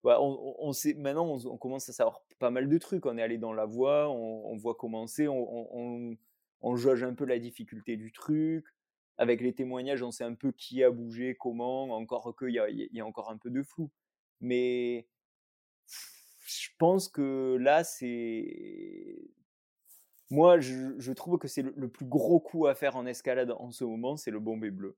on, 0.02 0.72
sait, 0.72 0.94
maintenant, 0.94 1.38
on, 1.44 1.56
commence 1.58 1.88
à 1.88 1.92
savoir 1.92 2.24
pas 2.40 2.50
mal 2.50 2.68
de 2.68 2.78
trucs. 2.78 3.06
On 3.06 3.16
est 3.16 3.22
allé 3.22 3.38
dans 3.38 3.52
la 3.52 3.66
voie, 3.66 4.10
on, 4.10 4.56
voit 4.56 4.74
commencer, 4.74 5.28
on, 5.28 6.18
on, 6.60 6.74
jauge 6.74 7.04
un 7.04 7.14
peu 7.14 7.24
la 7.24 7.38
difficulté 7.38 7.96
du 7.96 8.10
truc. 8.10 8.66
Avec 9.16 9.40
les 9.40 9.54
témoignages, 9.54 10.02
on 10.02 10.10
sait 10.10 10.24
un 10.24 10.34
peu 10.34 10.50
qui 10.50 10.82
a 10.82 10.90
bougé, 10.90 11.36
comment, 11.38 11.84
encore 11.84 12.34
qu'il 12.36 12.50
y 12.50 12.96
y 12.96 13.00
a 13.00 13.06
encore 13.06 13.30
un 13.30 13.38
peu 13.38 13.50
de 13.50 13.62
flou. 13.62 13.92
Mais 14.40 15.06
je 16.46 16.68
pense 16.78 17.08
que 17.08 17.56
là, 17.60 17.84
c'est. 17.84 19.18
Moi, 20.30 20.58
je, 20.58 21.12
trouve 21.12 21.38
que 21.38 21.46
c'est 21.46 21.62
le, 21.62 21.88
plus 21.88 22.06
gros 22.06 22.40
coup 22.40 22.66
à 22.66 22.74
faire 22.74 22.96
en 22.96 23.06
escalade 23.06 23.52
en 23.58 23.70
ce 23.70 23.84
moment, 23.84 24.16
c'est 24.16 24.32
le 24.32 24.40
bombé 24.40 24.70
bleu. 24.70 24.96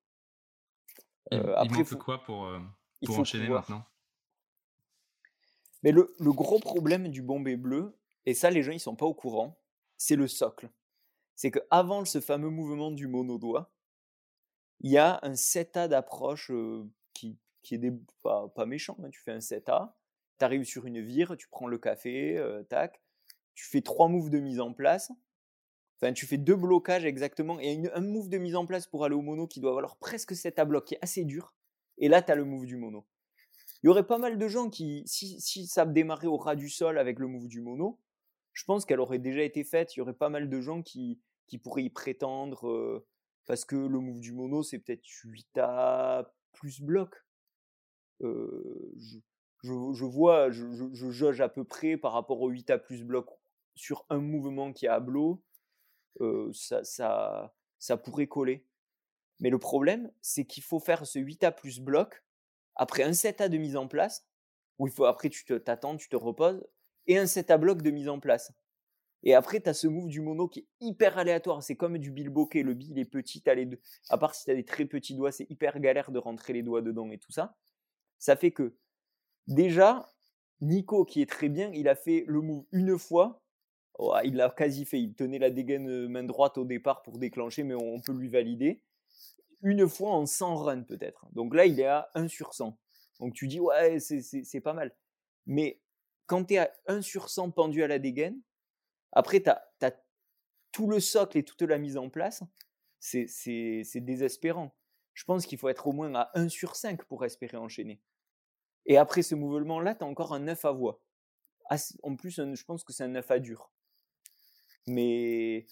Euh, 1.34 1.42
il, 1.42 1.50
après, 1.50 1.78
manque 1.78 1.98
quoi 1.98 2.22
pour, 2.22 2.46
euh, 2.46 2.58
pour 3.04 3.18
enchaîner 3.18 3.48
maintenant? 3.48 3.84
Mais 5.82 5.92
le, 5.92 6.10
gros 6.18 6.58
problème 6.58 7.08
du 7.08 7.22
bombé 7.22 7.56
bleu, 7.56 7.96
et 8.26 8.34
ça 8.34 8.50
les 8.50 8.62
gens 8.62 8.72
ils 8.72 8.80
sont 8.80 8.96
pas 8.96 9.06
au 9.06 9.14
courant, 9.14 9.58
c'est 9.96 10.16
le 10.16 10.26
socle. 10.26 10.70
C'est 11.36 11.50
qu'avant 11.50 12.04
ce 12.04 12.20
fameux 12.20 12.50
mouvement 12.50 12.90
du 12.90 13.06
monodoigt, 13.06 13.70
il 14.80 14.90
y 14.90 14.98
a 14.98 15.20
un 15.22 15.34
seta 15.34 15.88
d'approche 15.88 16.50
qui, 17.12 17.38
qui 17.62 17.74
est 17.74 17.92
pas, 18.22 18.48
pas, 18.48 18.66
méchant. 18.66 18.96
Hein. 19.02 19.10
Tu 19.10 19.20
fais 19.20 19.32
un 19.32 19.40
seta, 19.40 19.97
tu 20.38 20.44
arrives 20.44 20.64
sur 20.64 20.86
une 20.86 21.00
vire, 21.00 21.36
tu 21.36 21.48
prends 21.48 21.66
le 21.66 21.78
café, 21.78 22.42
tac, 22.68 23.00
tu 23.54 23.64
fais 23.66 23.80
trois 23.80 24.08
moves 24.08 24.30
de 24.30 24.38
mise 24.38 24.60
en 24.60 24.72
place. 24.72 25.10
Enfin, 26.00 26.12
tu 26.12 26.26
fais 26.26 26.38
deux 26.38 26.54
blocages 26.54 27.04
exactement 27.04 27.58
et 27.58 27.90
un 27.92 28.00
move 28.00 28.28
de 28.28 28.38
mise 28.38 28.54
en 28.54 28.66
place 28.66 28.86
pour 28.86 29.04
aller 29.04 29.16
au 29.16 29.20
mono 29.20 29.48
qui 29.48 29.58
doit 29.60 29.72
avoir 29.72 29.96
presque 29.96 30.36
7 30.36 30.58
à 30.60 30.64
bloc, 30.64 30.84
qui 30.84 30.94
est 30.94 31.02
assez 31.02 31.24
dur. 31.24 31.54
Et 31.98 32.08
là, 32.08 32.22
tu 32.22 32.30
as 32.30 32.36
le 32.36 32.44
move 32.44 32.66
du 32.66 32.76
mono. 32.76 33.04
Il 33.82 33.86
y 33.86 33.90
aurait 33.90 34.06
pas 34.06 34.18
mal 34.18 34.38
de 34.38 34.48
gens 34.48 34.70
qui, 34.70 35.02
si, 35.06 35.40
si 35.40 35.66
ça 35.66 35.86
démarrait 35.86 36.28
au 36.28 36.36
ras 36.36 36.54
du 36.54 36.68
sol 36.68 36.98
avec 36.98 37.18
le 37.18 37.26
move 37.26 37.48
du 37.48 37.60
mono, 37.60 37.98
je 38.52 38.64
pense 38.64 38.84
qu'elle 38.84 39.00
aurait 39.00 39.18
déjà 39.18 39.42
été 39.42 39.64
faite. 39.64 39.96
Il 39.96 39.98
y 39.98 40.02
aurait 40.02 40.14
pas 40.14 40.28
mal 40.28 40.48
de 40.48 40.60
gens 40.60 40.82
qui, 40.82 41.20
qui 41.48 41.58
pourraient 41.58 41.84
y 41.84 41.90
prétendre 41.90 42.68
euh, 42.68 43.06
parce 43.46 43.64
que 43.64 43.74
le 43.74 43.98
move 43.98 44.20
du 44.20 44.32
mono, 44.32 44.62
c'est 44.62 44.78
peut-être 44.78 45.04
8A 45.04 46.26
plus 46.52 46.80
bloc. 46.80 47.24
Euh, 48.22 48.92
je, 49.62 50.04
vois, 50.04 50.50
je, 50.50 50.66
je, 50.92 51.10
jauge 51.10 51.40
à 51.40 51.48
peu 51.48 51.64
près 51.64 51.96
par 51.96 52.12
rapport 52.12 52.40
au 52.40 52.50
8A 52.50 52.78
plus 52.78 53.04
bloc 53.04 53.28
sur 53.74 54.04
un 54.10 54.18
mouvement 54.18 54.72
qui 54.72 54.86
a 54.86 54.94
à 54.94 55.00
blow, 55.00 55.42
ça, 56.52 56.84
ça, 57.78 57.96
pourrait 57.96 58.26
coller. 58.26 58.64
Mais 59.40 59.50
le 59.50 59.58
problème, 59.58 60.10
c'est 60.20 60.44
qu'il 60.44 60.62
faut 60.62 60.80
faire 60.80 61.06
ce 61.06 61.18
8A 61.18 61.52
plus 61.52 61.80
bloc 61.80 62.24
après 62.76 63.02
un 63.02 63.10
7A 63.10 63.48
de 63.48 63.58
mise 63.58 63.76
en 63.76 63.88
place, 63.88 64.26
où 64.78 64.86
il 64.86 64.92
faut 64.92 65.04
après 65.04 65.30
tu 65.30 65.44
t'attends, 65.44 65.96
tu 65.96 66.08
te 66.08 66.16
reposes, 66.16 66.64
et 67.06 67.18
un 67.18 67.24
7A 67.24 67.58
bloc 67.58 67.82
de 67.82 67.90
mise 67.90 68.08
en 68.08 68.20
place. 68.20 68.52
Et 69.24 69.34
après, 69.34 69.60
tu 69.60 69.68
as 69.68 69.74
ce 69.74 69.88
move 69.88 70.08
du 70.08 70.20
mono 70.20 70.48
qui 70.48 70.60
est 70.60 70.66
hyper 70.80 71.18
aléatoire. 71.18 71.62
C'est 71.62 71.76
comme 71.76 71.98
du 71.98 72.10
bilboquet. 72.10 72.62
Le 72.62 72.74
bill 72.74 72.98
est 72.98 73.04
petit. 73.04 73.42
Deux. 73.44 73.80
À 74.10 74.18
part 74.18 74.34
si 74.34 74.44
tu 74.44 74.50
as 74.50 74.54
des 74.54 74.64
très 74.64 74.84
petits 74.84 75.14
doigts, 75.14 75.32
c'est 75.32 75.50
hyper 75.50 75.80
galère 75.80 76.10
de 76.12 76.18
rentrer 76.18 76.52
les 76.52 76.62
doigts 76.62 76.82
dedans 76.82 77.10
et 77.10 77.18
tout 77.18 77.32
ça. 77.32 77.56
Ça 78.18 78.36
fait 78.36 78.52
que, 78.52 78.76
déjà, 79.48 80.08
Nico, 80.60 81.04
qui 81.04 81.20
est 81.20 81.28
très 81.28 81.48
bien, 81.48 81.72
il 81.74 81.88
a 81.88 81.96
fait 81.96 82.24
le 82.28 82.40
move 82.40 82.64
une 82.70 82.96
fois. 82.96 83.42
Oh, 83.98 84.14
il 84.22 84.36
l'a 84.36 84.50
quasi 84.50 84.84
fait. 84.84 85.00
Il 85.00 85.14
tenait 85.14 85.40
la 85.40 85.50
dégaine 85.50 85.90
euh, 85.90 86.08
main 86.08 86.22
droite 86.22 86.56
au 86.56 86.64
départ 86.64 87.02
pour 87.02 87.18
déclencher, 87.18 87.64
mais 87.64 87.74
on 87.74 88.00
peut 88.00 88.12
lui 88.12 88.28
valider 88.28 88.80
une 89.62 89.88
fois 89.88 90.10
en 90.10 90.26
100 90.26 90.56
runs 90.56 90.82
peut-être. 90.82 91.26
Donc 91.32 91.54
là, 91.54 91.66
il 91.66 91.80
est 91.80 91.86
à 91.86 92.10
1 92.14 92.28
sur 92.28 92.54
100. 92.54 92.78
Donc 93.20 93.34
tu 93.34 93.48
dis, 93.48 93.60
ouais, 93.60 93.98
c'est 93.98 94.60
pas 94.60 94.72
mal. 94.72 94.94
Mais 95.46 95.80
quand 96.26 96.44
tu 96.44 96.54
es 96.54 96.58
à 96.58 96.72
1 96.86 97.02
sur 97.02 97.28
100 97.28 97.50
pendu 97.50 97.82
à 97.82 97.88
la 97.88 97.98
dégaine, 97.98 98.40
après, 99.12 99.42
tu 99.42 99.50
as, 99.50 99.64
tout 100.70 100.86
le 100.86 101.00
socle 101.00 101.38
et 101.38 101.42
toute 101.42 101.62
la 101.62 101.78
mise 101.78 101.96
en 101.96 102.10
place. 102.10 102.42
C'est 103.00 104.00
désespérant. 104.00 104.76
Je 105.14 105.24
pense 105.24 105.46
qu'il 105.46 105.58
faut 105.58 105.68
être 105.68 105.86
au 105.86 105.92
moins 105.92 106.14
à 106.14 106.30
1 106.34 106.48
sur 106.48 106.76
5 106.76 107.04
pour 107.04 107.24
espérer 107.24 107.56
enchaîner. 107.56 108.00
Et 108.88 108.96
après 108.96 109.22
ce 109.22 109.34
mouvement-là, 109.34 109.94
tu 109.94 110.02
as 110.02 110.06
encore 110.06 110.32
un 110.32 110.40
9 110.40 110.64
à 110.64 110.72
voix. 110.72 111.00
En 112.02 112.16
plus, 112.16 112.40
je 112.54 112.64
pense 112.64 112.82
que 112.82 112.92
c'est 112.92 113.04
un 113.04 113.08
9 113.08 113.30
à 113.30 113.38
dur. 113.38 113.70
Mais 114.86 115.66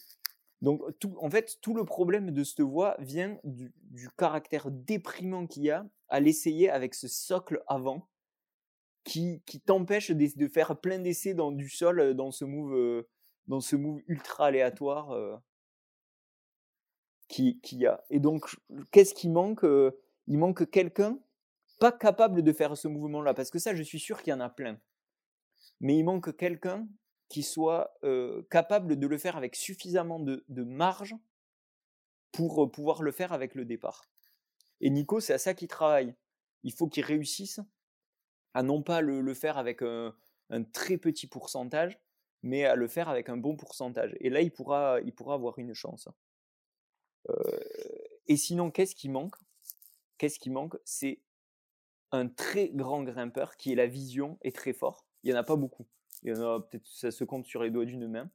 donc, 0.60 0.82
en 1.16 1.30
fait, 1.30 1.58
tout 1.62 1.74
le 1.74 1.86
problème 1.86 2.30
de 2.30 2.44
cette 2.44 2.60
voix 2.60 2.94
vient 2.98 3.38
du, 3.42 3.72
caractère 4.18 4.70
déprimant 4.70 5.46
qu'il 5.46 5.64
y 5.64 5.70
a 5.70 5.86
à 6.08 6.20
l'essayer 6.20 6.68
avec 6.68 6.94
ce 6.94 7.08
socle 7.08 7.62
avant 7.66 8.08
qui, 9.04 9.42
qui 9.46 9.60
t'empêche 9.60 10.10
de, 10.10 10.48
faire 10.48 10.78
plein 10.78 10.98
d'essais 10.98 11.32
dans 11.32 11.52
du 11.52 11.68
sol 11.68 12.00
euh, 12.00 12.14
dans 12.14 12.30
ce 12.32 12.44
move, 12.44 12.74
euh, 12.74 13.08
dans 13.46 13.60
ce 13.60 13.76
move 13.76 14.02
ultra 14.08 14.46
aléatoire 14.46 15.12
euh, 15.12 15.36
qui, 17.28 17.60
qui 17.60 17.78
y 17.78 17.86
a. 17.86 18.04
Et 18.10 18.20
donc, 18.20 18.56
qu'est-ce 18.90 19.14
qui 19.14 19.28
manque 19.28 19.64
Il 20.26 20.38
manque 20.38 20.68
quelqu'un 20.70 21.18
pas 21.78 21.92
capable 21.92 22.42
de 22.42 22.52
faire 22.52 22.76
ce 22.76 22.88
mouvement-là, 22.88 23.34
parce 23.34 23.50
que 23.50 23.58
ça, 23.58 23.74
je 23.74 23.82
suis 23.82 24.00
sûr 24.00 24.22
qu'il 24.22 24.30
y 24.30 24.34
en 24.34 24.40
a 24.40 24.48
plein. 24.48 24.78
Mais 25.80 25.96
il 25.96 26.04
manque 26.04 26.36
quelqu'un 26.36 26.88
qui 27.28 27.42
soit 27.42 27.98
capable 28.50 28.96
de 28.98 29.06
le 29.06 29.18
faire 29.18 29.36
avec 29.36 29.56
suffisamment 29.56 30.20
de, 30.20 30.62
marge 30.62 31.14
pour 32.32 32.70
pouvoir 32.70 33.02
le 33.02 33.12
faire 33.12 33.32
avec 33.32 33.54
le 33.54 33.64
départ. 33.64 34.08
Et 34.80 34.90
Nico, 34.90 35.20
c'est 35.20 35.32
à 35.32 35.38
ça 35.38 35.54
qu'il 35.54 35.68
travaille. 35.68 36.14
Il 36.62 36.72
faut 36.72 36.86
qu'il 36.86 37.04
réussisse 37.04 37.60
à 38.54 38.62
non 38.62 38.82
pas 38.82 39.00
le, 39.00 39.34
faire 39.34 39.58
avec 39.58 39.82
un, 39.82 40.14
très 40.72 40.98
petit 40.98 41.26
pourcentage, 41.26 41.98
mais 42.42 42.64
à 42.64 42.74
le 42.74 42.88
faire 42.88 43.08
avec 43.08 43.28
un 43.28 43.36
bon 43.36 43.56
pourcentage. 43.56 44.14
Et 44.20 44.30
là, 44.30 44.40
il 44.40 44.52
pourra, 44.52 45.00
il 45.00 45.14
pourra 45.14 45.34
avoir 45.34 45.58
une 45.58 45.74
chance. 45.74 46.08
et 48.26 48.36
sinon, 48.36 48.70
qu'est-ce 48.70 48.94
qui 48.94 49.08
manque? 49.08 49.36
Qu'est-ce 50.18 50.38
qui 50.38 50.50
manque? 50.50 50.76
C'est 50.84 51.20
un 52.12 52.28
très 52.28 52.68
grand 52.68 53.02
grimpeur 53.02 53.56
qui 53.56 53.72
est 53.72 53.76
la 53.76 53.86
vision 53.86 54.38
est 54.42 54.54
très 54.54 54.72
fort. 54.72 55.06
Il 55.22 55.30
n'y 55.30 55.36
en 55.36 55.40
a 55.40 55.44
pas 55.44 55.56
beaucoup 55.56 55.86
il 56.22 56.30
y 56.30 56.32
en 56.36 56.56
a 56.56 56.60
peut-être, 56.60 56.86
ça 56.86 57.10
se 57.10 57.24
compte 57.24 57.46
sur 57.46 57.62
les 57.62 57.70
doigts 57.70 57.84
d'une 57.84 58.08
main, 58.08 58.30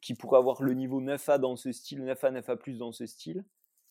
qui 0.00 0.14
pourrait 0.14 0.38
avoir 0.38 0.62
le 0.62 0.74
niveau 0.74 1.00
9A 1.00 1.38
dans 1.38 1.56
ce 1.56 1.72
style, 1.72 2.00
9A, 2.00 2.40
9A+, 2.40 2.76
dans 2.76 2.92
ce 2.92 3.06
style, 3.06 3.44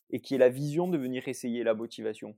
et 0.09 0.21
qui 0.21 0.35
est 0.35 0.37
la 0.39 0.49
vision 0.49 0.87
de 0.87 0.97
venir 0.97 1.27
essayer 1.27 1.63
la 1.63 1.73
motivation. 1.73 2.37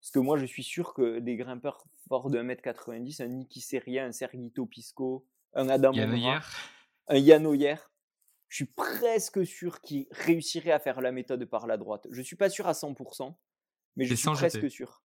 Parce 0.00 0.10
que 0.10 0.18
moi, 0.18 0.36
je 0.36 0.44
suis 0.44 0.64
sûr 0.64 0.94
que 0.94 1.18
des 1.18 1.36
grimpeurs 1.36 1.84
forts 2.08 2.30
de 2.30 2.38
1m90, 2.38 3.22
un 3.22 3.28
Niki 3.28 3.60
Seria, 3.60 4.04
un 4.04 4.12
Sergito 4.12 4.66
Pisco, 4.66 5.26
un 5.54 5.68
Adam 5.68 5.92
un 7.06 7.16
Yann 7.18 7.46
je 8.48 8.56
suis 8.56 8.66
presque 8.66 9.44
sûr 9.44 9.80
qu'ils 9.80 10.06
réussiraient 10.10 10.70
à 10.70 10.78
faire 10.78 11.00
la 11.00 11.10
méthode 11.10 11.44
par 11.46 11.66
la 11.66 11.76
droite. 11.76 12.06
Je 12.10 12.22
suis 12.22 12.36
pas 12.36 12.48
sûr 12.48 12.68
à 12.68 12.72
100%, 12.72 13.34
mais 13.96 14.04
je 14.04 14.14
suis 14.14 14.30
presque 14.30 14.70
sûr. 14.70 15.03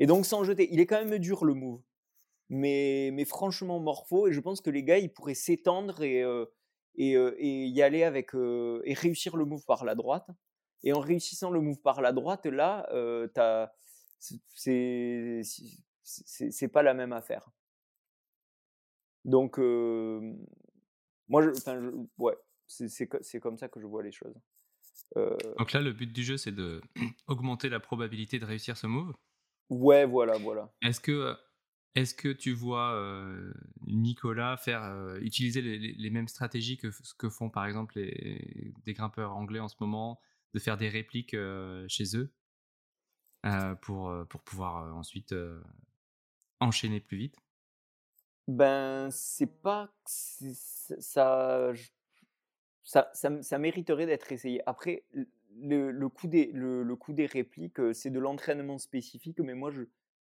Et 0.00 0.06
donc 0.06 0.26
sans 0.26 0.42
jeter, 0.42 0.68
il 0.72 0.80
est 0.80 0.86
quand 0.86 1.04
même 1.04 1.18
dur 1.18 1.44
le 1.44 1.54
move 1.54 1.80
mais, 2.50 3.24
franchement 3.24 3.80
morpho. 3.80 4.28
Et 4.28 4.32
je 4.32 4.40
pense 4.40 4.60
que 4.60 4.70
les 4.70 4.82
gars, 4.82 4.98
ils 4.98 5.12
pourraient 5.12 5.34
s'étendre 5.34 6.02
et, 6.02 6.24
et, 6.96 7.12
et, 7.12 7.66
y 7.66 7.82
aller 7.82 8.02
avec 8.02 8.34
et 8.34 8.94
réussir 8.94 9.36
le 9.36 9.44
move 9.44 9.64
par 9.64 9.84
la 9.84 9.94
droite. 9.94 10.28
Et 10.82 10.92
en 10.92 11.00
réussissant 11.00 11.50
le 11.50 11.60
move 11.60 11.80
par 11.80 12.00
la 12.00 12.12
droite, 12.12 12.46
là, 12.46 12.88
c'est 14.52 15.42
pas 16.72 16.82
la 16.82 16.94
même 16.94 17.12
affaire. 17.12 17.50
Donc, 19.24 19.58
moi, 21.28 21.42
ouais, 22.18 22.34
c'est 22.66 23.40
comme 23.40 23.58
ça 23.58 23.68
que 23.68 23.80
je 23.80 23.86
vois 23.86 24.02
les 24.02 24.12
choses. 24.12 24.34
Donc 25.14 25.72
là, 25.72 25.80
le 25.80 25.92
but 25.92 26.12
du 26.12 26.22
jeu, 26.24 26.36
c'est 26.36 26.52
de 26.52 26.80
augmenter 27.28 27.68
la 27.68 27.80
probabilité 27.80 28.38
de 28.38 28.44
réussir 28.44 28.76
ce 28.76 28.86
move? 28.86 29.14
Ouais, 29.70 30.04
voilà, 30.04 30.36
voilà. 30.38 30.72
Est-ce 30.82 31.00
que 31.00 31.34
est-ce 31.94 32.14
que 32.14 32.28
tu 32.28 32.52
vois 32.52 32.94
Nicolas 33.86 34.56
faire 34.56 35.16
utiliser 35.20 35.60
les, 35.60 36.10
mêmes 36.10 36.28
stratégies 36.28 36.76
que 36.76 36.90
ce 36.90 37.14
que 37.14 37.28
font 37.28 37.50
par 37.50 37.66
exemple 37.66 37.98
les, 37.98 38.72
des 38.84 38.92
grimpeurs 38.92 39.32
anglais 39.32 39.58
en 39.58 39.66
ce 39.66 39.74
moment, 39.80 40.20
de 40.54 40.60
faire 40.60 40.76
des 40.76 40.88
répliques 40.88 41.36
chez 41.88 42.16
eux 42.16 42.32
pour, 43.80 44.14
pour 44.28 44.42
pouvoir 44.42 44.96
ensuite 44.96 45.34
enchaîner 46.60 47.00
plus 47.00 47.16
vite? 47.16 47.36
Ben, 48.50 49.08
c'est 49.10 49.62
pas. 49.62 49.92
Ça, 50.04 51.72
ça, 52.82 53.10
ça, 53.12 53.58
mériterait 53.58 54.06
d'être 54.06 54.32
essayé. 54.32 54.60
Après, 54.66 55.04
le, 55.56 55.90
le, 55.90 56.08
coup 56.08 56.28
des, 56.28 56.50
le, 56.52 56.86
des 57.08 57.26
répliques, 57.26 57.80
c'est 57.94 58.10
de 58.10 58.18
l'entraînement 58.18 58.78
spécifique, 58.78 59.40
mais 59.40 59.54
moi, 59.54 59.70
je 59.70 59.82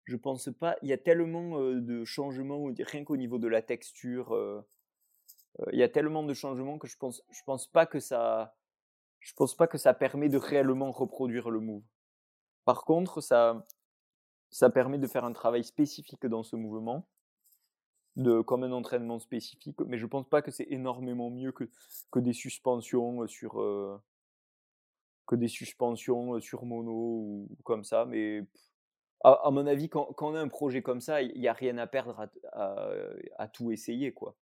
je 0.05 0.15
pense 0.15 0.49
pas. 0.59 0.77
Il 0.81 0.89
y 0.89 0.93
a 0.93 0.97
tellement 0.97 1.59
de 1.59 2.05
changements, 2.05 2.71
rien 2.77 3.03
qu'au 3.03 3.17
niveau 3.17 3.39
de 3.39 3.47
la 3.47 3.61
texture. 3.61 4.37
il 5.71 5.79
y 5.79 5.83
a 5.83 5.89
tellement 5.89 6.23
de 6.23 6.33
changements 6.33 6.77
que 6.77 6.87
je 6.87 6.97
pense, 6.97 7.23
je 7.31 7.41
pense 7.45 7.67
pas 7.67 7.85
que 7.85 7.99
ça, 7.99 8.55
je 9.19 9.33
pense 9.33 9.55
pas 9.55 9.67
que 9.67 9.77
ça 9.77 9.93
permet 9.93 10.29
de 10.29 10.37
réellement 10.37 10.91
reproduire 10.91 11.49
le 11.49 11.59
move. 11.59 11.83
Par 12.65 12.85
contre, 12.85 13.21
ça, 13.21 13.65
ça 14.51 14.69
permet 14.69 14.99
de 14.99 15.07
faire 15.07 15.25
un 15.25 15.33
travail 15.33 15.63
spécifique 15.63 16.25
dans 16.27 16.43
ce 16.43 16.55
mouvement, 16.55 17.07
de 18.15 18.41
comme 18.41 18.63
un 18.63 18.71
entraînement 18.71 19.19
spécifique. 19.19 19.79
Mais 19.87 19.97
je 19.97 20.05
pense 20.05 20.29
pas 20.29 20.41
que 20.41 20.51
c'est 20.51 20.67
énormément 20.69 21.29
mieux 21.31 21.51
que, 21.51 21.69
que 22.11 22.19
des 22.19 22.33
suspensions 22.33 23.25
sur 23.27 23.59
que 25.25 25.35
des 25.35 25.47
suspensions 25.47 26.39
sur 26.39 26.65
mono 26.65 26.91
ou 26.91 27.57
comme 27.63 27.83
ça. 27.83 28.05
Mais 28.05 28.45
à, 29.23 29.49
mon 29.51 29.65
avis, 29.65 29.89
quand, 29.89 30.13
on 30.21 30.35
a 30.35 30.39
un 30.39 30.47
projet 30.47 30.81
comme 30.81 31.01
ça, 31.01 31.21
il 31.21 31.39
n'y 31.39 31.47
a 31.47 31.53
rien 31.53 31.77
à 31.77 31.87
perdre 31.87 32.29
à, 32.53 33.47
tout 33.47 33.71
essayer, 33.71 34.13
quoi. 34.13 34.35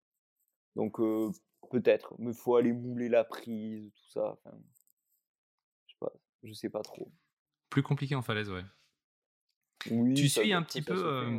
Donc 0.76 0.98
peut-être, 1.70 2.16
mais 2.18 2.32
il 2.32 2.38
faut 2.38 2.56
aller 2.56 2.74
mouler 2.74 3.10
la 3.10 3.24
prise, 3.24 3.92
tout 3.94 4.10
ça. 4.10 4.38
je 5.86 5.94
sais 5.94 5.98
pas, 6.00 6.14
je 6.44 6.54
sais 6.54 6.70
pas 6.70 6.82
trop. 6.82 7.12
Plus 7.70 7.84
compliqué 7.84 8.16
en 8.16 8.22
falaise, 8.22 8.50
ouais. 8.50 8.64
Oui, 9.90 10.14
tu 10.14 10.30
suis 10.30 10.54
un 10.54 10.64
petit 10.64 10.82
peu. 10.82 11.32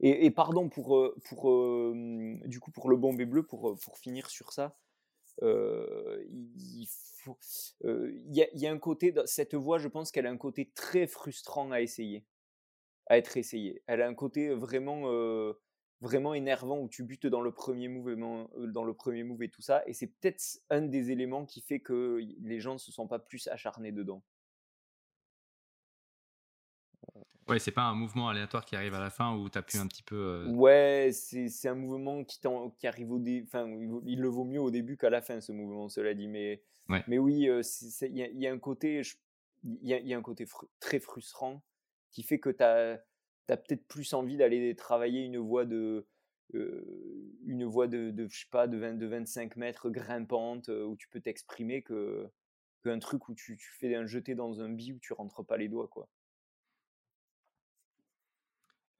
et, 0.00 0.30
pardon 0.30 0.68
pour, 0.68 1.12
pour 1.28 1.94
du 1.94 2.60
coup 2.60 2.70
pour 2.70 2.88
le 2.88 2.96
bombé 2.96 3.26
bleu 3.26 3.42
pour, 3.42 3.78
pour 3.78 3.98
finir 3.98 4.30
sur 4.30 4.52
ça. 4.52 4.76
Il 5.42 6.86
il 7.82 8.46
y, 8.52 8.66
a 8.66 8.70
un 8.70 8.78
côté, 8.78 9.14
cette 9.24 9.54
voix, 9.54 9.78
je 9.78 9.88
pense 9.88 10.10
qu'elle 10.10 10.26
a 10.26 10.30
un 10.30 10.36
côté 10.36 10.70
très 10.74 11.06
frustrant 11.06 11.70
à 11.70 11.80
essayer, 11.80 12.24
à 13.06 13.16
être 13.18 13.36
essayée. 13.36 13.82
Elle 13.86 14.02
a 14.02 14.06
un 14.06 14.14
côté 14.14 14.50
vraiment, 14.50 15.08
vraiment 16.00 16.34
énervant 16.34 16.80
où 16.80 16.88
tu 16.88 17.02
butes 17.02 17.26
dans 17.26 17.40
le 17.40 17.52
premier 17.52 17.88
move, 17.88 18.16
dans 18.16 18.84
le 18.84 18.94
premier 18.94 19.24
move 19.24 19.42
et 19.42 19.48
tout 19.48 19.62
ça. 19.62 19.82
Et 19.86 19.94
c'est 19.94 20.08
peut-être 20.08 20.42
un 20.70 20.82
des 20.82 21.10
éléments 21.10 21.46
qui 21.46 21.60
fait 21.60 21.80
que 21.80 22.20
les 22.42 22.60
gens 22.60 22.74
ne 22.74 22.78
se 22.78 22.92
sont 22.92 23.08
pas 23.08 23.18
plus 23.18 23.48
acharnés 23.48 23.92
dedans. 23.92 24.22
Ouais, 27.48 27.58
c'est 27.58 27.72
pas 27.72 27.82
un 27.82 27.94
mouvement 27.94 28.28
aléatoire 28.28 28.64
qui 28.64 28.74
arrive 28.74 28.94
à 28.94 29.00
la 29.00 29.10
fin 29.10 29.36
où 29.36 29.50
tu 29.50 29.60
pu 29.62 29.76
un 29.76 29.86
petit 29.86 30.02
peu. 30.02 30.46
Ouais, 30.48 31.10
c'est 31.12 31.68
un 31.68 31.74
mouvement 31.74 32.24
qui, 32.24 32.40
qui 32.78 32.86
arrive 32.86 33.12
au 33.12 33.18
début. 33.18 33.46
Enfin, 33.46 33.66
il 34.06 34.20
le 34.20 34.28
vaut 34.28 34.44
mieux 34.44 34.60
au 34.60 34.70
début 34.70 34.96
qu'à 34.96 35.10
la 35.10 35.20
fin, 35.20 35.40
ce 35.40 35.52
mouvement, 35.52 35.88
cela 35.88 36.14
dit. 36.14 36.28
Mais, 36.28 36.62
mais 37.06 37.18
oui, 37.18 37.34
il 37.34 38.40
y, 38.40 38.46
a 38.46 38.52
un 38.52 38.58
côté, 38.58 39.02
il 39.62 39.78
y, 39.82 40.08
y, 40.08 40.14
a 40.14 40.18
un 40.18 40.22
côté 40.22 40.46
très 40.80 41.00
frustrant 41.00 41.62
qui 42.10 42.22
fait 42.22 42.38
que 42.38 42.50
tu 42.50 42.62
as, 42.62 43.00
as 43.48 43.56
peut-être 43.56 43.86
plus 43.86 44.14
envie 44.14 44.36
d'aller 44.36 44.74
travailler 44.74 45.24
une 45.24 45.38
voie 45.38 45.66
de, 45.66 46.06
une 46.52 47.64
voie 47.64 47.88
de, 47.88 48.10
de, 48.10 48.26
je 48.28 48.40
sais 48.40 48.50
pas, 48.50 48.66
de, 48.66 48.78
20, 48.78 48.94
de 48.94 49.06
25 49.06 49.56
mètres 49.56 49.90
grimpante 49.90 50.68
où 50.68 50.96
tu 50.96 51.08
peux 51.08 51.20
t'exprimer 51.20 51.82
que 51.82 52.30
qu'un 52.82 52.98
truc 52.98 53.28
où 53.28 53.34
tu, 53.34 53.56
tu, 53.56 53.70
fais 53.78 53.94
un 53.94 54.04
jeté 54.04 54.34
dans 54.34 54.60
un 54.60 54.68
bi 54.68 54.92
où 54.92 54.98
tu 54.98 55.14
rentres 55.14 55.44
pas 55.44 55.56
les 55.56 55.68
doigts 55.68 55.88
quoi. 55.88 56.08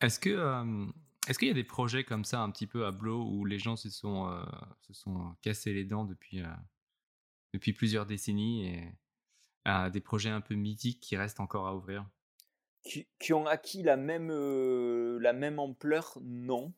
Est-ce 0.05 0.20
que 0.20 0.86
est-ce 1.28 1.38
qu'il 1.38 1.48
y 1.48 1.50
a 1.50 1.55
des 1.55 1.64
projets 1.64 2.05
comme 2.05 2.24
ça 2.24 2.40
un 2.40 2.50
petit 2.50 2.66
peu 2.66 2.84
à 2.86 2.92
Blow 2.92 3.24
où 3.24 3.44
les 3.44 3.59
gens 3.59 3.76
se 3.76 3.88
sont 3.90 4.28
se 4.82 4.92
sont 4.92 5.34
cassés 5.40 5.72
les 5.72 5.84
dents 5.84 6.05
depuis 6.05 6.42
depuis 7.52 7.72
plusieurs 7.72 8.05
décennies 8.05 8.68
et 8.68 8.92
des 9.92 10.00
projets 10.00 10.30
un 10.30 10.40
peu 10.40 10.55
mythiques 10.55 11.00
qui 11.00 11.16
restent 11.16 11.40
encore 11.40 11.66
à 11.66 11.74
ouvrir? 11.74 12.07
Qui, 12.82 13.09
qui, 13.18 13.32
ont 13.32 13.46
acquis 13.46 13.82
la 13.82 13.96
même, 13.96 14.28
la 15.18 15.32
même 15.32 15.59
ampleur, 15.59 16.18
non. 16.20 16.74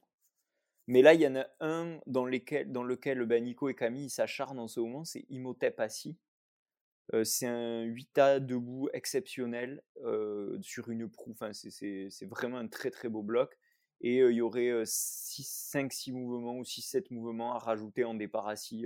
Mais 0.87 1.03
là, 1.03 1.15
il 1.15 1.21
y 1.21 1.27
en 1.27 1.35
a 1.35 1.47
un 1.59 1.99
dans, 2.07 2.29
dans 2.67 2.85
lequel 2.85 3.27
ben, 3.27 3.43
Nico 3.43 3.69
et 3.69 3.75
Camille 3.75 4.09
s'acharnent 4.09 4.61
en 4.61 4.69
ce 4.69 4.79
moment, 4.79 5.05
c'est 5.05 5.27
Imhotep 5.31 5.81
Assis. 5.81 6.17
C'est 7.25 7.47
un 7.47 7.85
8A 7.85 8.41
debout 8.41 8.89
exceptionnel 8.93 9.83
sur 10.61 10.91
une 10.91 11.09
proue. 11.09 11.33
Enfin, 11.33 11.53
c'est 11.53 12.27
vraiment 12.29 12.59
un 12.59 12.69
très 12.69 12.91
très 12.91 13.09
beau 13.09 13.23
bloc. 13.23 13.57
Et 14.01 14.19
il 14.19 14.33
y 14.33 14.41
aurait 14.41 14.83
5-6 14.83 16.13
mouvements 16.13 16.59
ou 16.59 16.63
6-7 16.63 17.07
mouvements 17.11 17.55
à 17.55 17.59
rajouter 17.59 18.05
en 18.05 18.15
départ 18.15 18.49
assis 18.49 18.85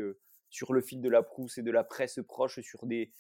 sur 0.51 0.73
le 0.73 0.81
fil 0.83 1.01
de 1.01 1.09
la 1.09 1.23
proue. 1.23 1.49
C'est 1.49 1.63
de 1.63 1.71
la 1.71 1.83
presse 1.83 2.21
proche 2.27 2.61
sur 2.61 2.87
des, 2.87 3.13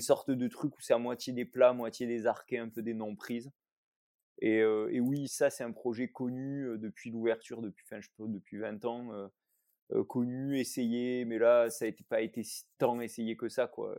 sortes 0.00 0.30
de 0.30 0.48
trucs 0.48 0.76
où 0.76 0.80
c'est 0.80 0.94
à 0.94 0.98
moitié 0.98 1.32
des 1.32 1.44
plats, 1.44 1.72
moitié 1.72 2.06
des 2.06 2.26
arquets, 2.26 2.58
un 2.58 2.68
peu 2.68 2.82
des 2.82 2.94
non-prises. 2.94 3.50
Et, 4.40 4.58
et, 4.58 5.00
oui, 5.00 5.28
ça 5.28 5.50
c'est 5.50 5.64
un 5.64 5.72
projet 5.72 6.08
connu 6.08 6.78
depuis 6.78 7.10
l'ouverture, 7.10 7.62
depuis, 7.62 7.84
enfin, 7.88 8.00
je 8.00 8.08
peux, 8.16 8.28
depuis 8.28 8.58
20 8.58 8.84
ans, 8.84 9.30
connu, 10.08 10.58
essayé, 10.58 11.24
mais 11.24 11.38
là 11.38 11.70
ça 11.70 11.86
n'a 11.86 11.92
pas 12.08 12.20
été 12.20 12.42
tant 12.78 13.00
essayé 13.00 13.36
que 13.36 13.48
ça. 13.48 13.68
Quoi. 13.68 13.96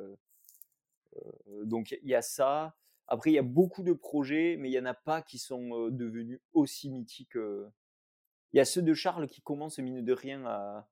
Donc 1.65 1.91
il 1.91 2.09
y 2.09 2.15
a 2.15 2.21
ça. 2.21 2.75
Après, 3.07 3.31
il 3.31 3.33
y 3.33 3.39
a 3.39 3.43
beaucoup 3.43 3.83
de 3.83 3.93
projets, 3.93 4.55
mais 4.59 4.69
il 4.69 4.71
n'y 4.71 4.79
en 4.79 4.85
a 4.85 4.93
pas 4.93 5.21
qui 5.21 5.39
sont 5.39 5.89
devenus 5.89 6.39
aussi 6.53 6.89
mythiques. 6.89 7.35
Il 7.35 8.57
y 8.57 8.59
a 8.59 8.65
ceux 8.65 8.83
de 8.83 8.93
Charles 8.93 9.27
qui 9.27 9.41
commencent, 9.41 9.79
mine 9.79 10.03
de 10.03 10.13
rien, 10.13 10.45
à, 10.45 10.87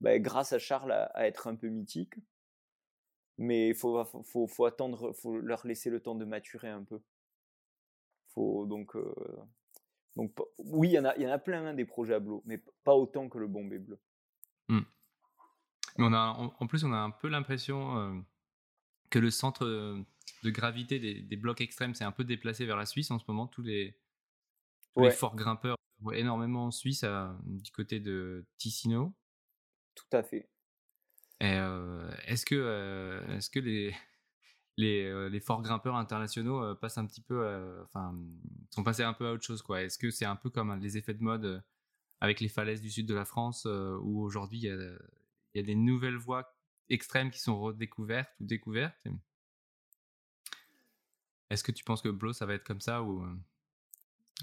bah, 0.00 0.18
grâce 0.18 0.52
à 0.52 0.58
Charles, 0.58 0.92
à, 0.92 1.26
être 1.26 1.46
un 1.46 1.56
peu 1.56 1.68
mythiques. 1.68 2.16
Mais 3.38 3.68
il 3.68 3.74
faut, 3.74 4.04
faut, 4.04 4.46
faut, 4.46 4.64
attendre, 4.66 5.12
faut 5.12 5.38
leur 5.38 5.66
laisser 5.66 5.90
le 5.90 6.00
temps 6.00 6.14
de 6.14 6.24
maturer 6.24 6.68
un 6.68 6.84
peu. 6.84 7.00
Faut 8.34 8.66
donc, 8.66 8.94
donc 10.16 10.32
oui, 10.58 10.90
il 10.90 10.92
y 10.92 10.98
en 10.98 11.04
a, 11.04 11.16
y 11.16 11.26
en 11.26 11.30
a 11.30 11.38
plein 11.38 11.66
hein, 11.66 11.74
des 11.74 11.84
projets 11.84 12.14
à 12.14 12.20
Blo, 12.20 12.42
mais 12.46 12.62
pas 12.84 12.94
autant 12.94 13.28
que 13.28 13.38
le 13.38 13.48
Bombay 13.48 13.78
bleu. 13.78 13.98
Mmh. 14.68 14.80
On 15.98 16.12
a, 16.12 16.52
en, 16.58 16.66
plus, 16.66 16.84
on 16.84 16.92
a 16.92 16.96
un 16.96 17.10
peu 17.10 17.28
l'impression 17.28 18.24
que 19.14 19.20
le 19.20 19.30
centre 19.30 19.64
de 19.64 20.50
gravité 20.50 20.98
des, 20.98 21.36
blocs 21.36 21.60
extrêmes 21.60 21.94
s'est 21.94 22.02
un 22.02 22.10
peu 22.10 22.24
déplacé 22.24 22.66
vers 22.66 22.76
la 22.76 22.84
Suisse 22.84 23.12
en 23.12 23.20
ce 23.20 23.24
moment. 23.28 23.46
Tous 23.46 23.62
les, 23.62 23.96
les 24.96 25.12
forts 25.12 25.36
grimpeurs 25.36 25.76
énormément 26.12 26.66
en 26.66 26.70
Suisse, 26.72 27.04
du 27.44 27.70
côté 27.70 28.00
de 28.00 28.44
Ticino. 28.58 29.14
Tout 29.94 30.16
à 30.16 30.24
fait. 30.24 30.48
Est-ce 31.38 32.44
que, 32.44 33.22
est-ce 33.36 33.50
que 33.50 33.60
les, 33.60 33.94
les, 34.78 35.30
les, 35.30 35.40
forts 35.40 35.62
grimpeurs 35.62 35.94
internationaux 35.94 36.74
passent 36.74 36.98
un 36.98 37.06
petit 37.06 37.22
peu, 37.22 37.84
enfin, 37.84 38.18
sont 38.70 38.82
passés 38.82 39.04
un 39.04 39.12
peu 39.12 39.28
à 39.28 39.32
autre 39.34 39.44
chose, 39.44 39.62
quoi? 39.62 39.80
Est-ce 39.80 39.96
que 39.96 40.10
c'est 40.10 40.24
un 40.24 40.36
peu 40.36 40.50
comme 40.50 40.74
les 40.80 40.96
effets 40.96 41.14
de 41.14 41.22
mode 41.22 41.62
avec 42.20 42.40
les 42.40 42.48
falaises 42.48 42.80
du 42.80 42.90
sud 42.90 43.06
de 43.06 43.14
la 43.14 43.24
France, 43.24 43.64
où 43.64 44.22
aujourd'hui 44.22 44.58
il 44.58 44.64
y, 44.64 45.58
y 45.58 45.60
a, 45.60 45.62
des 45.62 45.76
nouvelles 45.76 46.16
voies 46.16 46.53
extrêmes 46.88 47.30
qui 47.30 47.40
sont 47.40 47.58
redécouvertes 47.58 48.32
ou 48.40 48.44
découvertes 48.44 48.96
Est-ce 51.50 51.64
que 51.64 51.72
tu 51.72 51.84
penses 51.84 52.02
que 52.02 52.08
Blow 52.08 52.32
ça 52.32 52.46
va 52.46 52.54
être 52.54 52.64
comme 52.64 52.80
ça 52.80 53.02
ou, 53.02 53.24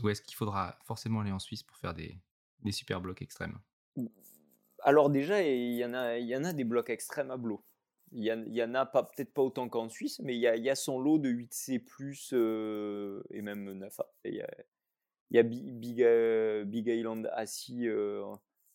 ou 0.04 0.10
est-ce 0.10 0.22
qu'il 0.22 0.36
faudra 0.36 0.78
forcément 0.86 1.22
aller 1.22 1.32
en 1.32 1.40
Suisse 1.40 1.64
pour 1.64 1.78
faire 1.78 1.94
des, 1.94 2.18
des 2.62 2.72
super 2.72 3.02
blocs 3.02 3.22
extrêmes? 3.22 3.60
Alors 4.84 5.10
déjà, 5.10 5.42
il 5.44 5.76
y, 5.76 5.86
en 5.86 5.94
a, 5.94 6.18
y 6.18 6.36
en 6.36 6.44
a 6.44 6.54
des 6.54 6.64
blocs 6.64 6.90
extrêmes 6.90 7.32
à 7.32 7.38
Blo. 7.38 7.64
Il 8.14 8.26
y, 8.26 8.64
en 8.64 8.76
a 8.76 8.86
peut-être 8.86 9.34
pas 9.34 9.42
autant 9.42 9.70
qu'en 9.70 9.88
Suisse, 9.88 10.20
mais 10.20 10.36
il 10.36 10.42
y, 10.42 10.48
a, 10.48 10.58
y 10.58 10.70
a, 10.70 10.76
son 10.76 11.00
lot 11.00 11.18
de 11.18 11.30
8C+, 11.30 11.82
euh, 12.34 13.24
et 13.30 13.42
même 13.42 13.80
9A. 13.80 14.04
il 14.26 14.34
y 14.34 14.42
a, 14.42 14.50
y 15.30 15.40
a 15.40 15.44
Big, 15.44 16.04
euh, 16.04 16.66
Big, 16.66 16.88
Island 16.88 17.30
assis 17.34 17.88
euh, 17.88 18.26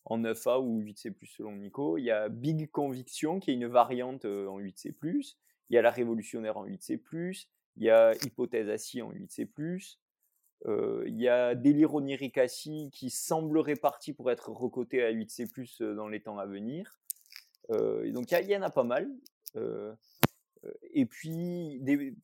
en 0.09 0.19
9A 0.19 0.61
ou 0.61 0.81
8C+, 0.81 1.13
selon 1.25 1.55
Nico. 1.57 1.97
Il 1.97 2.05
y 2.05 2.11
a 2.11 2.29
Big 2.29 2.71
Conviction, 2.71 3.39
qui 3.39 3.51
est 3.51 3.53
une 3.53 3.67
variante 3.67 4.25
en 4.25 4.59
8C+. 4.59 4.93
Il 5.69 5.75
y 5.75 5.77
a 5.77 5.81
la 5.81 5.91
Révolutionnaire 5.91 6.57
en 6.57 6.65
8C+. 6.65 7.47
Il 7.75 7.83
y 7.83 7.89
a 7.89 8.13
Hypothèse 8.25 8.69
assis 8.69 9.01
en 9.01 9.11
8C+. 9.11 9.97
Il 10.65 11.21
y 11.21 11.27
a 11.27 11.55
Délire 11.55 11.93
oniricassi 11.93 12.89
qui 12.91 13.09
semblerait 13.09 13.75
parti 13.75 14.13
pour 14.13 14.31
être 14.31 14.49
recoté 14.49 15.03
à 15.03 15.11
8C+, 15.11 15.93
dans 15.95 16.07
les 16.07 16.21
temps 16.21 16.37
à 16.37 16.45
venir. 16.45 16.99
donc 17.69 18.31
il 18.31 18.49
y, 18.49 18.55
en 18.55 18.61
a 18.61 18.69
pas 18.69 18.85
mal. 18.85 19.09
et 20.93 21.05
puis, 21.05 21.81
il 21.83 22.17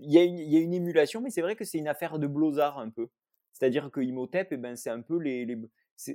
y, 0.00 0.18
a 0.18 0.60
une 0.60 0.74
émulation, 0.74 1.20
mais 1.20 1.30
c'est 1.30 1.42
vrai 1.42 1.56
que 1.56 1.64
c'est 1.64 1.78
une 1.78 1.88
affaire 1.88 2.20
de 2.20 2.28
blozard 2.28 2.78
un 2.78 2.90
peu. 2.90 3.08
C'est-à-dire 3.52 3.90
que 3.90 4.00
Imhotep, 4.00 4.48
eh 4.52 4.56
ben, 4.56 4.76
c'est 4.76 4.90
un 4.90 5.02
peu 5.02 5.18
les, 5.18 5.44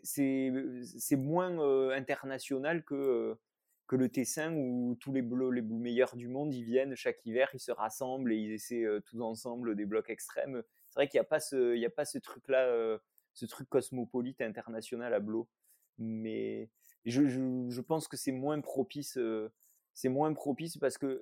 c'est 0.04 1.16
moins 1.16 1.92
international 1.92 2.84
que 2.84 3.38
que 3.88 3.96
le 3.96 4.10
Tessin 4.10 4.52
où 4.56 4.98
tous 5.00 5.14
les, 5.14 5.22
les 5.22 5.62
meilleurs 5.62 6.16
du 6.16 6.28
monde 6.28 6.52
ils 6.52 6.64
viennent 6.64 6.96
chaque 6.96 7.24
hiver, 7.24 7.50
ils 7.54 7.60
se 7.60 7.72
rassemblent 7.72 8.34
et 8.34 8.38
ils 8.38 8.52
essaient 8.52 8.86
tous 9.06 9.22
ensemble 9.22 9.76
des 9.76 9.86
blocs 9.86 10.10
extrêmes 10.10 10.64
c'est 10.96 11.02
vrai 11.02 11.08
qu'il 11.10 11.18
n'y 11.18 11.26
a 11.26 11.30
pas 11.30 11.42
ce, 11.42 11.76
il 11.76 11.82
y 11.82 11.86
a 11.86 11.90
pas 11.90 12.06
ce 12.06 12.18
truc-là, 12.18 12.68
euh, 12.68 12.98
ce 13.34 13.46
truc 13.46 13.68
cosmopolite 13.68 14.40
international 14.40 15.14
à 15.14 15.20
Blo. 15.20 15.50
Mais 15.98 16.70
je, 17.04 17.28
je, 17.28 17.82
pense 17.82 18.08
que 18.08 18.16
c'est 18.16 18.32
moins 18.32 18.62
propice, 18.62 19.18
euh, 19.18 19.52
c'est 19.94 20.08
moins 20.08 20.34
propice 20.34 20.78
parce 20.78 20.98
que 20.98 21.22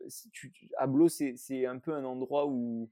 à 0.78 0.86
Blo, 0.86 1.10
c'est 1.10 1.66
un 1.66 1.80
peu 1.80 1.92
un 1.92 2.04
endroit 2.04 2.46
où, 2.46 2.92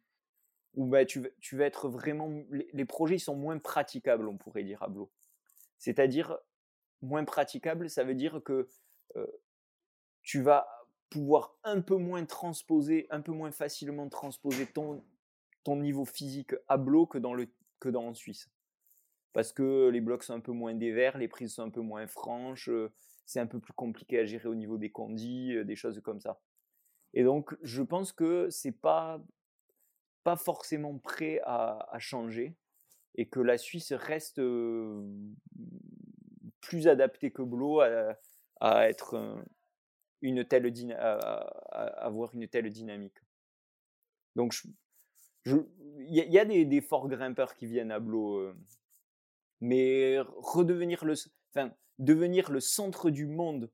où 0.73 0.87
bah, 0.87 1.05
tu, 1.05 1.21
tu 1.39 1.55
vas 1.55 1.65
être 1.65 1.87
vraiment, 1.87 2.31
les, 2.49 2.85
projets 2.85 3.19
sont 3.19 3.35
moins 3.35 3.59
praticables, 3.59 4.27
on 4.27 4.37
pourrait 4.37 4.63
dire 4.63 4.81
à 4.81 4.87
Blo. 4.87 5.11
C'est-à-dire 5.81 6.37
moins 7.01 7.25
praticables, 7.25 7.89
ça 7.89 8.03
veut 8.03 8.13
dire 8.13 8.41
que 8.45 8.69
tu 10.21 10.43
vas 10.43 10.67
pouvoir 11.09 11.57
un 11.63 11.81
peu 11.81 11.97
moins 11.97 12.23
transposer, 12.25 13.07
un 13.09 13.21
peu 13.21 13.31
moins 13.31 13.51
facilement 13.51 14.07
transposer 14.07 14.67
ton, 14.67 15.03
ton 15.63 15.75
niveau 15.77 16.05
physique 16.05 16.53
à 16.67 16.77
bloc 16.77 17.13
que 17.13 17.17
dans, 17.17 17.33
le, 17.33 17.47
que 17.79 17.89
dans 17.89 18.05
en 18.05 18.13
Suisse. 18.13 18.47
Parce 19.33 19.51
que 19.51 19.89
les 19.89 20.01
blocs 20.01 20.23
sont 20.23 20.35
un 20.35 20.39
peu 20.39 20.51
moins 20.51 20.75
dévers, 20.75 21.17
les 21.17 21.27
prises 21.27 21.55
sont 21.55 21.63
un 21.63 21.71
peu 21.71 21.81
moins 21.81 22.05
franches, 22.05 22.69
c'est 23.25 23.39
un 23.39 23.47
peu 23.47 23.59
plus 23.59 23.73
compliqué 23.73 24.19
à 24.19 24.25
gérer 24.25 24.47
au 24.47 24.55
niveau 24.55 24.77
des 24.77 24.91
condis, 24.91 25.65
des 25.65 25.75
choses 25.75 25.99
comme 26.01 26.19
ça. 26.19 26.39
Et 27.15 27.23
donc, 27.23 27.57
je 27.63 27.81
pense 27.81 28.11
que 28.11 28.51
c'est 28.51 28.71
pas, 28.71 29.19
pas 30.23 30.35
forcément 30.35 30.97
prêt 30.99 31.41
à, 31.43 31.97
changer 31.97 32.55
et 33.15 33.27
que 33.27 33.39
la 33.39 33.57
Suisse 33.57 33.93
reste 33.93 34.41
plus 36.61 36.87
adaptée 36.87 37.31
que 37.31 37.41
Blo 37.41 37.81
à, 37.81 38.87
être 38.87 39.43
une 40.21 40.45
telle 40.45 40.71
avoir 41.71 42.33
une 42.33 42.47
telle 42.47 42.69
dynamique. 42.69 43.17
Donc, 44.35 44.55
il 45.45 45.55
y, 46.07 46.39
a 46.39 46.45
des, 46.45 46.81
forts 46.81 47.09
grimpeurs 47.09 47.55
qui 47.55 47.65
viennent 47.65 47.91
à 47.91 47.99
Blo, 47.99 48.53
mais 49.59 50.19
redevenir 50.37 51.03
le, 51.03 51.15
enfin, 51.49 51.73
devenir 51.99 52.51
le 52.51 52.59
centre 52.59 53.09
du 53.09 53.27
monde, 53.27 53.71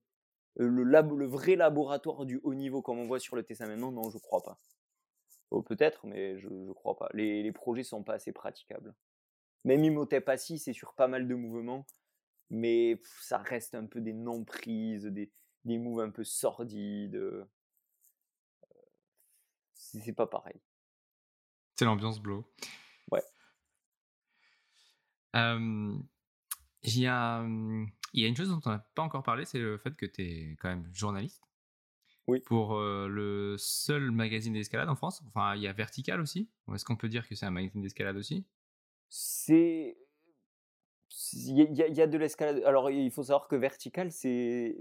le, 0.56 1.26
vrai 1.26 1.56
laboratoire 1.56 2.26
du 2.26 2.40
haut 2.44 2.54
niveau 2.54 2.82
comme 2.82 3.00
on 3.00 3.06
voit 3.06 3.20
sur 3.20 3.36
le 3.36 3.44
Tessin 3.44 3.68
maintenant, 3.68 3.92
non, 3.92 4.10
je 4.10 4.18
crois 4.18 4.42
pas. 4.42 4.60
Oh, 5.50 5.62
peut-être, 5.62 6.06
mais 6.06 6.38
je, 6.38 6.50
ne 6.50 6.74
crois 6.74 6.98
pas. 6.98 7.10
Les, 7.14 7.42
les 7.42 7.52
projets 7.52 7.84
sont 7.84 8.04
pas 8.04 8.16
assez 8.16 8.34
praticables. 8.34 8.94
Même 9.64 9.84
Imhotep 9.84 10.30
assis, 10.30 10.60
c'est 10.60 10.74
sur 10.74 10.94
pas 10.94 11.08
mal 11.08 11.28
de 11.28 11.36
mouvements, 11.36 11.86
mais 12.50 13.02
ça 13.20 13.38
reste 13.40 13.76
un 13.76 13.86
peu 13.86 14.00
des 14.00 14.14
non-prises, 14.14 15.06
des, 15.06 15.32
des 15.66 15.78
moves 15.78 16.02
un 16.02 16.10
peu 16.10 16.24
sordides. 16.24 17.16
Euh, 17.16 17.46
c'est 19.74 20.14
pas 20.14 20.28
pareil. 20.28 20.60
C'est 21.76 21.86
l'ambiance 21.86 22.20
blow. 22.20 22.50
Ouais. 23.12 23.22
il, 25.34 27.00
y 27.00 27.08
a, 27.08 27.46
il 28.14 28.22
y 28.22 28.26
a 28.26 28.28
une 28.28 28.36
chose 28.36 28.50
dont 28.50 28.62
on 28.66 28.70
n'a 28.70 28.80
pas 28.96 29.04
encore 29.04 29.24
parlé, 29.24 29.46
c'est 29.46 29.60
le 29.60 29.78
fait 29.78 29.96
que 29.96 30.06
tu 30.06 30.22
es 30.24 30.56
quand 30.60 30.70
même 30.70 30.90
journaliste. 30.94 31.44
Oui. 32.28 32.42
Pour 32.42 32.78
le 32.80 33.56
seul 33.58 34.12
magazine 34.12 34.54
d'escalade 34.54 34.90
en 34.90 34.96
France. 34.96 35.24
Enfin, 35.28 35.56
il 35.56 35.62
y 35.62 35.68
a 35.68 35.74
Vertical 35.74 36.20
aussi. 36.20 36.50
Est-ce 36.74 36.84
qu'on 36.84 36.98
peut 36.98 37.08
dire 37.08 37.28
que 37.28 37.36
c'est 37.36 37.46
un 37.46 37.52
magazine 37.52 37.82
d'escalade 37.82 38.18
aussi? 38.18 38.46
C'est 39.10 39.98
il 41.34 41.74
y, 41.98 42.02
a 42.02 42.08
de 42.08 42.18
l'escalade. 42.18 42.62
Alors, 42.66 42.92
il 42.92 43.12
faut 43.12 43.24
savoir 43.24 43.48
que 43.48 43.56
Vertical, 43.56 44.12
c'est 44.12 44.78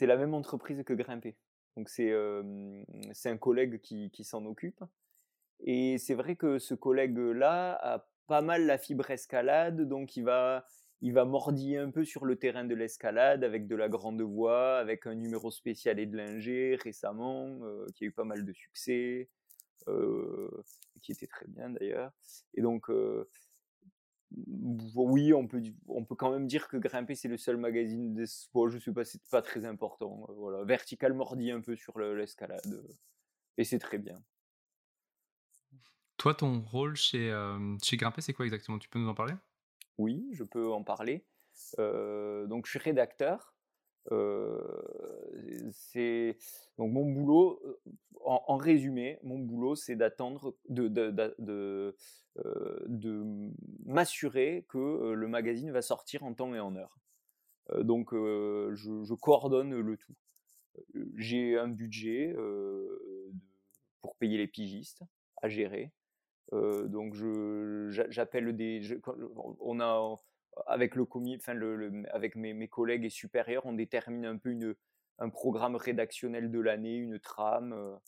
la 0.00 0.16
même 0.16 0.34
entreprise 0.34 0.82
que 0.84 0.92
Grimper. 0.92 1.36
Donc, 1.76 1.88
c'est 1.88 2.12
un 2.12 3.36
collègue 3.36 3.80
qui, 3.80 4.24
s'en 4.24 4.44
occupe. 4.46 4.82
Et 5.60 5.98
c'est 5.98 6.14
vrai 6.14 6.36
que 6.36 6.58
ce 6.58 6.74
collègue-là 6.74 7.78
a 7.80 8.06
pas 8.26 8.42
mal 8.42 8.66
la 8.66 8.78
fibre 8.78 9.10
escalade, 9.10 9.82
donc 9.82 10.16
il 10.16 10.24
va, 10.24 10.66
il 11.00 11.12
va 11.12 11.24
mordiller 11.24 11.78
un 11.78 11.90
peu 11.90 12.04
sur 12.04 12.24
le 12.24 12.36
terrain 12.36 12.64
de 12.64 12.74
l'escalade 12.74 13.44
avec 13.44 13.66
de 13.66 13.76
la 13.76 13.88
grande 13.88 14.22
voix, 14.22 14.78
avec 14.78 15.06
un 15.06 15.14
numéro 15.14 15.50
spécial 15.50 15.98
et 15.98 16.06
de 16.06 16.16
linger 16.16 16.76
récemment, 16.82 17.58
qui 17.94 18.04
a 18.04 18.06
eu 18.08 18.12
pas 18.12 18.24
mal 18.24 18.44
de 18.44 18.52
succès, 18.52 19.28
qui 21.00 21.12
était 21.12 21.26
très 21.26 21.46
bien 21.46 21.70
d'ailleurs. 21.70 22.12
Et 22.54 22.62
donc, 22.62 22.90
oui, 24.94 25.32
on 25.32 25.46
peut, 25.46 25.62
on 25.86 26.04
peut 26.04 26.14
quand 26.14 26.32
même 26.32 26.46
dire 26.46 26.68
que 26.68 26.76
Grimper, 26.76 27.14
c'est 27.14 27.28
le 27.28 27.36
seul 27.36 27.56
magazine 27.56 28.14
de 28.14 28.24
sport. 28.24 28.68
Je 28.68 28.78
sais 28.78 28.92
pas, 28.92 29.04
c'est 29.04 29.22
pas 29.30 29.42
très 29.42 29.64
important. 29.64 30.26
Voilà. 30.36 30.64
Vertical 30.64 31.12
mordit 31.14 31.50
un 31.50 31.60
peu 31.60 31.76
sur 31.76 31.98
l'escalade. 31.98 32.84
Et 33.56 33.64
c'est 33.64 33.78
très 33.78 33.98
bien. 33.98 34.20
Toi, 36.16 36.34
ton 36.34 36.62
rôle 36.62 36.96
chez, 36.96 37.30
euh, 37.30 37.76
chez 37.82 37.96
Grimper, 37.96 38.22
c'est 38.22 38.32
quoi 38.32 38.46
exactement? 38.46 38.78
Tu 38.78 38.88
peux 38.88 38.98
nous 38.98 39.08
en 39.08 39.14
parler? 39.14 39.34
Oui, 39.98 40.26
je 40.32 40.42
peux 40.42 40.72
en 40.72 40.82
parler. 40.82 41.24
Euh, 41.78 42.46
donc, 42.46 42.66
je 42.66 42.70
suis 42.70 42.78
rédacteur. 42.78 43.53
C'est 45.70 46.36
donc 46.78 46.92
mon 46.92 47.04
boulot. 47.10 47.60
En, 48.26 48.56
résumé, 48.56 49.18
mon 49.22 49.38
boulot, 49.38 49.74
c'est 49.74 49.96
d'attendre, 49.96 50.56
de, 50.70 50.88
de, 50.88 51.94
de, 52.86 53.24
m'assurer 53.84 54.64
que 54.70 55.12
le 55.12 55.28
magazine 55.28 55.70
va 55.70 55.82
sortir 55.82 56.24
en 56.24 56.32
temps 56.32 56.54
et 56.54 56.60
en 56.60 56.74
heure. 56.74 56.98
donc, 57.80 58.14
je, 58.14 59.02
je, 59.04 59.14
coordonne 59.14 59.78
le 59.78 59.96
tout. 59.98 60.14
J'ai 61.16 61.58
un 61.58 61.68
budget 61.68 62.34
pour 64.00 64.16
payer 64.16 64.38
les 64.38 64.48
pigistes 64.48 65.02
à 65.42 65.50
gérer 65.50 65.92
donc 66.52 67.14
j'appelle 67.90 68.54
des, 68.56 68.98
on 69.60 69.80
a 69.80 70.16
avec 70.66 70.94
le 70.94 71.04
commis, 71.04 71.36
enfin 71.36 71.58
avec 72.10 72.36
mes, 72.36 72.68
collègues 72.68 73.04
et 73.04 73.10
supérieurs, 73.10 73.66
on 73.66 73.72
détermine 73.72 74.26
un 74.26 74.36
peu 74.36 74.50
une, 74.50 74.74
un 75.18 75.28
programme 75.28 75.76
rédactionnel 75.76 76.50
de 76.50 76.60
l'année, 76.60 76.96
une 76.96 77.18
trame. 77.18 77.98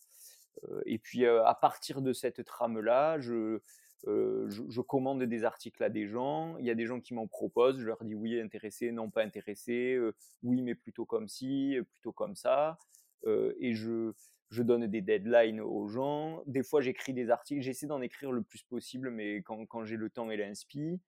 et 0.87 0.99
puis 0.99 1.27
à 1.27 1.55
partir 1.61 2.03
de 2.03 2.13
cette 2.13 2.45
trame 2.45 2.81
là, 2.81 3.19
je, 3.21 3.61
je, 4.05 4.81
commande 4.81 5.23
des 5.25 5.45
articles 5.45 5.83
à 5.83 5.89
des 5.89 6.07
gens. 6.07 6.57
Il 6.59 6.67
y 6.67 6.71
a 6.71 6.75
des 6.75 6.87
gens 6.87 7.01
qui 7.01 7.15
m'en 7.15 7.27
proposent. 7.27 7.79
Je 7.79 7.87
leur 7.87 8.03
dis 8.05 8.15
oui, 8.15 8.41
intéressé, 8.41 8.93
non 8.93 9.11
pas 9.11 9.23
intéressé, 9.23 9.99
oui, 10.43 10.63
mais 10.63 10.75
plutôt 10.75 11.05
comme 11.05 11.29
ci, 11.29 11.79
plutôt 11.93 12.13
comme 12.13 12.37
ça. 12.37 12.79
et 13.27 13.75
je, 13.75 14.13
je 14.51 14.63
donne 14.63 14.87
des 14.87 15.01
deadlines 15.01 15.61
aux 15.61 15.89
gens. 15.89 16.43
Des 16.47 16.63
fois, 16.63 16.81
j'écris 16.81 17.13
des 17.13 17.31
articles. 17.31 17.63
J'essaie 17.63 17.87
d'en 17.87 18.01
écrire 18.01 18.33
le 18.33 18.43
plus 18.43 18.63
possible, 18.63 19.11
mais 19.11 19.43
quand, 19.43 19.67
quand 19.67 19.85
j'ai 19.85 19.97
le 19.97 20.11
temps 20.11 20.31
et 20.31 20.37
l'inspi, 20.37 21.01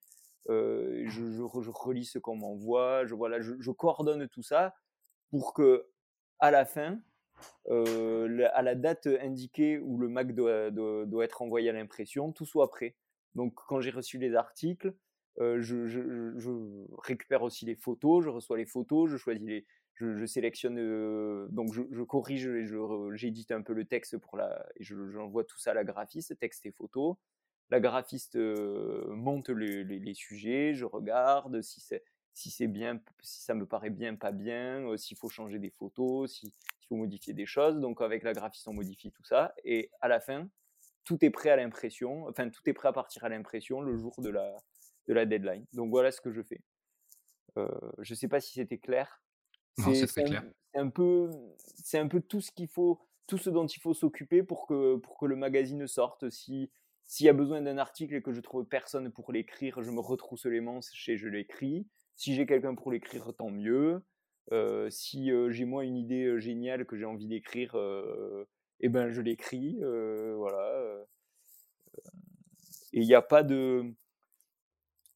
je, 0.49 1.07
je, 1.07 1.71
relis 1.71 2.05
ce 2.05 2.19
qu'on 2.19 2.37
m'envoie. 2.37 3.05
Je, 3.07 3.15
voilà, 3.15 3.41
je, 3.41 3.55
je, 3.59 3.71
coordonne 3.71 4.29
tout 4.29 4.43
ça 4.43 4.75
pour 5.31 5.53
que, 5.53 5.87
à 6.39 6.51
la 6.51 6.65
fin, 6.65 7.01
euh, 7.71 8.49
à 8.55 8.63
la 8.63 8.75
date 8.75 9.07
indiquée 9.07 9.79
où 9.79 9.99
le 9.99 10.09
Mac 10.09 10.35
doit, 10.35 10.71
être 11.23 11.43
envoyé 11.43 11.71
à 11.71 11.73
l'impression, 11.73 12.33
tout 12.33 12.47
soit 12.47 12.71
prêt. 12.71 12.97
Donc, 13.35 13.55
quand 13.55 13.81
j'ai 13.81 13.91
reçu 13.91 14.19
les 14.19 14.35
articles, 14.35 14.95
euh, 15.41 15.61
je, 15.61 15.87
je, 15.87 16.87
récupère 16.99 17.43
aussi 17.43 17.65
les 17.65 17.77
photos, 17.77 18.25
je 18.25 18.31
reçois 18.31 18.57
les 18.57 18.67
photos, 18.67 19.11
je 19.11 19.17
choisis 19.17 19.47
les, 19.47 19.67
je, 19.95 20.27
sélectionne, 20.27 20.79
euh, 20.79 21.47
donc 21.51 21.73
je, 21.73 22.03
corrige 22.03 22.47
et 22.47 22.67
j'édite 23.15 23.53
un 23.53 23.63
peu 23.63 23.75
le 23.75 23.85
texte 23.85 24.19
pour 24.19 24.37
la, 24.37 24.67
et 24.77 24.85
j'envoie 24.85 25.45
tout 25.45 25.59
ça 25.59 25.73
à 25.73 25.75
la 25.75 25.85
graphiste, 25.85 26.39
texte 26.39 26.67
et 26.67 26.73
photos. 26.73 27.17
La 27.71 27.81
graphiste 27.81 28.37
monte 28.37 29.51
les, 29.51 30.15
sujets, 30.15 30.75
je 30.75 30.85
regarde 30.85 31.61
si 31.63 31.81
c'est 31.81 32.03
si 32.39 32.51
c'est 32.51 32.69
bien, 32.69 33.01
si 33.21 33.43
ça 33.43 33.55
me 33.55 33.67
paraît 33.67 33.91
bien, 33.91 34.15
pas 34.15 34.31
bien, 34.31 34.89
euh, 34.89 34.97
s'il 34.97 35.17
faut 35.17 35.29
changer 35.29 35.59
des 35.59 35.71
photos, 35.71 36.33
s'il 36.33 36.53
faut 36.89 36.95
modifier 36.95 37.35
des 37.35 37.47
choses. 37.47 37.81
Donc 37.81 38.01
avec 38.01 38.23
la 38.23 38.33
graphiste, 38.33 38.69
on 38.69 38.73
modifie 38.73 39.11
tout 39.11 39.25
ça. 39.25 39.55
Et 39.65 39.91
à 40.01 40.07
la 40.07 40.21
fin, 40.21 40.49
tout 41.03 41.25
est 41.25 41.31
prêt 41.31 41.51
à 41.51 41.57
l'impression, 41.57 42.29
enfin 42.29 42.49
tout 42.49 42.63
est 42.67 42.73
prêt 42.73 42.89
à 42.89 42.93
partir 42.93 43.25
à 43.25 43.29
l'impression 43.29 43.81
le 43.81 43.97
jour 43.97 44.15
de 44.19 44.31
la, 44.31 44.57
de 45.09 45.15
la 45.15 45.27
deadline. 45.27 45.67
Donc 45.73 45.91
voilà 45.91 46.13
ce 46.13 46.21
que 46.21 46.31
je 46.31 46.43
fais. 46.43 46.61
je 47.57 48.13
ne 48.13 48.15
sais 48.15 48.29
pas 48.29 48.41
si 48.41 48.53
c'était 48.53 48.79
clair. 48.79 49.21
C'est 49.79 50.25
un, 50.75 50.91
peu, 50.91 51.31
c'est 51.59 51.99
un 51.99 52.07
peu 52.07 52.21
tout 52.21 52.41
ce 52.41 52.53
qu'il 52.53 52.69
faut, 52.69 53.01
tout 53.27 53.39
ce 53.39 53.51
dont 53.51 53.67
il 53.67 53.81
faut 53.81 53.95
s'occuper 53.95 54.45
pour 54.45 54.67
que, 54.67 54.97
pour 54.97 55.19
que 55.19 55.27
le 55.27 55.35
magazine 55.35 55.87
sorte. 55.89 56.31
Si 56.31 56.71
s'il 57.09 57.25
y 57.25 57.31
a 57.31 57.33
besoin 57.33 57.63
d'un 57.63 57.79
article 57.79 58.15
et 58.15 58.23
que 58.23 58.33
je 58.33 58.41
trouve 58.41 58.67
personne 58.67 59.11
pour 59.11 59.33
l'écrire, 59.33 59.83
je 59.83 59.91
me 59.91 59.99
retrousse 59.99 60.45
les 60.45 60.61
manches 60.61 61.09
et 61.09 61.17
je 61.17 61.27
l'écris. 61.27 61.87
Si 62.17 62.35
j'ai 62.35 62.45
quelqu'un 62.45 62.75
pour 62.75 62.93
l'écrire, 62.93 63.33
tant 63.37 63.51
mieux. 63.51 64.05
Euh, 64.53 64.91
si 64.91 65.33
euh, 65.33 65.51
j'ai 65.51 65.65
moi 65.65 65.85
une 65.85 65.97
idée 65.97 66.25
euh, 66.25 66.39
géniale 66.39 66.85
que 66.85 66.97
j'ai 66.97 67.07
envie 67.07 67.27
d'écrire, 67.27 67.77
eh 68.81 68.89
ben 68.91 69.09
je 69.09 69.23
l'écris. 69.23 69.79
voilà. 69.81 71.07
Et 72.93 73.01
il 73.01 73.07
n'y 73.07 73.15
a 73.15 73.23
pas 73.23 73.43
de, 73.43 73.85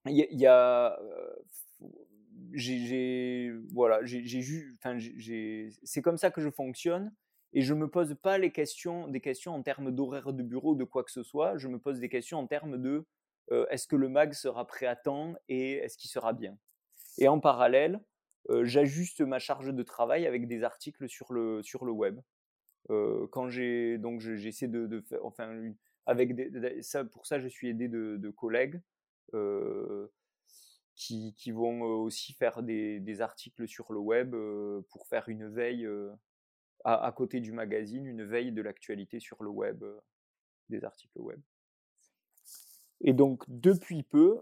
il 0.06 0.26
y, 0.30 0.46
a, 0.46 0.98
j'ai 2.54 3.52
voilà, 3.70 4.00
j'ai 4.02 4.44
enfin 4.82 4.98
c'est 5.82 6.02
comme 6.02 6.16
ça 6.16 6.30
que 6.30 6.40
je 6.40 6.50
fonctionne 6.50 7.12
et 7.54 7.60
je 7.60 7.74
me 7.74 7.88
pose 7.88 8.14
pas 8.14 8.38
les 8.38 8.50
questions, 8.50 9.08
des 9.08 9.20
questions 9.20 9.54
en 9.54 9.62
termes 9.62 9.90
d'horaire 9.90 10.32
de 10.32 10.42
bureau, 10.42 10.74
de 10.74 10.84
quoi 10.84 11.04
que 11.04 11.10
ce 11.10 11.22
soit. 11.22 11.58
Je 11.58 11.68
me 11.68 11.78
pose 11.78 12.00
des 12.00 12.08
questions 12.08 12.38
en 12.38 12.46
termes 12.46 12.78
de 12.78 13.04
euh, 13.50 13.66
est-ce 13.70 13.86
que 13.86 13.96
le 13.96 14.08
mag 14.08 14.32
sera 14.32 14.66
prêt 14.66 14.86
à 14.86 14.96
temps 14.96 15.34
et 15.48 15.74
est-ce 15.74 15.98
qu'il 15.98 16.10
sera 16.10 16.32
bien? 16.32 16.56
Et 17.18 17.28
en 17.28 17.40
parallèle, 17.40 18.00
euh, 18.48 18.64
j'ajuste 18.64 19.20
ma 19.20 19.38
charge 19.38 19.74
de 19.74 19.82
travail 19.82 20.26
avec 20.26 20.48
des 20.48 20.64
articles 20.64 21.08
sur 21.08 21.32
le 21.32 21.62
sur 21.62 21.84
le 21.84 21.92
web. 21.92 22.20
Euh, 22.90 23.26
quand 23.30 23.48
j'ai 23.48 23.98
donc 23.98 24.20
j'essaie 24.20 24.68
de, 24.68 25.00
faire 25.02 25.24
enfin 25.24 25.72
avec 26.06 26.34
ça 26.80 27.04
pour 27.04 27.26
ça 27.26 27.38
je 27.38 27.46
suis 27.46 27.68
aidé 27.68 27.86
de, 27.88 28.30
collègues 28.30 28.80
qui, 30.94 31.34
qui, 31.34 31.52
vont 31.52 31.82
aussi 31.82 32.32
faire 32.32 32.62
des, 32.62 33.20
articles 33.20 33.68
sur 33.68 33.92
le 33.92 34.00
web 34.00 34.34
pour 34.90 35.06
faire 35.06 35.28
une 35.28 35.48
veille 35.48 35.86
à, 36.84 37.12
côté 37.12 37.40
du 37.40 37.52
magazine, 37.52 38.06
une 38.06 38.24
veille 38.24 38.52
de 38.52 38.62
l'actualité 38.62 39.20
sur 39.20 39.42
le 39.42 39.50
web, 39.50 39.84
des 40.68 40.84
articles 40.84 41.18
web. 41.18 41.40
Et 43.00 43.12
donc 43.12 43.44
depuis 43.48 44.02
peu, 44.02 44.40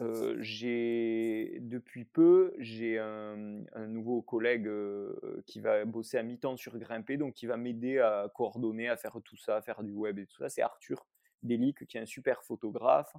euh, 0.00 0.36
j'ai 0.40 1.58
depuis 1.60 2.04
peu 2.04 2.52
j'ai 2.58 2.98
un, 2.98 3.64
nouveau 3.86 4.22
collègue 4.22 4.66
euh, 4.66 5.42
qui 5.46 5.60
va 5.60 5.84
bosser 5.84 6.18
à 6.18 6.22
mi-temps 6.22 6.56
sur 6.56 6.76
Grimper, 6.78 7.16
donc 7.16 7.34
qui 7.34 7.46
va 7.46 7.56
m'aider 7.56 8.00
à 8.00 8.28
coordonner, 8.34 8.88
à 8.88 8.96
faire 8.96 9.16
tout 9.24 9.36
ça, 9.36 9.56
à 9.56 9.62
faire 9.62 9.84
du 9.84 9.92
web 9.92 10.18
et 10.18 10.26
tout 10.26 10.36
ça. 10.38 10.48
C'est 10.48 10.62
Arthur 10.62 11.06
Delic, 11.42 11.86
qui 11.86 11.96
est 11.96 12.00
un 12.00 12.06
super 12.06 12.42
photographe 12.42 13.14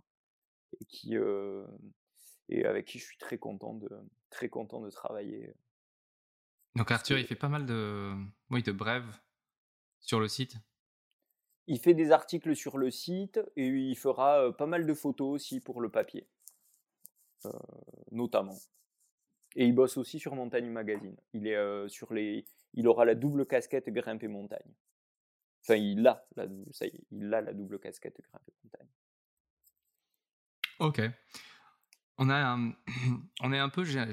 et 0.81 0.85
qui, 0.85 1.17
euh, 1.17 1.65
et 2.49 2.65
avec 2.65 2.85
qui 2.85 2.99
je 2.99 3.05
suis 3.05 3.17
très 3.17 3.37
content 3.37 3.73
de, 3.75 3.89
très 4.29 4.49
content 4.49 4.81
de 4.81 4.89
travailler. 4.89 5.53
Donc 6.75 6.91
Arthur, 6.91 7.17
il 7.17 7.25
fait 7.25 7.35
pas 7.35 7.49
mal 7.49 7.65
de, 7.65 8.13
oui, 8.49 8.61
de 8.61 8.71
brèves 8.71 9.17
sur 9.99 10.19
le 10.19 10.27
site. 10.27 10.55
Il 11.67 11.79
fait 11.79 11.93
des 11.93 12.11
articles 12.11 12.55
sur 12.55 12.77
le 12.77 12.91
site 12.91 13.39
et 13.55 13.67
il 13.67 13.95
fera 13.95 14.55
pas 14.55 14.67
mal 14.67 14.85
de 14.85 14.93
photos 14.93 15.33
aussi 15.33 15.61
pour 15.61 15.81
le 15.81 15.89
papier, 15.89 16.27
euh, 17.45 17.51
notamment. 18.11 18.57
Et 19.55 19.65
il 19.65 19.73
bosse 19.73 19.97
aussi 19.97 20.19
sur 20.19 20.35
Montagne 20.35 20.69
Magazine. 20.69 21.15
Il 21.33 21.47
est 21.47 21.55
euh, 21.55 21.87
sur 21.87 22.13
les, 22.13 22.45
il 22.73 22.87
aura 22.87 23.05
la 23.05 23.15
double 23.15 23.47
casquette 23.47 23.89
grimpe 23.89 24.23
montagne. 24.23 24.73
Enfin, 25.63 25.77
il 25.77 26.05
a 26.05 26.27
la, 26.35 26.45
ça 26.71 26.85
y 26.85 26.91
il 27.09 27.33
a 27.33 27.41
la 27.41 27.53
double 27.53 27.79
casquette 27.79 28.21
grimpe 28.21 28.49
montagne. 28.63 28.89
Ok. 30.79 31.01
On, 32.17 32.29
a, 32.29 32.57
on 33.41 33.51
est 33.51 33.59
un 33.59 33.69
peu, 33.69 33.83
j'ai 33.83 34.05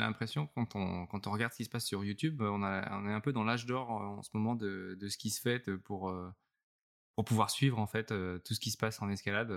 l'impression, 0.00 0.48
quand 0.54 0.74
on, 0.74 1.06
quand 1.06 1.26
on 1.26 1.30
regarde 1.30 1.52
ce 1.52 1.58
qui 1.58 1.64
se 1.64 1.70
passe 1.70 1.86
sur 1.86 2.04
YouTube, 2.04 2.42
on, 2.42 2.62
a, 2.62 2.98
on 2.98 3.08
est 3.08 3.12
un 3.12 3.20
peu 3.20 3.32
dans 3.32 3.44
l'âge 3.44 3.66
d'or 3.66 3.90
euh, 3.90 4.04
en 4.18 4.22
ce 4.22 4.30
moment 4.34 4.54
de, 4.56 4.96
de, 5.00 5.08
ce 5.08 5.16
qui 5.16 5.30
se 5.30 5.40
fait 5.40 5.60
pour, 5.78 6.10
euh, 6.10 6.30
pour 7.14 7.24
pouvoir 7.24 7.50
suivre 7.50 7.78
en 7.78 7.86
fait 7.86 8.10
euh, 8.10 8.38
tout 8.40 8.54
ce 8.54 8.60
qui 8.60 8.70
se 8.70 8.76
passe 8.76 9.00
en 9.02 9.08
escalade. 9.08 9.52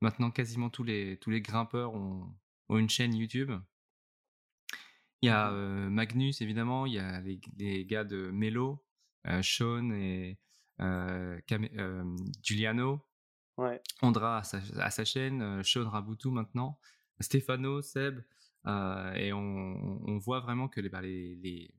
Maintenant, 0.00 0.30
quasiment 0.30 0.70
tous 0.70 0.84
les, 0.84 1.18
tous 1.18 1.30
les 1.30 1.40
grimpeurs 1.40 1.94
ont, 1.94 2.32
ont 2.68 2.78
une 2.78 2.88
chaîne 2.88 3.14
YouTube. 3.14 3.52
Il 5.20 5.26
y 5.26 5.30
a 5.30 5.50
Magnus, 5.50 6.40
évidemment, 6.40 6.86
il 6.86 6.92
y 6.92 6.98
a 7.00 7.20
les, 7.20 7.40
les 7.56 7.84
gars 7.84 8.04
de 8.04 8.30
Melo, 8.30 8.86
Sean 9.42 9.90
et 9.90 10.38
Giuliano. 12.40 13.04
Ouais. 13.56 13.82
Andra 14.02 14.38
à 14.38 14.44
sa, 14.44 14.60
à 14.76 14.92
sa 14.92 15.04
chaîne, 15.04 15.64
Sean 15.64 15.90
Rabutu 15.90 16.28
maintenant. 16.28 16.78
Stéphano, 17.20 17.82
Seb, 17.82 18.20
et 18.66 19.32
on, 19.32 20.18
voit 20.18 20.40
vraiment 20.40 20.68
que 20.68 20.80
les, 20.80 20.88
bah, 20.88 21.00
les, 21.02 21.72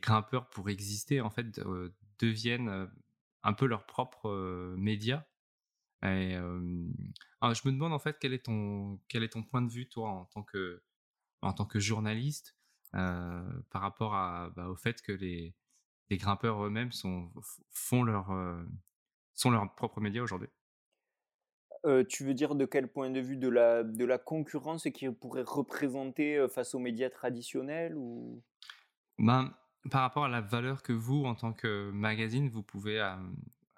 grimpeurs, 0.00 0.48
pour 0.50 0.68
exister, 0.70 1.20
en 1.20 1.30
fait, 1.30 1.60
deviennent 2.18 2.88
un 3.42 3.52
peu 3.52 3.66
leur 3.66 3.86
propre 3.86 4.74
média. 4.76 5.26
Et, 6.02 6.34
je 6.34 7.68
me 7.68 7.72
demande 7.72 7.92
en 7.92 7.98
fait 7.98 8.18
quel 8.20 8.32
est 8.32 8.42
ton 8.42 8.98
point 9.48 9.62
de 9.62 9.70
vue 9.70 9.88
toi 9.88 10.10
en 10.10 10.24
tant 11.52 11.66
que 11.66 11.78
journaliste 11.78 12.56
par 12.92 13.82
rapport 13.82 14.12
bah, 14.56 14.68
au 14.68 14.76
fait 14.76 15.02
que 15.02 15.12
les, 15.12 15.54
grimpeurs 16.10 16.64
eux-mêmes 16.64 16.92
sont 16.92 17.32
font 17.70 18.02
leur 18.02 18.28
sont 19.34 19.50
leur 19.50 19.74
propre 19.74 20.00
média 20.00 20.22
aujourd'hui? 20.22 20.48
Tu 22.08 22.24
veux 22.24 22.34
dire 22.34 22.54
de 22.54 22.64
quel 22.64 22.88
point 22.88 23.10
de 23.10 23.20
vue? 23.20 23.36
De 23.36 23.48
la, 23.48 23.82
de 23.84 24.04
la 24.04 24.18
concurrence 24.18 24.84
qu'ils 24.94 25.14
pourraient 25.14 25.42
représenter 25.42 26.46
face 26.48 26.74
aux 26.74 26.78
médias 26.78 27.10
traditionnels 27.10 27.96
ou? 27.96 28.42
Ben, 29.18 29.54
Par 29.90 30.02
rapport 30.02 30.24
à 30.24 30.28
la 30.28 30.40
valeur 30.40 30.82
que 30.82 30.92
vous, 30.92 31.24
en 31.24 31.34
tant 31.34 31.52
que 31.52 31.90
magazine, 31.90 32.48
vous 32.48 32.62
pouvez 32.62 33.00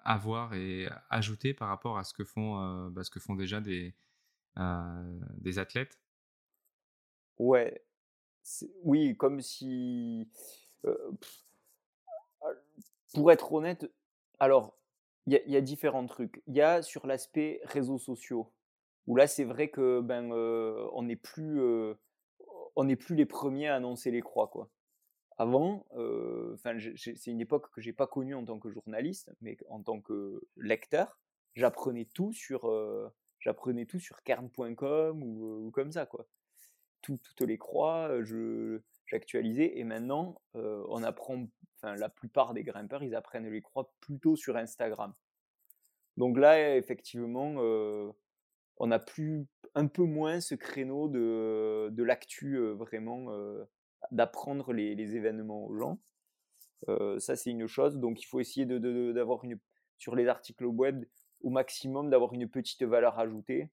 avoir 0.03 0.53
et 0.53 0.87
ajouter 1.09 1.53
par 1.53 1.67
rapport 1.69 1.97
à 1.97 2.03
ce 2.03 2.13
que 2.13 2.23
font, 2.23 2.89
bah, 2.89 3.03
ce 3.03 3.09
que 3.11 3.19
font 3.19 3.35
déjà 3.35 3.61
des, 3.61 3.95
des 5.37 5.59
athlètes? 5.59 5.99
Ouais, 7.37 7.81
oui, 8.83 9.15
comme 9.17 9.41
si... 9.41 10.29
Ah, 12.41 12.53
pour 13.13 13.31
être 13.31 13.51
honnête, 13.53 13.91
alors 14.39 14.78
il 15.27 15.41
y, 15.47 15.57
a 15.57 15.61
différents 15.61 16.05
trucs. 16.05 16.41
Il 16.47 16.55
y 16.55 16.61
a 16.61 16.81
sur 16.81 17.05
l'aspect 17.05 17.61
réseaux 17.63 17.99
sociaux, 17.99 18.51
où 19.05 19.15
là, 19.15 19.27
c'est 19.27 19.43
vrai 19.43 19.69
que 19.69 20.01
ben, 20.01 20.31
on 20.31 21.03
n'est 21.03 21.15
plus, 21.15 21.61
n'est 22.83 22.95
plus 22.95 23.15
les 23.15 23.25
premiers 23.25 23.67
à 23.67 23.75
annoncer 23.75 24.11
les 24.11 24.21
croix, 24.21 24.47
quoi. 24.47 24.69
Avant, 25.37 25.85
enfin, 26.53 26.77
c'est 26.95 27.31
une 27.31 27.41
époque 27.41 27.69
que 27.71 27.79
j'ai 27.79 27.93
pas 27.93 28.07
connue 28.07 28.35
en 28.35 28.43
tant 28.43 28.59
que 28.59 28.71
journaliste, 28.71 29.31
mais 29.41 29.57
en 29.69 29.81
tant 29.81 30.01
que 30.01 30.41
lecteur, 30.57 31.19
j'apprenais 31.53 32.05
tout 32.05 32.33
sur, 32.33 32.69
j'apprenais 33.39 33.85
tout 33.85 33.99
sur 33.99 34.17
ou, 34.27 35.67
ou, 35.67 35.71
comme 35.71 35.91
ça, 35.91 36.05
quoi. 36.05 36.27
toutes 37.01 37.41
les 37.41 37.57
croix, 37.57 38.23
je, 38.23 38.81
j'actualisais, 39.09 39.77
et 39.77 39.83
maintenant, 39.83 40.41
on 40.53 41.03
apprend 41.03 41.47
enfin, 41.81 41.95
la 41.95 42.09
plupart 42.09 42.53
des 42.53 42.63
grimpeurs, 42.63 43.03
ils 43.03 43.15
apprennent 43.15 43.49
les 43.49 43.61
croix 43.61 43.91
plutôt 44.01 44.35
sur 44.35 44.55
Instagram. 44.57 45.13
Donc 46.19 46.37
là, 46.37 46.75
effectivement, 46.75 47.55
euh, 47.59 48.11
on 48.75 48.91
a 48.91 48.99
plus 48.99 49.47
un 49.73 49.87
peu 49.87 50.03
moins 50.03 50.41
ce 50.41 50.53
créneau 50.53 51.07
de, 51.07 51.89
de 51.91 52.03
l'actu 52.03 52.57
euh, 52.57 52.73
vraiment 52.73 53.31
euh, 53.31 53.63
d'apprendre 54.11 54.73
les, 54.73 55.15
événements 55.15 55.65
aux 55.65 55.77
gens. 55.77 55.99
ça, 57.19 57.37
c'est 57.37 57.51
une 57.51 57.67
chose. 57.67 57.99
Donc, 57.99 58.21
il 58.21 58.25
faut 58.25 58.41
essayer 58.41 58.65
d'avoir 58.65 59.39
de, 59.39 59.47
une 59.47 59.59
sur 59.97 60.15
les 60.15 60.27
articles 60.27 60.65
web 60.65 61.05
au 61.41 61.49
maximum 61.49 62.09
d'avoir 62.09 62.33
une 62.33 62.49
petite 62.49 62.83
valeur 62.83 63.17
ajoutée 63.17 63.69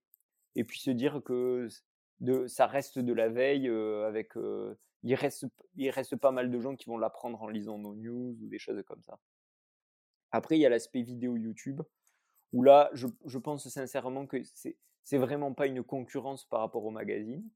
et 0.55 0.63
puis 0.63 0.79
se 0.79 0.91
dire 0.91 1.23
que 1.25 1.67
de, 2.21 2.47
ça 2.47 2.67
reste 2.67 3.01
de 3.01 3.13
la 3.13 3.29
veille 3.29 3.69
avec 3.69 4.35
il 5.03 5.15
reste, 5.15 5.47
il 5.77 5.91
reste 5.91 6.17
pas 6.17 6.31
mal 6.31 6.51
de 6.51 6.61
gens 6.61 6.77
qui 6.77 6.87
vont 6.87 6.99
l'apprendre 6.99 7.43
en 7.43 7.49
lisant 7.49 7.79
nos 7.79 7.95
news 7.95 8.37
ou 8.41 8.49
des 8.49 8.59
choses 8.59 8.83
comme 8.85 9.03
ça. 9.03 9.19
Après, 10.33 10.57
il 10.59 10.61
y 10.61 10.67
a 10.67 10.69
l'aspect 10.69 11.03
vidéo 11.03 11.37
YouTube, 11.37 11.83
où 12.53 12.63
là, 12.63 12.91
je, 12.93 13.07
je 13.25 13.39
pense 13.39 13.69
sincèrement 13.69 14.27
que 14.27 14.39
c'est, 14.43 15.19
vraiment 15.19 15.55
pas 15.55 15.67
une 15.67 15.83
concurrence 15.83 16.45
par 16.45 16.61
rapport 16.61 16.85
au 16.85 16.91
magazine. 16.91 17.49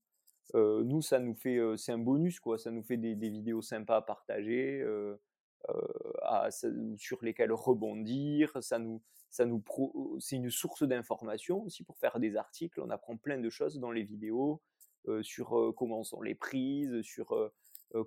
Euh, 0.55 0.83
nous, 0.85 1.03
ça 1.03 1.19
nous 1.19 1.35
fait, 1.35 1.57
euh, 1.59 1.77
c'est 1.77 1.93
un 1.93 1.99
bonus, 1.99 2.41
quoi. 2.41 2.59
Ça 2.59 2.71
nous 2.71 2.83
fait 2.83 2.97
des, 2.97 3.15
des 3.15 3.29
vidéos 3.29 3.63
sympas 3.63 3.97
à 3.97 4.03
partager, 4.03 4.81
euh, 4.81 5.17
sur 6.97 7.23
lesquelles 7.23 7.53
rebondir. 7.53 8.53
Ça 8.63 8.79
nous, 8.79 9.03
ça 9.31 9.47
nous 9.47 9.63
c'est 10.19 10.37
une 10.37 10.51
source 10.51 10.83
d'information 10.83 11.63
aussi 11.63 11.85
pour 11.85 11.99
faire 11.99 12.19
des 12.19 12.37
articles. 12.37 12.81
On 12.81 12.91
apprend 12.91 13.17
plein 13.17 13.39
de 13.39 13.51
choses 13.51 13.79
dans 13.79 13.93
les 13.93 14.03
vidéos. 14.03 14.61
Euh, 15.09 15.23
sur 15.23 15.59
euh, 15.59 15.73
comment 15.73 16.05
sont 16.05 16.21
les 16.21 16.35
prises, 16.35 17.01
sur 17.03 17.33
euh, 17.33 17.51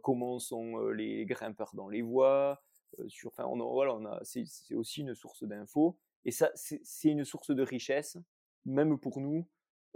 comment 0.04 0.38
sont 0.38 0.78
les 0.90 1.26
grimpeurs 1.26 1.72
dans 1.74 1.90
les 1.90 2.02
voies, 2.02 2.62
sur, 3.08 3.32
enfin, 3.32 3.46
on, 3.46 3.58
voilà, 3.58 3.94
a, 4.12 4.24
c'est, 4.24 4.46
aussi 4.76 5.02
une 5.02 5.16
source 5.16 5.44
d'infos. 5.44 5.98
Et 6.26 6.32
ça, 6.32 6.52
c'est, 6.56 7.10
une 7.10 7.26
source 7.26 7.50
de 7.50 7.64
richesse, 7.64 8.18
même 8.66 8.98
pour 8.98 9.20
nous, 9.20 9.46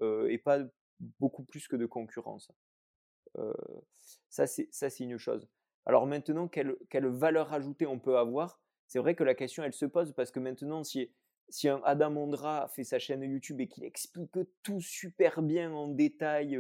et 0.02 0.38
pas 0.40 0.60
beaucoup 1.20 1.44
plus 1.44 1.70
que 1.70 1.78
de 1.78 1.86
concurrence. 1.86 2.52
ça, 4.30 4.46
c'est, 4.46 5.00
une 5.00 5.18
chose. 5.18 5.48
Alors 5.86 6.06
maintenant, 6.06 6.50
quelle 6.50 7.08
valeur 7.08 7.54
ajoutée 7.54 7.88
on 7.88 8.00
peut 8.00 8.18
avoir? 8.18 8.60
C'est 8.88 9.00
vrai 9.00 9.16
que 9.16 9.24
la 9.24 9.36
question, 9.36 9.64
elle 9.64 9.74
se 9.74 9.86
pose 9.86 10.12
parce 10.12 10.32
que 10.32 10.42
maintenant, 10.42 10.84
si, 10.84 11.14
si 11.50 11.70
Adam 11.70 12.16
Ondra 12.18 12.68
fait 12.70 12.84
sa 12.84 13.00
chaîne 13.00 13.24
YouTube 13.24 13.62
et 13.62 13.68
qu'il 13.68 13.84
explique 13.84 14.38
tout 14.64 14.82
super 14.82 15.42
bien 15.42 15.72
en 15.74 15.88
détail 15.88 16.60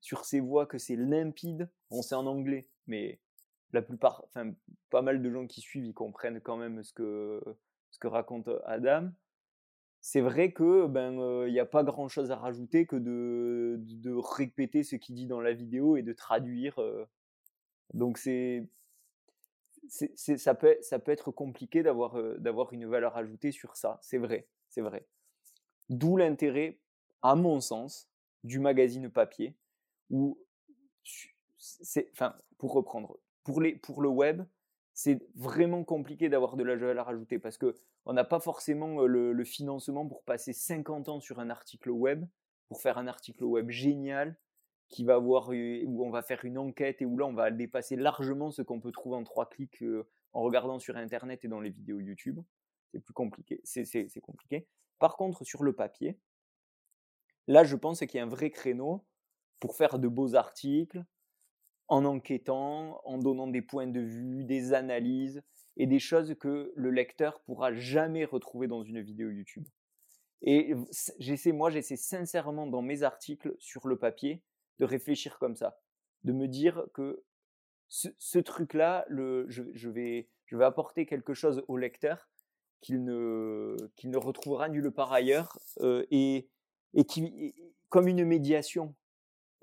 sur 0.00 0.24
ses 0.24 0.40
voix, 0.40 0.66
que 0.66 0.78
c'est 0.78 0.96
limpide, 0.96 1.68
on 1.90 2.02
sait 2.02 2.14
en 2.14 2.26
anglais, 2.26 2.68
mais 2.86 3.20
la 3.72 3.82
plupart, 3.82 4.24
enfin 4.26 4.52
pas 4.90 5.02
mal 5.02 5.22
de 5.22 5.30
gens 5.30 5.46
qui 5.46 5.60
suivent, 5.60 5.86
ils 5.86 5.94
comprennent 5.94 6.40
quand 6.40 6.56
même 6.56 6.82
ce 6.82 6.92
que, 6.92 7.40
ce 7.90 7.98
que 7.98 8.08
raconte 8.08 8.50
Adam. 8.66 9.10
C'est 10.00 10.20
vrai 10.20 10.52
que 10.52 10.86
ben 10.88 11.46
il 11.46 11.52
n'y 11.52 11.60
a 11.60 11.66
pas 11.66 11.84
grand 11.84 12.08
chose 12.08 12.30
à 12.32 12.36
rajouter 12.36 12.86
que 12.86 12.96
de, 12.96 13.76
de, 13.78 14.12
répéter 14.12 14.82
ce 14.82 14.96
qu'il 14.96 15.14
dit 15.14 15.26
dans 15.26 15.40
la 15.40 15.52
vidéo 15.52 15.96
et 15.96 16.02
de 16.02 16.12
traduire. 16.12 16.78
donc 17.94 18.18
c'est 18.18 18.66
ça, 19.88 20.54
peut, 20.54 20.76
ça 20.80 20.98
peut 20.98 21.12
être 21.12 21.30
compliqué 21.30 21.82
d'avoir 21.82 22.16
d'avoir 22.38 22.72
une 22.72 22.86
valeur 22.86 23.16
ajoutée 23.16 23.52
sur 23.52 23.76
ça, 23.76 23.98
c'est 24.02 24.18
vrai, 24.18 24.48
c'est 24.68 24.80
vrai. 24.80 25.06
D'où 25.88 26.16
l'intérêt, 26.16 26.78
à 27.20 27.34
mon 27.34 27.60
sens, 27.60 28.08
du 28.44 28.58
magazine 28.58 29.10
papier, 29.10 29.56
où, 30.10 30.38
c'est, 31.58 32.10
enfin, 32.12 32.34
pour 32.58 32.72
reprendre, 32.72 33.18
pour, 33.44 33.60
les, 33.60 33.76
pour 33.76 34.02
le 34.02 34.08
web, 34.08 34.42
c'est 34.94 35.20
vraiment 35.34 35.84
compliqué 35.84 36.28
d'avoir 36.28 36.56
de 36.56 36.64
la 36.64 36.76
valeur 36.76 37.08
ajoutée 37.08 37.38
parce 37.38 37.56
que 37.56 37.74
on 38.04 38.12
n'a 38.12 38.24
pas 38.24 38.40
forcément 38.40 39.02
le, 39.02 39.44
financement 39.44 40.06
pour 40.06 40.24
passer 40.24 40.52
50 40.52 41.08
ans 41.08 41.20
sur 41.20 41.38
un 41.38 41.50
article 41.50 41.90
web, 41.90 42.26
pour 42.68 42.80
faire 42.80 42.98
un 42.98 43.06
article 43.06 43.44
web 43.44 43.70
génial, 43.70 44.36
qui 44.92 45.04
va 45.04 45.14
avoir, 45.14 45.48
où 45.48 46.04
on 46.04 46.10
va 46.10 46.22
faire 46.22 46.44
une 46.44 46.58
enquête 46.58 47.02
et 47.02 47.06
où 47.06 47.16
là 47.16 47.26
on 47.26 47.32
va 47.32 47.50
dépasser 47.50 47.96
largement 47.96 48.50
ce 48.50 48.62
qu'on 48.62 48.78
peut 48.78 48.92
trouver 48.92 49.16
en 49.16 49.24
trois 49.24 49.48
clics 49.48 49.82
en 50.32 50.42
regardant 50.42 50.78
sur 50.78 50.96
internet 50.96 51.44
et 51.44 51.48
dans 51.48 51.60
les 51.60 51.70
vidéos 51.70 51.98
YouTube. 51.98 52.38
C'est 52.92 53.00
plus 53.00 53.14
compliqué, 53.14 53.60
c'est 53.64 54.20
compliqué. 54.20 54.68
Par 54.98 55.16
contre, 55.16 55.44
sur 55.44 55.64
le 55.64 55.72
papier, 55.72 56.20
là 57.48 57.64
je 57.64 57.74
pense 57.74 58.00
qu'il 58.00 58.14
y 58.14 58.18
a 58.18 58.24
un 58.24 58.28
vrai 58.28 58.50
créneau 58.50 59.04
pour 59.58 59.76
faire 59.76 59.98
de 59.98 60.08
beaux 60.08 60.34
articles, 60.34 61.02
en 61.88 62.04
enquêtant, 62.04 63.00
en 63.04 63.18
donnant 63.18 63.48
des 63.48 63.62
points 63.62 63.86
de 63.86 64.00
vue, 64.00 64.44
des 64.44 64.74
analyses 64.74 65.42
et 65.76 65.86
des 65.86 65.98
choses 65.98 66.34
que 66.38 66.72
le 66.76 66.90
lecteur 66.90 67.40
pourra 67.40 67.72
jamais 67.72 68.24
retrouver 68.26 68.66
dans 68.66 68.82
une 68.82 69.00
vidéo 69.00 69.30
YouTube. 69.30 69.66
Et 70.42 70.74
j'essaie, 71.18 71.52
moi, 71.52 71.70
j'essaie 71.70 71.96
sincèrement 71.96 72.66
dans 72.66 72.82
mes 72.82 73.04
articles 73.04 73.54
sur 73.58 73.86
le 73.86 73.96
papier 73.96 74.42
de 74.82 74.86
réfléchir 74.86 75.38
comme 75.38 75.54
ça, 75.54 75.78
de 76.24 76.32
me 76.32 76.48
dire 76.48 76.84
que 76.92 77.22
ce, 77.88 78.38
truc-là, 78.40 79.06
je, 79.08 79.88
vais, 79.88 80.28
je 80.46 80.56
vais 80.56 80.64
apporter 80.64 81.06
quelque 81.06 81.34
chose 81.34 81.62
au 81.68 81.76
lecteur 81.76 82.28
qu'il 82.80 83.04
ne, 83.04 83.76
ne 84.02 84.16
retrouvera 84.16 84.68
nulle 84.68 84.90
part 84.90 85.12
ailleurs 85.12 85.56
euh, 85.82 86.04
et, 86.10 86.48
et 86.94 87.04
qui, 87.04 87.54
comme 87.90 88.08
une 88.08 88.24
médiation, 88.24 88.96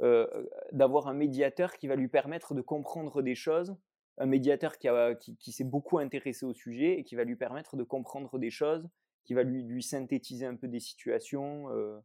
euh, 0.01 0.25
d'avoir 0.71 1.09
un 1.09 1.13
médiateur 1.13 1.75
qui 1.75 1.87
va 1.87 1.97
lui 1.97 2.07
permettre 2.07 2.53
de 2.53 2.61
comprendre 2.61 3.21
des 3.21 3.35
choses, 3.35 3.75
un 4.19 4.25
médiateur 4.25 4.77
qui, 4.77 4.87
qui, 5.37 5.51
s'est 5.51 5.65
beaucoup 5.65 5.97
intéressé 5.97 6.45
au 6.45 6.53
sujet 6.53 6.97
et 6.97 7.03
qui 7.03 7.15
va 7.15 7.25
lui 7.25 7.35
permettre 7.35 7.75
de 7.75 7.83
comprendre 7.83 8.39
des 8.39 8.51
choses, 8.51 8.87
qui 9.25 9.33
va 9.33 9.43
lui, 9.43 9.83
synthétiser 9.83 10.45
un 10.45 10.55
peu 10.55 10.69
des 10.69 10.79
situations. 10.79 11.69
Euh, 11.71 11.99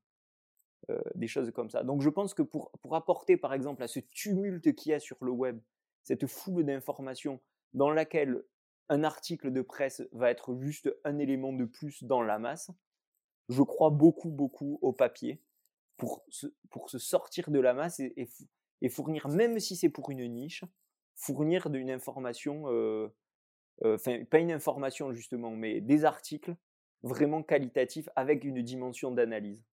euh, 0.91 1.01
des 1.15 1.29
choses 1.29 1.51
comme 1.51 1.71
ça. 1.71 1.83
Donc 1.83 2.03
je 2.03 2.11
pense 2.11 2.35
que 2.35 2.43
pour, 2.43 2.71
pour 2.83 2.95
apporter 2.95 3.37
par 3.37 3.55
exemple 3.55 3.83
à 3.83 3.89
ce 3.89 4.01
tumulte 4.01 4.75
qu'il 4.75 4.91
y 4.91 4.95
a 4.95 5.01
sur 5.01 5.17
le 5.25 5.31
web, 5.31 5.61
cette 6.03 6.27
foule 6.27 6.65
d'informations 6.65 7.41
dans 7.73 7.91
laquelle 7.91 8.45
un 8.89 9.05
article 9.05 9.51
de 9.51 9.63
presse 9.63 10.03
va 10.13 10.31
être 10.31 10.57
juste 10.61 10.95
un 11.05 11.19
élément 11.19 11.53
de 11.53 11.65
plus 11.65 12.05
dans 12.05 12.23
la 12.23 12.39
masse, 12.39 12.71
je 13.49 13.63
crois 13.63 13.91
beaucoup, 13.91 14.31
beaucoup 14.31 14.79
au 14.83 14.93
papier 14.93 15.43
pour 15.97 16.25
se, 16.29 16.47
pour 16.71 16.91
se 16.91 16.99
sortir 16.99 17.51
de 17.51 17.61
la 17.61 17.75
masse 17.75 18.01
et, 18.01 18.89
fournir, 18.89 19.29
même 19.29 19.59
si 19.61 19.77
c'est 19.77 19.89
pour 19.89 20.11
une 20.11 20.27
niche, 20.29 20.65
fournir 21.15 21.71
d'une 21.71 21.91
information, 21.91 22.65
euh, 22.69 23.09
euh, 23.85 23.95
enfin 23.95 24.25
pas 24.25 24.39
une 24.39 24.53
information 24.53 25.13
justement, 25.13 25.51
mais 25.51 25.81
des 25.81 26.05
articles 26.05 26.55
vraiment 27.03 27.43
qualitatifs 27.43 28.09
avec 28.17 28.45
une 28.45 28.63
dimension 28.63 29.11
d'analyse. 29.11 29.65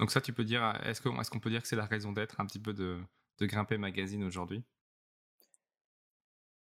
Donc 0.00 0.10
ça, 0.10 0.22
tu 0.22 0.32
peux 0.32 0.44
dire, 0.44 0.80
est-ce 0.86 1.02
qu'on 1.02 1.40
peut 1.40 1.50
dire 1.50 1.60
que 1.60 1.68
c'est 1.68 1.76
la 1.76 1.84
raison 1.84 2.10
d'être 2.10 2.40
un 2.40 2.46
petit 2.46 2.58
peu 2.58 2.72
de, 2.72 2.98
Grimper 3.38 3.76
Magazine 3.76 4.24
aujourd'hui? 4.24 4.64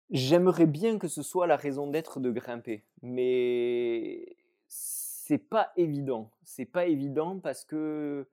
J'aimerais 0.10 0.66
bien 0.66 0.98
que 0.98 1.10
ce 1.10 1.22
soit 1.22 1.46
la 1.46 1.58
raison 1.58 1.88
d'être 1.88 2.22
de 2.22 2.32
Grimper, 2.32 2.86
mais 3.02 4.38
c'est 4.68 5.38
pas 5.38 5.74
évident. 5.76 6.32
C'est 6.46 6.66
pas 6.66 6.86
évident 6.86 7.40
parce 7.40 7.66
que 7.66 8.26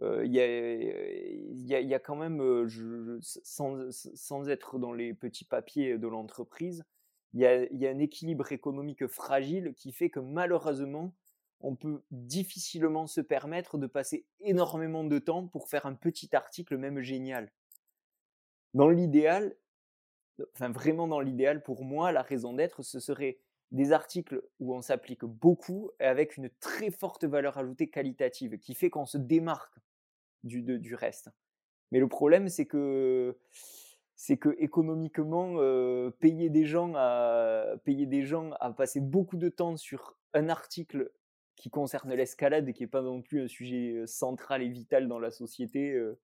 il 0.00 0.32
y, 0.32 1.94
a, 1.94 1.98
quand 2.00 2.16
même, 2.16 2.68
sans, 2.68 4.48
être 4.48 4.78
dans 4.78 4.92
les 4.92 5.14
petits 5.14 5.44
papiers 5.44 5.98
de 5.98 6.08
l'entreprise, 6.08 6.84
il 7.32 7.40
y 7.40 7.46
a, 7.46 7.90
un 7.90 7.98
équilibre 7.98 8.50
économique 8.50 9.06
fragile 9.06 9.72
qui 9.76 9.92
fait 9.92 10.10
que 10.10 10.20
malheureusement, 10.20 11.14
on 11.60 11.74
peut 11.74 12.02
difficilement 12.10 13.06
se 13.06 13.20
permettre 13.20 13.78
de 13.78 13.86
passer 13.86 14.26
énormément 14.40 15.04
de 15.04 15.18
temps 15.18 15.46
pour 15.46 15.68
faire 15.68 15.86
un 15.86 15.94
petit 15.94 16.34
article 16.34 16.76
même 16.76 17.00
génial. 17.00 17.50
Dans 18.74 18.88
l'idéal, 18.88 19.56
enfin 20.54 20.70
vraiment 20.70 21.08
dans 21.08 21.20
l'idéal, 21.20 21.62
pour 21.62 21.84
moi, 21.84 22.12
la 22.12 22.22
raison 22.22 22.52
d'être, 22.52 22.82
ce 22.82 23.00
serait 23.00 23.38
des 23.70 23.92
articles 23.92 24.42
où 24.60 24.74
on 24.74 24.82
s'applique 24.82 25.24
beaucoup 25.24 25.90
et 26.00 26.04
avec 26.04 26.36
une 26.36 26.48
très 26.60 26.90
forte 26.90 27.24
valeur 27.24 27.58
ajoutée 27.58 27.88
qualitative 27.88 28.58
qui 28.58 28.74
fait 28.74 28.90
qu'on 28.90 29.06
se 29.06 29.18
démarque 29.18 29.78
du, 30.44 30.62
du 30.62 30.94
reste. 30.94 31.30
Mais 31.90 31.98
le 31.98 32.08
problème, 32.08 32.48
c'est 32.48 32.66
que 32.66 33.36
c'est 34.14 34.36
que 34.36 34.56
économiquement, 34.58 35.54
euh, 35.58 36.10
payer 36.10 36.50
des 36.50 36.64
gens 36.64 36.92
à 36.96 37.66
payer 37.84 38.06
des 38.06 38.22
gens 38.22 38.50
à 38.60 38.72
passer 38.72 39.00
beaucoup 39.00 39.36
de 39.36 39.48
temps 39.48 39.76
sur 39.76 40.18
un 40.34 40.48
article 40.48 41.12
qui 41.58 41.70
concerne 41.70 42.14
l'escalade, 42.14 42.72
qui 42.72 42.82
n'est 42.82 42.88
pas 42.88 43.02
non 43.02 43.22
plus 43.22 43.42
un 43.42 43.48
sujet 43.48 43.92
euh, 43.94 44.06
central 44.06 44.62
et 44.62 44.68
vital 44.68 45.08
dans 45.08 45.18
la 45.18 45.30
société, 45.30 45.92
euh, 45.92 46.18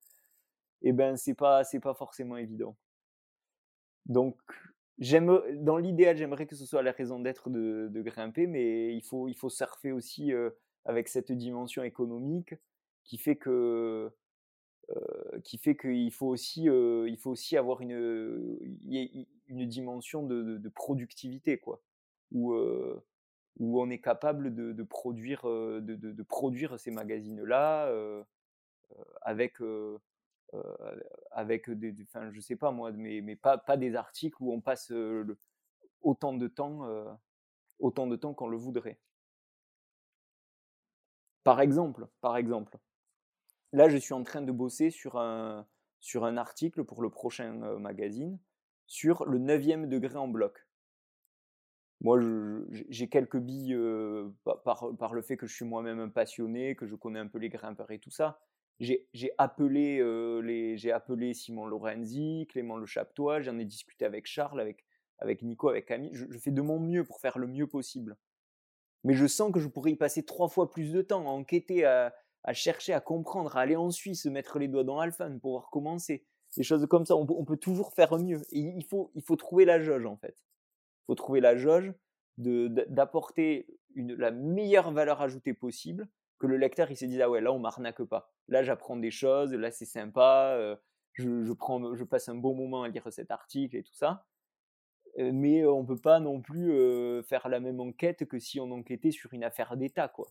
eh 0.83 0.93
ben 0.93 1.17
c'est 1.17 1.35
pas 1.35 1.65
c'est 1.65 1.81
pas 1.81 1.95
forcément 1.95 2.37
évident. 2.37 2.77
Donc 4.07 4.39
j'aime 4.99 5.41
dans 5.63 5.79
l'idéal, 5.79 6.17
j'aimerais 6.17 6.47
que 6.47 6.57
ce 6.57 6.67
soit 6.67 6.83
la 6.83 6.93
raison 6.93 7.21
d'être 7.21 7.51
de, 7.51 8.03
grimper, 8.03 8.47
mais 8.47 8.95
il 8.95 9.03
faut 9.03 9.29
il 9.29 9.35
faut 9.35 9.51
surfer 9.51 9.93
aussi 9.93 10.33
avec 10.85 11.09
cette 11.09 11.33
dimension 11.33 11.83
économique 11.83 12.55
qui 13.05 13.19
fait 13.19 13.37
que 13.37 14.13
euh, 14.91 15.41
qui 15.43 15.57
fait 15.57 15.77
qu'il 15.77 16.13
faut 16.13 16.27
aussi 16.27 16.69
euh, 16.69 17.09
il 17.09 17.17
faut 17.17 17.31
aussi 17.31 17.57
avoir 17.57 17.81
une 17.81 18.59
une 19.49 19.67
dimension 19.67 20.23
de, 20.23 20.69
productivité 20.75 21.57
quoi 21.57 21.83
euh, 22.35 23.01
où 23.59 23.81
on 23.81 23.91
est 23.91 24.01
capable 24.01 24.55
de, 24.55 24.73
de 24.73 26.23
produire 26.23 26.79
ces 26.79 26.91
magazines 26.91 27.43
là 27.45 27.93
avec 29.23 29.59
avec 31.31 31.71
des 31.71 31.95
enfin 32.03 32.31
je 32.33 32.41
sais 32.41 32.57
pas 32.57 32.71
moi 32.71 32.93
mais 32.93 33.37
pas 33.37 33.77
des 33.77 33.95
articles 33.97 34.37
où 34.41 34.53
on 34.53 34.61
passe 34.61 34.93
autant 36.03 36.33
de 36.35 36.47
temps 36.49 37.15
qu'on 38.35 38.49
le 38.49 38.57
voudrait 38.57 38.99
par 41.43 41.61
exemple 41.61 42.09
par 42.21 42.37
exemple 42.37 42.79
Là, 43.75 43.89
je 43.89 43.97
suis 43.97 44.15
en 44.15 44.23
train 44.23 44.41
de 44.41 44.53
bosser 44.53 44.91
sur 44.91 45.19
un, 45.19 45.67
sur 45.99 46.25
un 46.25 46.37
article 46.37 46.85
pour 46.85 47.03
le 47.03 47.11
prochain 47.11 47.61
euh, 47.65 47.77
magazine 47.77 48.39
sur 48.87 49.25
le 49.25 49.41
9e 49.41 49.89
degré 49.89 50.17
en 50.17 50.29
bloc. 50.29 50.65
Moi, 52.01 52.21
j'ai 52.91 53.09
quelques 53.09 53.39
billes 53.39 53.77
par, 54.65 55.15
le 55.15 55.23
fait 55.23 55.37
que 55.37 55.47
je 55.47 55.55
suis 55.55 55.65
moi-même 55.65 56.01
un 56.01 56.09
passionné, 56.09 56.77
que 56.77 56.87
je 56.87 56.95
connais 56.95 57.19
un 57.19 57.29
peu 57.29 57.39
les 57.39 57.49
grimpeurs 57.49 57.91
et 57.91 57.99
tout 57.99 58.11
ça. 58.11 58.41
J'ai 58.81 59.31
appelé, 59.39 60.01
euh, 60.01 60.77
appelé 60.93 61.33
Simon 61.33 61.67
Lorenzi, 61.67 62.47
Clément 62.51 62.77
Le 62.77 62.87
Chaptois, 62.87 63.41
j'en 63.41 63.59
ai 63.59 63.65
discuté 63.65 64.05
avec 64.05 64.27
Charles, 64.27 64.61
avec, 64.61 64.85
avec 65.19 65.43
Nico, 65.43 65.69
avec 65.69 65.87
Camille. 65.87 66.11
Je, 66.13 66.39
fais 66.39 66.51
de 66.51 66.61
mon 66.61 66.81
mieux 66.81 67.05
pour 67.05 67.21
faire 67.21 67.39
le 67.39 67.47
mieux 67.47 67.69
possible. 67.69 68.17
Mais 69.05 69.15
je 69.15 69.27
sens 69.27 69.53
que 69.53 69.61
je 69.61 69.69
pourrais 69.69 69.93
y 69.93 69.97
passer 69.97 70.25
trois 70.25 70.49
fois 70.49 70.71
plus 70.71 70.93
de 70.93 71.03
temps 71.03 71.27
à 71.29 71.31
enquêter, 71.31 71.85
à, 71.85 72.13
chercher 72.53 72.93
à 72.95 73.01
comprendre, 73.01 73.57
à 73.57 73.61
aller 73.61 73.77
en 73.77 73.91
Suisse, 73.91 74.27
mettre 74.27 74.59
les 74.59 74.67
doigts 74.67 74.85
dans 74.85 74.99
Alpha, 74.99 75.29
pour 75.31 75.41
pouvoir 75.41 75.71
commencer. 75.71 76.27
Des 76.57 76.63
choses 76.63 76.87
comme 76.87 77.07
ça, 77.07 77.17
on, 77.17 77.45
peut 77.45 77.57
toujours 77.57 77.93
faire 77.93 78.19
mieux. 78.19 78.43
Et 78.51 78.61
il 78.61 78.85
faut, 78.85 79.11
il 79.15 79.23
faut 79.23 79.37
trouver 79.37 79.65
la 79.65 79.81
jauge, 79.81 80.07
en 80.07 80.17
fait. 80.17 80.37
Faut 81.07 81.15
trouver 81.15 81.41
la 81.41 81.57
jauge 81.57 81.93
d'apporter 82.37 83.67
la 83.97 84.31
meilleure 84.31 84.91
valeur 84.93 85.23
ajoutée 85.23 85.55
possible, 85.55 86.09
que 86.39 86.47
le 86.47 86.57
lecteur 86.57 86.91
il 86.91 86.97
se 86.97 87.05
dise 87.05 87.21
ah 87.21 87.31
ouais 87.31 87.41
là 87.41 87.53
on 87.53 87.59
m'arnaque 87.59 88.03
pas, 88.03 88.33
là 88.49 88.63
j'apprends 88.63 88.97
des 88.97 89.13
choses, 89.13 89.53
là 89.55 89.71
c'est 89.71 89.85
sympa, 89.85 90.55
euh, 90.57 90.77
je, 91.13 91.53
prends, 91.53 91.95
je 91.95 92.05
passe 92.05 92.29
un 92.29 92.35
bon 92.35 92.55
moment 92.55 92.83
à 92.83 92.89
lire 92.89 93.07
cet 93.13 93.31
article 93.31 93.77
et 93.77 93.83
tout 93.83 93.95
ça. 93.95 94.27
Euh, 95.19 95.31
mais 95.33 95.65
on 95.65 95.85
peut 95.87 96.01
pas 96.01 96.19
non 96.19 96.41
plus 96.41 96.73
faire 97.23 97.49
la 97.49 97.61
même 97.61 97.81
enquête 97.81 98.27
que 98.27 98.39
si 98.39 98.59
on 98.59 98.71
enquêtait 98.73 99.13
sur 99.13 99.33
une 99.33 99.45
affaire 99.45 99.77
d'État 99.77 100.09
quoi. 100.09 100.27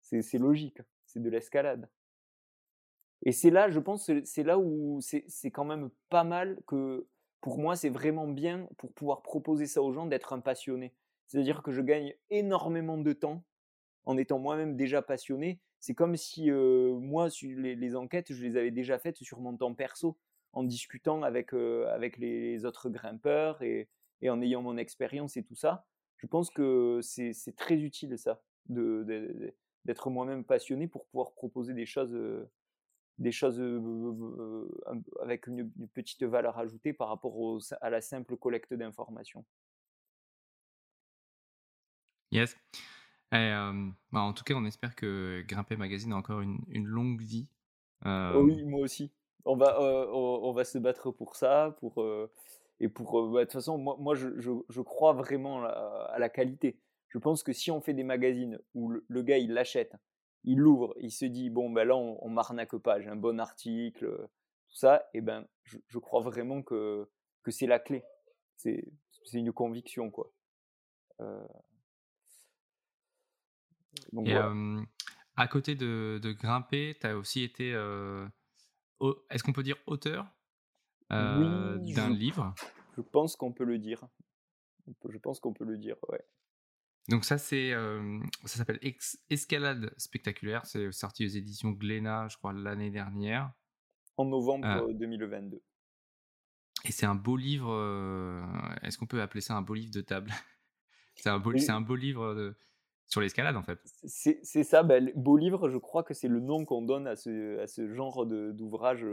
C'est 0.00 0.38
logique, 0.38 0.82
c'est 1.06 1.22
de 1.22 1.30
l'escalade. 1.30 1.88
Et 3.24 3.32
c'est 3.32 3.50
là, 3.50 3.70
je 3.70 3.78
pense, 3.78 4.10
c'est 4.24 4.42
là 4.42 4.58
où 4.58 5.00
c'est 5.00 5.50
quand 5.52 5.64
même 5.64 5.90
pas 6.08 6.24
mal 6.24 6.60
que, 6.66 7.06
pour 7.42 7.58
moi, 7.58 7.76
c'est 7.76 7.90
vraiment 7.90 8.28
bien 8.28 8.68
pour 8.78 8.92
pouvoir 8.92 9.20
proposer 9.20 9.66
ça 9.66 9.82
aux 9.82 9.92
gens 9.92 10.06
d'être 10.06 10.32
un 10.32 10.40
passionné. 10.40 10.94
C'est-à-dire 11.26 11.62
que 11.62 11.72
je 11.72 11.82
gagne 11.82 12.14
énormément 12.30 12.96
de 12.96 13.12
temps 13.12 13.42
en 14.04 14.16
étant 14.16 14.38
moi-même 14.38 14.76
déjà 14.76 15.02
passionné. 15.02 15.60
C'est 15.80 15.94
comme 15.94 16.16
si 16.16 16.50
euh, 16.50 16.94
moi, 16.94 17.28
les, 17.42 17.96
enquêtes, 17.96 18.32
je 18.32 18.46
les 18.46 18.56
avais 18.56 18.70
déjà 18.70 18.98
faites 18.98 19.16
sur 19.18 19.40
mon 19.40 19.56
temps 19.56 19.74
perso, 19.74 20.16
en 20.52 20.62
discutant 20.62 21.22
avec, 21.22 21.52
euh, 21.52 21.92
avec 21.92 22.16
les 22.16 22.64
autres 22.64 22.88
grimpeurs 22.88 23.60
et, 23.62 23.88
en 24.24 24.40
ayant 24.40 24.62
mon 24.62 24.76
expérience 24.76 25.36
et 25.36 25.42
tout 25.42 25.56
ça. 25.56 25.84
Je 26.18 26.28
pense 26.28 26.48
que 26.48 27.00
c'est 27.02 27.56
très 27.56 27.74
utile 27.74 28.16
ça, 28.16 28.40
d'être 28.68 30.10
moi-même 30.10 30.44
passionné 30.44 30.86
pour 30.86 31.06
pouvoir 31.06 31.32
proposer 31.32 31.74
des 31.74 31.86
choses, 31.86 32.16
des 33.18 33.32
choses 33.32 33.60
avec 35.20 35.46
une, 35.46 35.70
petite 35.94 36.22
valeur 36.24 36.58
ajoutée 36.58 36.92
par 36.92 37.08
rapport 37.08 37.58
à 37.80 37.90
la 37.90 38.00
simple 38.00 38.36
collecte 38.36 38.74
d'informations. 38.74 39.44
Yes. 42.30 42.56
bah, 43.30 43.72
en 44.12 44.32
tout 44.32 44.44
cas, 44.44 44.54
on 44.54 44.64
espère 44.64 44.94
que 44.94 45.44
Grimper 45.46 45.76
Magazine 45.76 46.12
a 46.12 46.16
encore 46.16 46.40
une, 46.40 46.86
longue 46.86 47.20
vie. 47.20 47.48
Oui, 48.04 48.62
moi 48.64 48.80
aussi. 48.80 49.12
On 49.44 49.56
va, 49.56 49.80
on, 49.80 50.52
va 50.52 50.64
se 50.64 50.78
battre 50.78 51.10
pour 51.10 51.36
ça, 51.36 51.76
pour, 51.80 52.04
et 52.80 52.88
pour. 52.88 53.30
Bah, 53.30 53.40
de 53.40 53.44
toute 53.44 53.52
façon, 53.52 53.78
moi, 53.78 53.96
moi 53.98 54.14
je, 54.14 54.28
je, 54.38 54.80
crois 54.80 55.12
vraiment 55.12 55.64
à 55.64 56.18
la 56.18 56.28
qualité. 56.28 56.78
Je 57.12 57.18
pense 57.18 57.42
que 57.42 57.52
si 57.52 57.70
on 57.70 57.80
fait 57.82 57.92
des 57.92 58.04
magazines 58.04 58.58
où 58.74 58.88
le, 58.88 59.22
gars 59.22 59.36
il 59.36 59.52
l'achète, 59.52 59.94
il 60.44 60.58
l'ouvre, 60.58 60.94
il 61.00 61.10
se 61.10 61.24
dit 61.24 61.50
bon 61.50 61.70
ben 61.70 61.84
là 61.84 61.96
on, 61.96 62.18
on 62.24 62.30
m'arnaque 62.30 62.76
pas, 62.76 63.00
j'ai 63.00 63.08
un 63.08 63.16
bon 63.16 63.38
article, 63.40 64.28
tout 64.68 64.76
ça, 64.76 65.08
et 65.14 65.20
ben 65.20 65.46
je, 65.64 65.98
crois 65.98 66.22
vraiment 66.22 66.62
que, 66.62 67.08
que 67.42 67.50
c'est 67.50 67.66
la 67.66 67.78
clé. 67.78 68.04
C'est 68.56 68.92
une 69.32 69.52
conviction 69.52 70.10
quoi. 70.10 70.32
Euh... 71.20 71.46
et 74.24 74.36
à 75.36 75.48
côté 75.48 75.74
de, 75.74 76.20
de 76.22 76.32
grimper, 76.32 76.96
tu 77.00 77.06
as 77.06 77.16
aussi 77.16 77.42
été, 77.42 77.72
euh, 77.72 78.26
est-ce 79.30 79.42
qu'on 79.42 79.52
peut 79.52 79.62
dire 79.62 79.76
auteur 79.86 80.26
euh, 81.10 81.78
d'un 81.94 82.10
livre? 82.10 82.54
Je 82.96 83.00
pense 83.00 83.36
qu'on 83.36 83.52
peut 83.52 83.64
le 83.64 83.78
dire. 83.78 84.06
Je 85.08 85.18
pense 85.18 85.40
qu'on 85.40 85.52
peut 85.52 85.64
le 85.64 85.78
dire, 85.78 85.96
ouais. 86.08 86.24
Donc 87.08 87.24
ça 87.24 87.38
c'est 87.38 87.72
ça 88.44 88.58
s'appelle 88.58 88.80
Escalade 89.28 89.92
spectaculaire, 89.96 90.64
c'est 90.66 90.92
sorti 90.92 91.24
aux 91.24 91.28
éditions 91.28 91.70
Glénat, 91.70 92.28
je 92.28 92.36
crois 92.36 92.52
l'année 92.52 92.90
dernière. 92.90 93.52
En 94.16 94.24
novembre 94.24 94.92
2022. 94.92 95.60
Et 96.84 96.92
c'est 96.92 97.06
un 97.06 97.14
beau 97.14 97.36
livre. 97.36 97.72
Est-ce 98.82 98.98
qu'on 98.98 99.06
peut 99.06 99.20
appeler 99.20 99.40
ça 99.40 99.56
un 99.56 99.62
beau 99.62 99.74
livre 99.74 99.92
de 99.92 100.00
table? 100.00 100.30
C'est 101.14 101.28
un 101.28 101.38
beau, 101.38 101.52
c'est 101.58 101.70
un 101.70 101.82
beau 101.82 101.94
livre 101.94 102.34
de, 102.34 102.56
sur 103.06 103.20
l'escalade 103.20 103.54
en 103.54 103.62
fait. 103.62 103.78
C'est, 104.06 104.64
ça, 104.64 104.82
ben, 104.82 105.12
beau 105.14 105.36
livre. 105.36 105.68
Je 105.68 105.76
crois 105.76 106.02
que 106.02 106.14
c'est 106.14 106.26
le 106.26 106.40
nom 106.40 106.64
qu'on 106.64 106.80
donne 106.80 107.06
à 107.06 107.16
ce, 107.16 107.58
à 107.58 107.66
ce 107.66 107.86
genre 107.92 108.24
d'ouvrage 108.24 109.04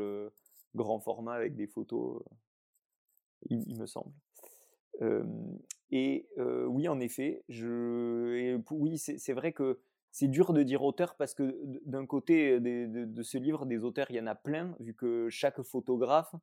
grand 0.75 0.99
format 0.99 1.33
avec 1.33 1.55
des 1.55 1.67
photos. 1.67 2.23
il, 3.49 3.77
me 3.77 3.85
semble. 3.85 4.13
Et 5.91 6.27
oui, 6.37 6.87
en 6.87 6.99
effet, 6.99 7.43
je, 7.49 8.59
oui, 8.71 8.97
c'est 8.97 9.33
vrai 9.33 9.53
que 9.53 9.79
c'est 10.11 10.27
dur 10.27 10.53
de 10.53 10.63
dire 10.63 10.83
auteur 10.83 11.15
parce 11.15 11.33
que 11.33 11.59
d'un 11.85 12.05
côté 12.05 12.59
de, 12.59 13.23
ce 13.23 13.37
livre, 13.37 13.65
des 13.65 13.83
auteurs, 13.83 14.07
il 14.09 14.15
y 14.15 14.19
en 14.19 14.27
a 14.27 14.35
plein, 14.35 14.75
vu 14.79 14.93
que 14.93 15.29
chaque 15.29 15.61
photographe, 15.61 16.33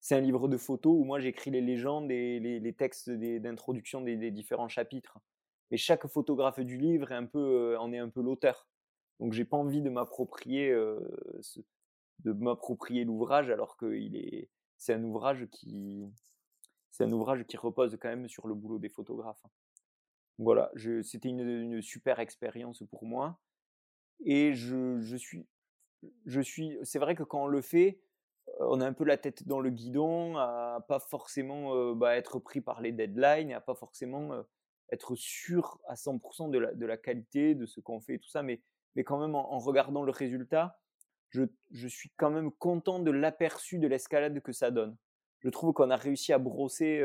c'est 0.00 0.16
un 0.16 0.20
livre 0.20 0.48
de 0.48 0.56
photos 0.56 0.94
où 0.98 1.04
moi 1.04 1.20
j'écris 1.20 1.50
les 1.50 1.60
légendes 1.60 2.10
et 2.10 2.40
les, 2.40 2.72
textes 2.72 3.10
d'introduction 3.10 4.00
des, 4.00 4.30
différents 4.30 4.68
chapitres. 4.68 5.18
Mais 5.70 5.76
chaque 5.76 6.06
photographe 6.06 6.60
du 6.60 6.76
livre 6.76 7.12
est 7.12 7.16
un 7.16 7.26
peu, 7.26 7.76
en 7.78 7.92
est 7.92 7.98
un 7.98 8.10
peu 8.10 8.20
l'auteur. 8.20 8.66
Donc 9.20 9.32
j'ai 9.32 9.44
pas 9.44 9.56
envie 9.56 9.80
de 9.80 9.90
m'approprier 9.90 10.74
l'ouvrage 13.04 13.50
alors 13.50 13.76
que 13.76 13.94
il 13.94 14.16
est 14.16 14.48
c'est 14.76 14.94
un 14.94 15.04
ouvrage 15.04 15.46
qui 15.52 16.04
c'est 16.92 17.02
un 17.02 17.12
ouvrage 17.12 17.44
qui 17.44 17.56
repose 17.56 17.98
quand 18.00 18.08
même 18.08 18.28
sur 18.28 18.46
le 18.46 18.54
boulot 18.54 18.78
des 18.78 18.88
photographes. 18.88 19.42
Voilà, 20.38 20.70
c'était 21.02 21.28
une, 21.28 21.82
super 21.82 22.20
expérience 22.20 22.84
pour 22.90 23.04
moi 23.04 23.40
et 24.24 24.54
je, 24.54 25.16
suis 25.16 25.48
c'est 26.84 26.98
vrai 27.00 27.16
que 27.16 27.24
quand 27.24 27.42
on 27.42 27.48
le 27.48 27.60
fait 27.60 28.00
on 28.60 28.80
a 28.80 28.86
un 28.86 28.92
peu 28.92 29.04
la 29.04 29.16
tête 29.16 29.46
dans 29.46 29.60
le 29.60 29.70
guidon, 29.70 30.36
à 30.36 30.84
pas 30.88 30.98
forcément 31.00 31.94
bah, 31.94 32.16
être 32.16 32.38
pris 32.38 32.60
par 32.60 32.80
les 32.80 32.92
deadlines, 32.92 33.52
à 33.52 33.60
pas 33.60 33.74
forcément 33.74 34.44
être 34.92 35.14
sûr 35.16 35.80
à 35.88 35.94
100% 35.94 36.50
de 36.50 36.84
la, 36.86 36.96
qualité 36.96 37.54
de 37.54 37.66
ce 37.66 37.80
qu'on 37.80 38.00
fait 38.00 38.14
et 38.14 38.18
tout 38.18 38.28
ça, 38.28 38.42
mais, 38.42 38.60
quand 39.04 39.18
même 39.18 39.34
en, 39.34 39.58
regardant 39.58 40.02
le 40.02 40.12
résultat, 40.12 40.78
je, 41.30 41.88
suis 41.88 42.10
quand 42.16 42.30
même 42.30 42.52
content 42.52 42.98
de 42.98 43.10
l'aperçu 43.10 43.78
de 43.78 43.88
l'escalade 43.88 44.38
que 44.40 44.52
ça 44.52 44.70
donne. 44.70 44.96
Je 45.42 45.48
trouve 45.50 45.72
qu'on 45.72 45.90
a 45.90 45.96
réussi 45.96 46.32
à 46.32 46.38
brosser, 46.38 47.02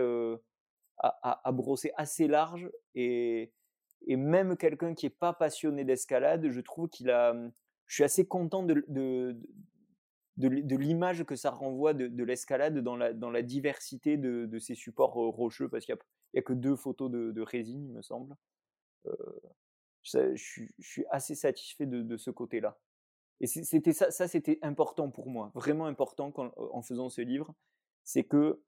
à, 0.99 1.47
à, 1.47 1.51
brosser 1.51 1.91
assez 1.95 2.27
large 2.27 2.69
et, 2.95 3.51
même 4.07 4.57
quelqu'un 4.57 4.93
qui 4.93 5.07
n'est 5.07 5.11
pas 5.11 5.33
passionné 5.33 5.83
d'escalade, 5.83 6.49
je 6.49 6.61
trouve 6.61 6.87
qu'il 6.87 7.09
a, 7.09 7.33
je 7.87 7.95
suis 7.95 8.03
assez 8.03 8.27
content 8.27 8.63
de, 8.63 8.85
de, 8.87 10.75
l'image 10.75 11.23
que 11.23 11.35
ça 11.35 11.49
renvoie 11.49 11.93
de, 11.93 12.23
l'escalade 12.23 12.77
dans 12.79 12.95
la, 12.95 13.13
dans 13.13 13.31
la 13.31 13.41
diversité 13.41 14.17
de, 14.17 14.59
ces 14.59 14.75
supports 14.75 15.13
rocheux, 15.13 15.67
parce 15.67 15.85
qu'il 15.85 15.97
n'y 16.33 16.39
a, 16.39 16.43
que 16.43 16.53
deux 16.53 16.75
photos 16.75 17.09
de, 17.09 17.41
résine, 17.41 17.85
il 17.85 17.91
me 17.91 18.01
semble. 18.03 18.35
je, 20.03 20.35
suis 20.79 21.05
assez 21.09 21.33
satisfait 21.33 21.87
de, 21.87 22.17
ce 22.17 22.29
côté-là. 22.29 22.77
Et 23.39 23.45
c'était 23.47 23.93
ça 23.93 24.27
c'était 24.27 24.57
important 24.63 25.11
pour 25.11 25.29
moi, 25.29 25.51
vraiment 25.53 25.85
important 25.85 26.33
en 26.57 26.81
faisant 26.81 27.09
ce 27.09 27.21
livre, 27.21 27.53
c'est 28.07 28.23
que 28.23 28.63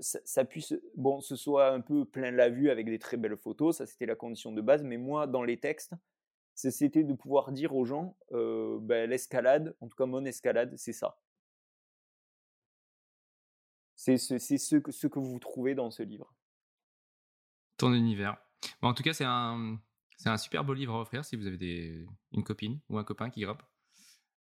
ça, 0.00 0.44
puisse, 0.44 0.74
bon, 0.96 1.20
ce 1.20 1.34
soit 1.34 1.70
un 1.70 1.80
peu 1.80 2.04
plein 2.04 2.30
la 2.30 2.48
vue 2.48 2.70
avec 2.70 2.86
des 2.86 3.00
très 3.00 3.16
belles 3.16 3.36
photos, 3.36 3.78
ça 3.78 3.86
c'était 3.86 4.06
la 4.06 4.14
condition 4.14 4.52
de 4.52 4.60
base, 4.60 4.84
mais 4.84 4.98
moi, 4.98 5.26
dans 5.26 5.42
les 5.42 5.58
textes, 5.58 5.94
c'était 6.54 7.02
de 7.02 7.12
pouvoir 7.14 7.50
dire 7.50 7.74
aux 7.74 7.84
gens, 7.84 8.16
ben, 8.30 9.10
l'escalade, 9.10 9.76
en 9.80 9.88
tout 9.88 9.96
cas 9.96 10.06
mon 10.06 10.24
escalade, 10.24 10.76
c'est 10.76 10.92
ça. 10.92 11.18
C'est 13.96 14.16
ce, 14.16 14.38
ce, 14.38 14.76
que, 14.76 14.92
ce 14.92 15.08
que 15.08 15.18
vous 15.18 15.38
trouvez 15.40 15.74
dans 15.74 15.90
ce 15.90 16.04
livre. 16.04 16.32
Ton 17.78 17.92
univers. 17.94 18.36
Bon, 18.80 18.88
en 18.88 18.94
tout 18.94 19.02
cas, 19.02 19.12
c'est 19.12 19.24
un, 19.24 19.76
un 20.24 20.38
super 20.38 20.64
beau 20.64 20.74
livre 20.74 20.94
à 20.94 21.00
offrir 21.00 21.24
si 21.24 21.34
vous 21.34 21.48
avez 21.48 22.06
une 22.30 22.44
copine 22.44 22.80
ou 22.88 22.98
un 22.98 23.04
copain 23.04 23.28
qui 23.28 23.40
grimpe. 23.40 23.62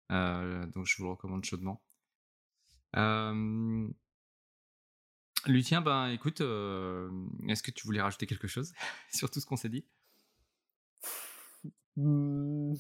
donc 0.09 0.87
je 0.87 0.97
vous 0.97 1.05
le 1.05 1.11
recommande 1.11 1.45
chaudement. 1.45 1.83
Lucien, 5.47 5.81
ben 5.81 6.09
écoute, 6.09 6.41
est-ce 6.41 7.63
que 7.63 7.71
tu 7.71 7.87
voulais 7.87 8.01
rajouter 8.01 8.27
quelque 8.27 8.49
chose 8.49 8.73
sur 9.13 9.31
tout 9.31 9.41
ce 9.41 9.47
qu'on 9.47 9.57
s'est 9.57 9.69
dit? 9.69 9.85
Mmh, 11.97 12.75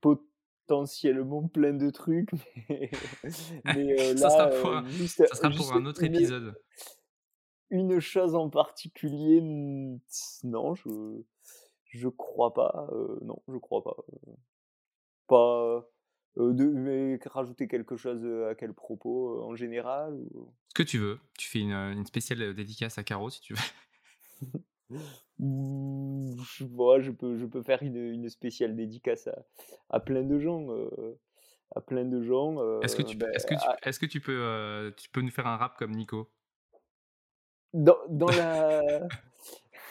potentiellement 0.00 1.48
plein 1.48 1.74
de 1.74 1.90
trucs, 1.90 2.30
mais, 2.68 2.90
euh, 4.00 4.16
ça 4.16 4.30
sera 4.30 4.48
pour, 4.48 4.76
un, 4.76 4.88
ça 5.06 5.26
sera 5.26 5.50
pour 5.50 5.72
un 5.72 5.86
autre 5.86 6.02
épisode. 6.02 6.54
Une 7.70 7.98
chose 8.00 8.34
en 8.34 8.50
particulier, 8.50 9.40
non, 10.44 10.74
je 10.74 11.22
je 11.88 12.08
crois 12.08 12.52
pas. 12.52 12.88
Euh, 12.92 13.18
non, 13.22 13.42
je 13.48 13.56
crois 13.58 13.82
pas. 13.82 13.96
Pas 15.26 15.88
de 16.36 16.64
mais 16.64 17.18
rajouter 17.26 17.68
quelque 17.68 17.96
chose 17.96 18.24
à 18.50 18.54
quel 18.54 18.72
propos 18.72 19.42
en 19.42 19.54
général 19.54 20.18
Ce 20.68 20.74
que 20.74 20.82
tu 20.82 20.98
veux. 20.98 21.18
Tu 21.38 21.48
fais 21.48 21.60
une, 21.60 21.72
une 21.72 22.06
spéciale 22.06 22.54
dédicace 22.54 22.98
à 22.98 23.04
Caro 23.04 23.30
si 23.30 23.40
tu 23.40 23.54
veux. 23.54 23.60
je, 25.40 26.64
je, 27.00 27.10
peux, 27.10 27.36
je 27.36 27.46
peux 27.46 27.62
faire 27.62 27.82
une, 27.82 27.96
une 27.96 28.28
spéciale 28.28 28.74
dédicace 28.76 29.28
à, 29.28 29.44
à, 29.90 30.00
plein 30.00 30.22
de 30.22 30.38
gens. 30.38 30.66
Euh, 30.70 31.18
à 31.74 31.80
plein 31.80 32.04
de 32.04 32.22
gens. 32.22 32.58
Euh, 32.58 32.80
est-ce 32.80 32.96
que, 32.96 33.02
tu, 33.02 33.16
ben, 33.16 33.30
est-ce 33.34 33.46
que, 33.46 33.54
tu, 33.54 33.88
est-ce 33.88 33.98
que 33.98 34.06
tu, 34.06 34.20
peux, 34.20 34.38
euh, 34.38 34.90
tu 34.96 35.08
peux 35.10 35.20
nous 35.20 35.30
faire 35.30 35.46
un 35.46 35.56
rap 35.56 35.76
comme 35.76 35.92
Nico? 35.92 36.30
Dans, 37.72 37.96
dans, 38.08 38.30
la... 38.30 38.80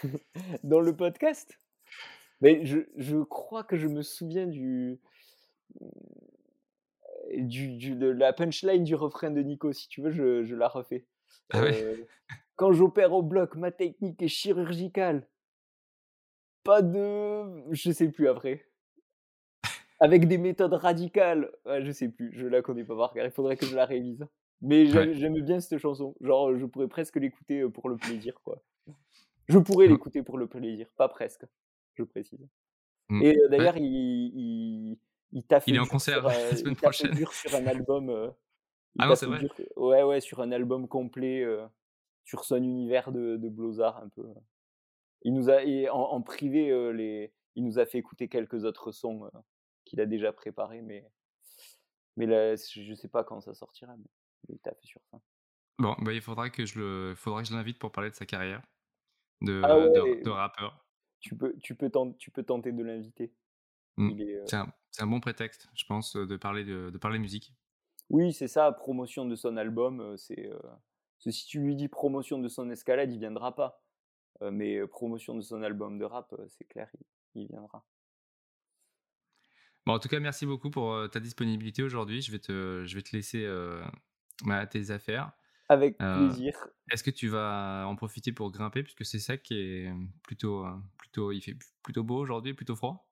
dans 0.63 0.79
le 0.79 0.95
podcast? 0.95 1.59
Mais 2.41 2.65
je, 2.65 2.79
je 2.95 3.17
crois 3.17 3.63
que 3.63 3.77
je 3.77 3.87
me 3.87 4.01
souviens 4.01 4.47
du, 4.47 4.99
du, 7.37 7.75
du, 7.77 7.95
de 7.95 8.07
la 8.07 8.33
punchline 8.33 8.83
du 8.83 8.95
refrain 8.95 9.31
de 9.31 9.41
Nico. 9.41 9.71
Si 9.73 9.87
tu 9.87 10.01
veux, 10.01 10.11
je, 10.11 10.43
je 10.43 10.55
la 10.55 10.67
refais. 10.67 11.05
Ah 11.51 11.61
ouais 11.61 12.05
quand 12.55 12.71
j'opère 12.71 13.13
au 13.13 13.23
bloc, 13.23 13.55
ma 13.55 13.71
technique 13.71 14.21
est 14.21 14.27
chirurgicale 14.27 15.27
pas 16.63 16.81
de. 16.81 17.71
Je 17.71 17.91
sais 17.91 18.09
plus 18.09 18.27
après. 18.27 18.65
Avec 19.99 20.27
des 20.27 20.37
méthodes 20.37 20.73
radicales. 20.73 21.51
je 21.65 21.91
sais 21.91 22.09
plus, 22.09 22.31
je 22.33 22.47
la 22.47 22.61
connais 22.61 22.83
pas 22.83 22.95
par 22.95 23.13
cœur. 23.13 23.25
Il 23.25 23.31
faudrait 23.31 23.57
que 23.57 23.65
je 23.65 23.75
la 23.75 23.85
révise. 23.85 24.25
Mais 24.61 24.85
j'aime 24.85 25.41
bien 25.41 25.59
cette 25.59 25.77
chanson. 25.79 26.15
Genre, 26.21 26.57
je 26.57 26.65
pourrais 26.65 26.87
presque 26.87 27.17
l'écouter 27.17 27.67
pour 27.69 27.89
le 27.89 27.97
plaisir, 27.97 28.39
quoi. 28.43 28.61
Je 29.49 29.59
pourrais 29.59 29.87
mmh. 29.87 29.91
l'écouter 29.91 30.23
pour 30.23 30.37
le 30.37 30.47
plaisir, 30.47 30.87
pas 30.95 31.09
presque, 31.09 31.45
je 31.95 32.03
précise. 32.03 32.47
Mmh. 33.09 33.23
Et 33.23 33.37
d'ailleurs, 33.49 33.75
il, 33.75 33.83
il, 33.83 34.97
il 35.33 35.43
t'a 35.43 35.59
fait. 35.59 35.71
Il 35.71 35.75
est 35.75 35.79
en 35.79 35.85
concert 35.85 36.23
la 36.23 36.55
semaine 36.55 36.75
prochaine. 36.75 37.13
sur 37.15 37.55
un 37.55 37.67
album. 37.67 38.33
ah 38.99 39.07
non, 39.07 39.15
c'est 39.15 39.25
vrai. 39.25 39.45
ouais, 39.75 40.03
ouais, 40.03 40.21
sur 40.21 40.39
un 40.41 40.51
album 40.51 40.87
complet, 40.87 41.45
sur 42.23 42.45
son 42.45 42.57
univers 42.57 43.11
de, 43.11 43.37
de 43.37 43.49
Blozard, 43.49 43.97
un 43.97 44.09
peu. 44.09 44.23
Il 45.23 45.33
nous 45.33 45.49
a, 45.49 45.61
en, 45.91 46.21
privé, 46.21 46.93
les, 46.93 47.33
il 47.55 47.63
nous 47.65 47.79
a 47.79 47.85
fait 47.85 47.97
écouter 47.97 48.27
quelques 48.27 48.63
autres 48.65 48.91
sons 48.91 49.29
qu'il 49.85 49.99
a 50.01 50.05
déjà 50.05 50.31
préparés, 50.31 50.81
mais, 50.81 51.05
mais 52.17 52.25
là, 52.25 52.55
je 52.55 52.89
ne 52.89 52.95
sais 52.95 53.07
pas 53.07 53.23
quand 53.23 53.41
ça 53.41 53.53
sortira, 53.53 53.95
mais, 53.97 54.09
il 54.49 54.59
t'a 54.59 54.73
fait 54.73 54.87
sur 54.87 55.01
ça. 55.11 55.19
Bon, 55.79 55.95
bah, 55.99 56.13
il 56.13 56.21
faudra 56.21 56.49
que 56.49 56.65
je 56.65 56.79
le, 56.79 57.15
faudra 57.15 57.41
que 57.41 57.47
je 57.47 57.53
l'invite 57.53 57.79
pour 57.79 57.91
parler 57.91 58.09
de 58.09 58.15
sa 58.15 58.25
carrière 58.25 58.61
de, 59.43 59.61
ah 59.63 59.89
de, 60.23 60.29
rappeur. 60.29 60.85
Tu 61.19 61.35
peux, 61.35 61.55
tu 61.61 61.75
peux, 61.75 61.89
tenter, 61.89 62.17
tu 62.17 62.31
peux 62.31 62.43
tenter 62.43 62.71
de 62.71 62.83
l'inviter. 62.83 63.33
Mmh. 63.97 64.23
C'est 64.45 64.55
un, 64.55 64.73
un, 64.99 65.07
bon 65.07 65.19
prétexte, 65.19 65.69
je 65.75 65.85
pense, 65.85 66.15
de 66.15 66.35
parler 66.37 66.63
de, 66.63 66.89
de 66.89 66.97
parler 66.97 67.19
musique. 67.19 67.53
Oui, 68.09 68.33
c'est 68.33 68.47
ça, 68.47 68.71
promotion 68.71 69.25
de 69.25 69.35
son 69.35 69.57
album. 69.57 70.15
C'est 70.17 70.49
si 71.19 71.45
tu 71.45 71.59
lui 71.59 71.75
dis 71.75 71.87
promotion 71.87 72.39
de 72.39 72.49
son 72.49 72.69
escalade, 72.69 73.11
il 73.11 73.19
viendra 73.19 73.55
pas 73.55 73.83
mais 74.51 74.85
promotion 74.87 75.35
de 75.35 75.41
son 75.41 75.61
album 75.61 75.97
de 75.97 76.05
rap, 76.05 76.33
c'est 76.49 76.65
clair, 76.65 76.89
il, 77.35 77.47
viendra. 77.47 77.85
Bon, 79.85 79.93
en 79.93 79.99
tout 79.99 80.09
cas, 80.09 80.19
merci 80.19 80.45
beaucoup 80.45 80.69
pour 80.69 81.09
ta 81.11 81.19
disponibilité 81.19 81.83
aujourd'hui. 81.83 82.21
Je 82.21 82.31
vais 82.31 82.39
te, 82.39 82.83
je 82.85 82.95
vais 82.95 83.01
te 83.01 83.15
laisser 83.15 83.45
à 84.49 84.67
tes 84.67 84.91
affaires. 84.91 85.31
Avec 85.69 85.97
plaisir. 85.97 86.67
Est-ce 86.91 87.03
que 87.03 87.11
tu 87.11 87.27
vas 87.29 87.85
en 87.87 87.95
profiter 87.95 88.31
pour 88.31 88.51
grimper? 88.51 88.83
Puisque 88.83 89.05
c'est 89.05 89.19
ça 89.19 89.37
qui 89.37 89.55
est 89.55 89.93
plutôt, 90.23 90.65
plutôt, 90.97 91.31
il 91.31 91.41
fait 91.41 91.57
plutôt 91.83 92.03
beau 92.03 92.17
aujourd'hui, 92.17 92.53
plutôt 92.53 92.75
froid? 92.75 93.09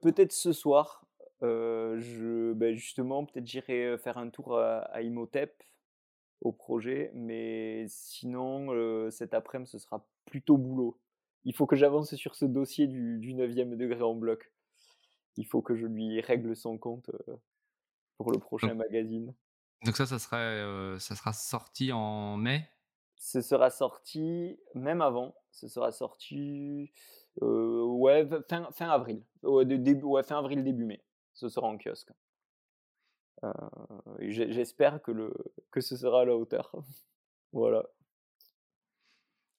Peut-être 0.00 0.32
ce 0.32 0.52
soir. 0.52 1.04
je, 1.40 2.52
ben 2.52 2.74
justement, 2.74 3.24
peut-être 3.24 3.46
j'irai 3.46 3.96
faire 3.98 4.18
un 4.18 4.30
tour 4.30 4.58
à, 4.58 4.78
à 4.78 5.02
Imhotep 5.02 5.62
au 6.40 6.52
projet, 6.52 7.10
mais 7.14 7.86
sinon, 7.88 9.10
cet 9.10 9.34
après-midi, 9.34 9.70
ce 9.70 9.78
sera 9.78 10.06
plutôt 10.24 10.56
boulot. 10.56 10.98
Il 11.44 11.54
faut 11.54 11.66
que 11.66 11.76
j'avance 11.76 12.14
sur 12.14 12.34
ce 12.34 12.44
dossier 12.44 12.86
du, 12.86 13.18
du 13.18 13.34
9e 13.34 13.76
degré 13.76 14.02
en 14.02 14.14
bloc. 14.14 14.52
Il 15.36 15.46
faut 15.46 15.62
que 15.62 15.74
je 15.74 15.86
lui 15.86 16.20
règle 16.20 16.54
son 16.54 16.78
compte 16.78 17.10
pour 18.16 18.30
le 18.30 18.38
prochain 18.38 18.74
magazine. 18.74 19.34
Donc 19.84 19.96
ça, 19.96 20.06
ça 20.06 20.18
sera, 20.18 20.98
ça 21.00 21.16
sera 21.16 21.32
sorti 21.32 21.92
en 21.92 22.36
mai? 22.36 22.68
Ce 23.16 23.40
sera 23.40 23.70
sorti 23.70 24.58
même 24.74 25.00
avant. 25.00 25.34
Ce 25.50 25.68
sera 25.68 25.92
sorti 25.92 26.92
ouais, 27.40 28.28
fin, 28.48 28.70
fin 28.72 28.88
avril. 28.88 29.22
début, 29.64 30.02
ouais, 30.02 30.22
fin 30.22 30.38
avril, 30.38 30.62
début 30.62 30.84
mai. 30.84 31.02
Ce 31.34 31.48
sera 31.48 31.66
en 31.66 31.78
kiosque. 31.78 32.12
Euh, 33.44 33.52
j'espère 34.20 35.02
que, 35.02 35.10
le, 35.10 35.32
que 35.70 35.80
ce 35.80 35.96
sera 35.96 36.22
à 36.22 36.24
la 36.24 36.36
hauteur. 36.36 36.72
voilà. 37.52 37.84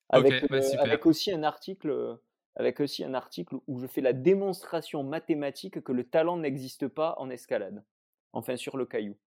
Avec, 0.10 0.48
bah, 0.50 0.58
euh, 0.58 0.78
avec, 0.80 1.06
aussi 1.06 1.32
un 1.32 1.44
article 1.44 2.20
avec 2.56 2.80
aussi 2.80 3.04
un 3.04 3.16
article 3.16 3.56
où 3.68 3.80
je 3.80 3.88
fais 3.88 4.02
la 4.02 4.14
démonstration 4.14 5.04
mathématique 5.04 5.82
que 5.82 5.92
le 5.92 6.04
talent 6.04 6.38
n'existe 6.38 6.88
pas 6.88 7.16
en 7.18 7.32
escalade, 7.32 7.84
enfin 8.32 8.56
sur 8.58 8.78
le 8.78 8.86
caillou. 8.86 9.18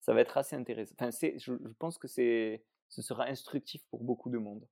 Ça 0.00 0.12
va 0.12 0.20
être 0.20 0.36
assez 0.36 0.54
intéressant. 0.54 0.94
Enfin, 0.98 1.10
je, 1.10 1.38
je 1.38 1.72
pense 1.78 1.96
que 1.96 2.08
ce 2.08 2.60
sera 2.88 3.24
instructif 3.24 3.82
pour 3.90 4.04
beaucoup 4.04 4.28
de 4.28 4.38
monde. 4.38 4.68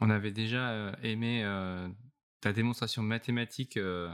On 0.00 0.10
avait 0.10 0.30
déjà 0.30 0.92
aimé 1.02 1.44
ta 2.40 2.52
démonstration 2.52 3.02
mathématique 3.02 3.78
de 3.78 4.08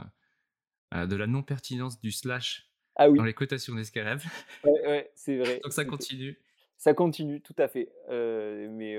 la 0.91 1.27
non-pertinence 1.27 1.99
du 1.99 2.11
slash 2.11 2.69
ah 2.95 3.09
oui. 3.09 3.17
dans 3.17 3.23
les 3.23 3.33
cotations 3.33 3.75
d'escalade. 3.75 4.21
Ouais, 4.63 4.87
ouais 4.87 5.11
c'est 5.15 5.37
vrai. 5.37 5.59
Donc 5.63 5.73
ça 5.73 5.83
continue. 5.83 6.37
Ça 6.77 6.93
continue, 6.93 7.41
tout 7.41 7.55
à 7.57 7.67
fait. 7.67 7.91
mais 8.09 8.97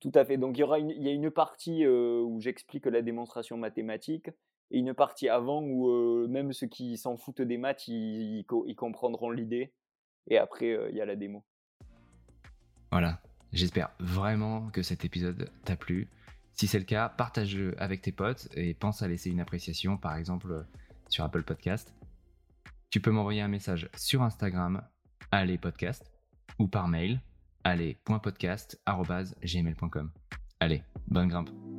tout 0.00 0.12
à 0.14 0.24
fait. 0.24 0.36
Donc 0.36 0.56
il 0.56 0.60
y 0.60 0.64
aura 0.64 0.78
une, 0.78 0.90
il 0.90 1.02
y 1.02 1.08
a 1.08 1.12
une 1.12 1.30
partie 1.30 1.86
où 1.86 2.40
j'explique 2.40 2.86
la 2.86 3.02
démonstration 3.02 3.56
mathématique 3.56 4.28
et 4.70 4.78
une 4.78 4.94
partie 4.94 5.28
avant 5.28 5.62
où 5.62 6.26
même 6.28 6.52
ceux 6.52 6.66
qui 6.66 6.96
s'en 6.96 7.16
foutent 7.16 7.42
des 7.42 7.58
maths, 7.58 7.88
ils, 7.88 8.44
ils 8.66 8.76
comprendront 8.76 9.30
l'idée. 9.30 9.72
Et 10.28 10.38
après, 10.38 10.76
il 10.90 10.96
y 10.96 11.00
a 11.00 11.06
la 11.06 11.16
démo. 11.16 11.44
Voilà. 12.90 13.20
J'espère 13.52 13.90
vraiment 13.98 14.70
que 14.70 14.82
cet 14.82 15.04
épisode 15.04 15.50
t'a 15.64 15.76
plu. 15.76 16.08
Si 16.54 16.66
c'est 16.66 16.78
le 16.78 16.84
cas, 16.84 17.08
partage-le 17.08 17.74
avec 17.80 18.02
tes 18.02 18.12
potes 18.12 18.48
et 18.54 18.74
pense 18.74 19.00
à 19.02 19.08
laisser 19.08 19.30
une 19.30 19.40
appréciation, 19.40 19.96
par 19.96 20.16
exemple 20.16 20.66
sur 21.08 21.24
Apple 21.24 21.42
Podcast. 21.42 21.94
Tu 22.90 23.00
peux 23.00 23.10
m'envoyer 23.10 23.40
un 23.40 23.48
message 23.48 23.88
sur 23.96 24.22
Instagram, 24.22 24.82
allez 25.30 25.56
podcast, 25.58 26.12
ou 26.58 26.68
par 26.68 26.88
mail, 26.88 27.20
allez.podcast.gmail.com. 27.64 30.10
Allez, 30.60 30.82
bonne 31.08 31.28
grimpe. 31.28 31.71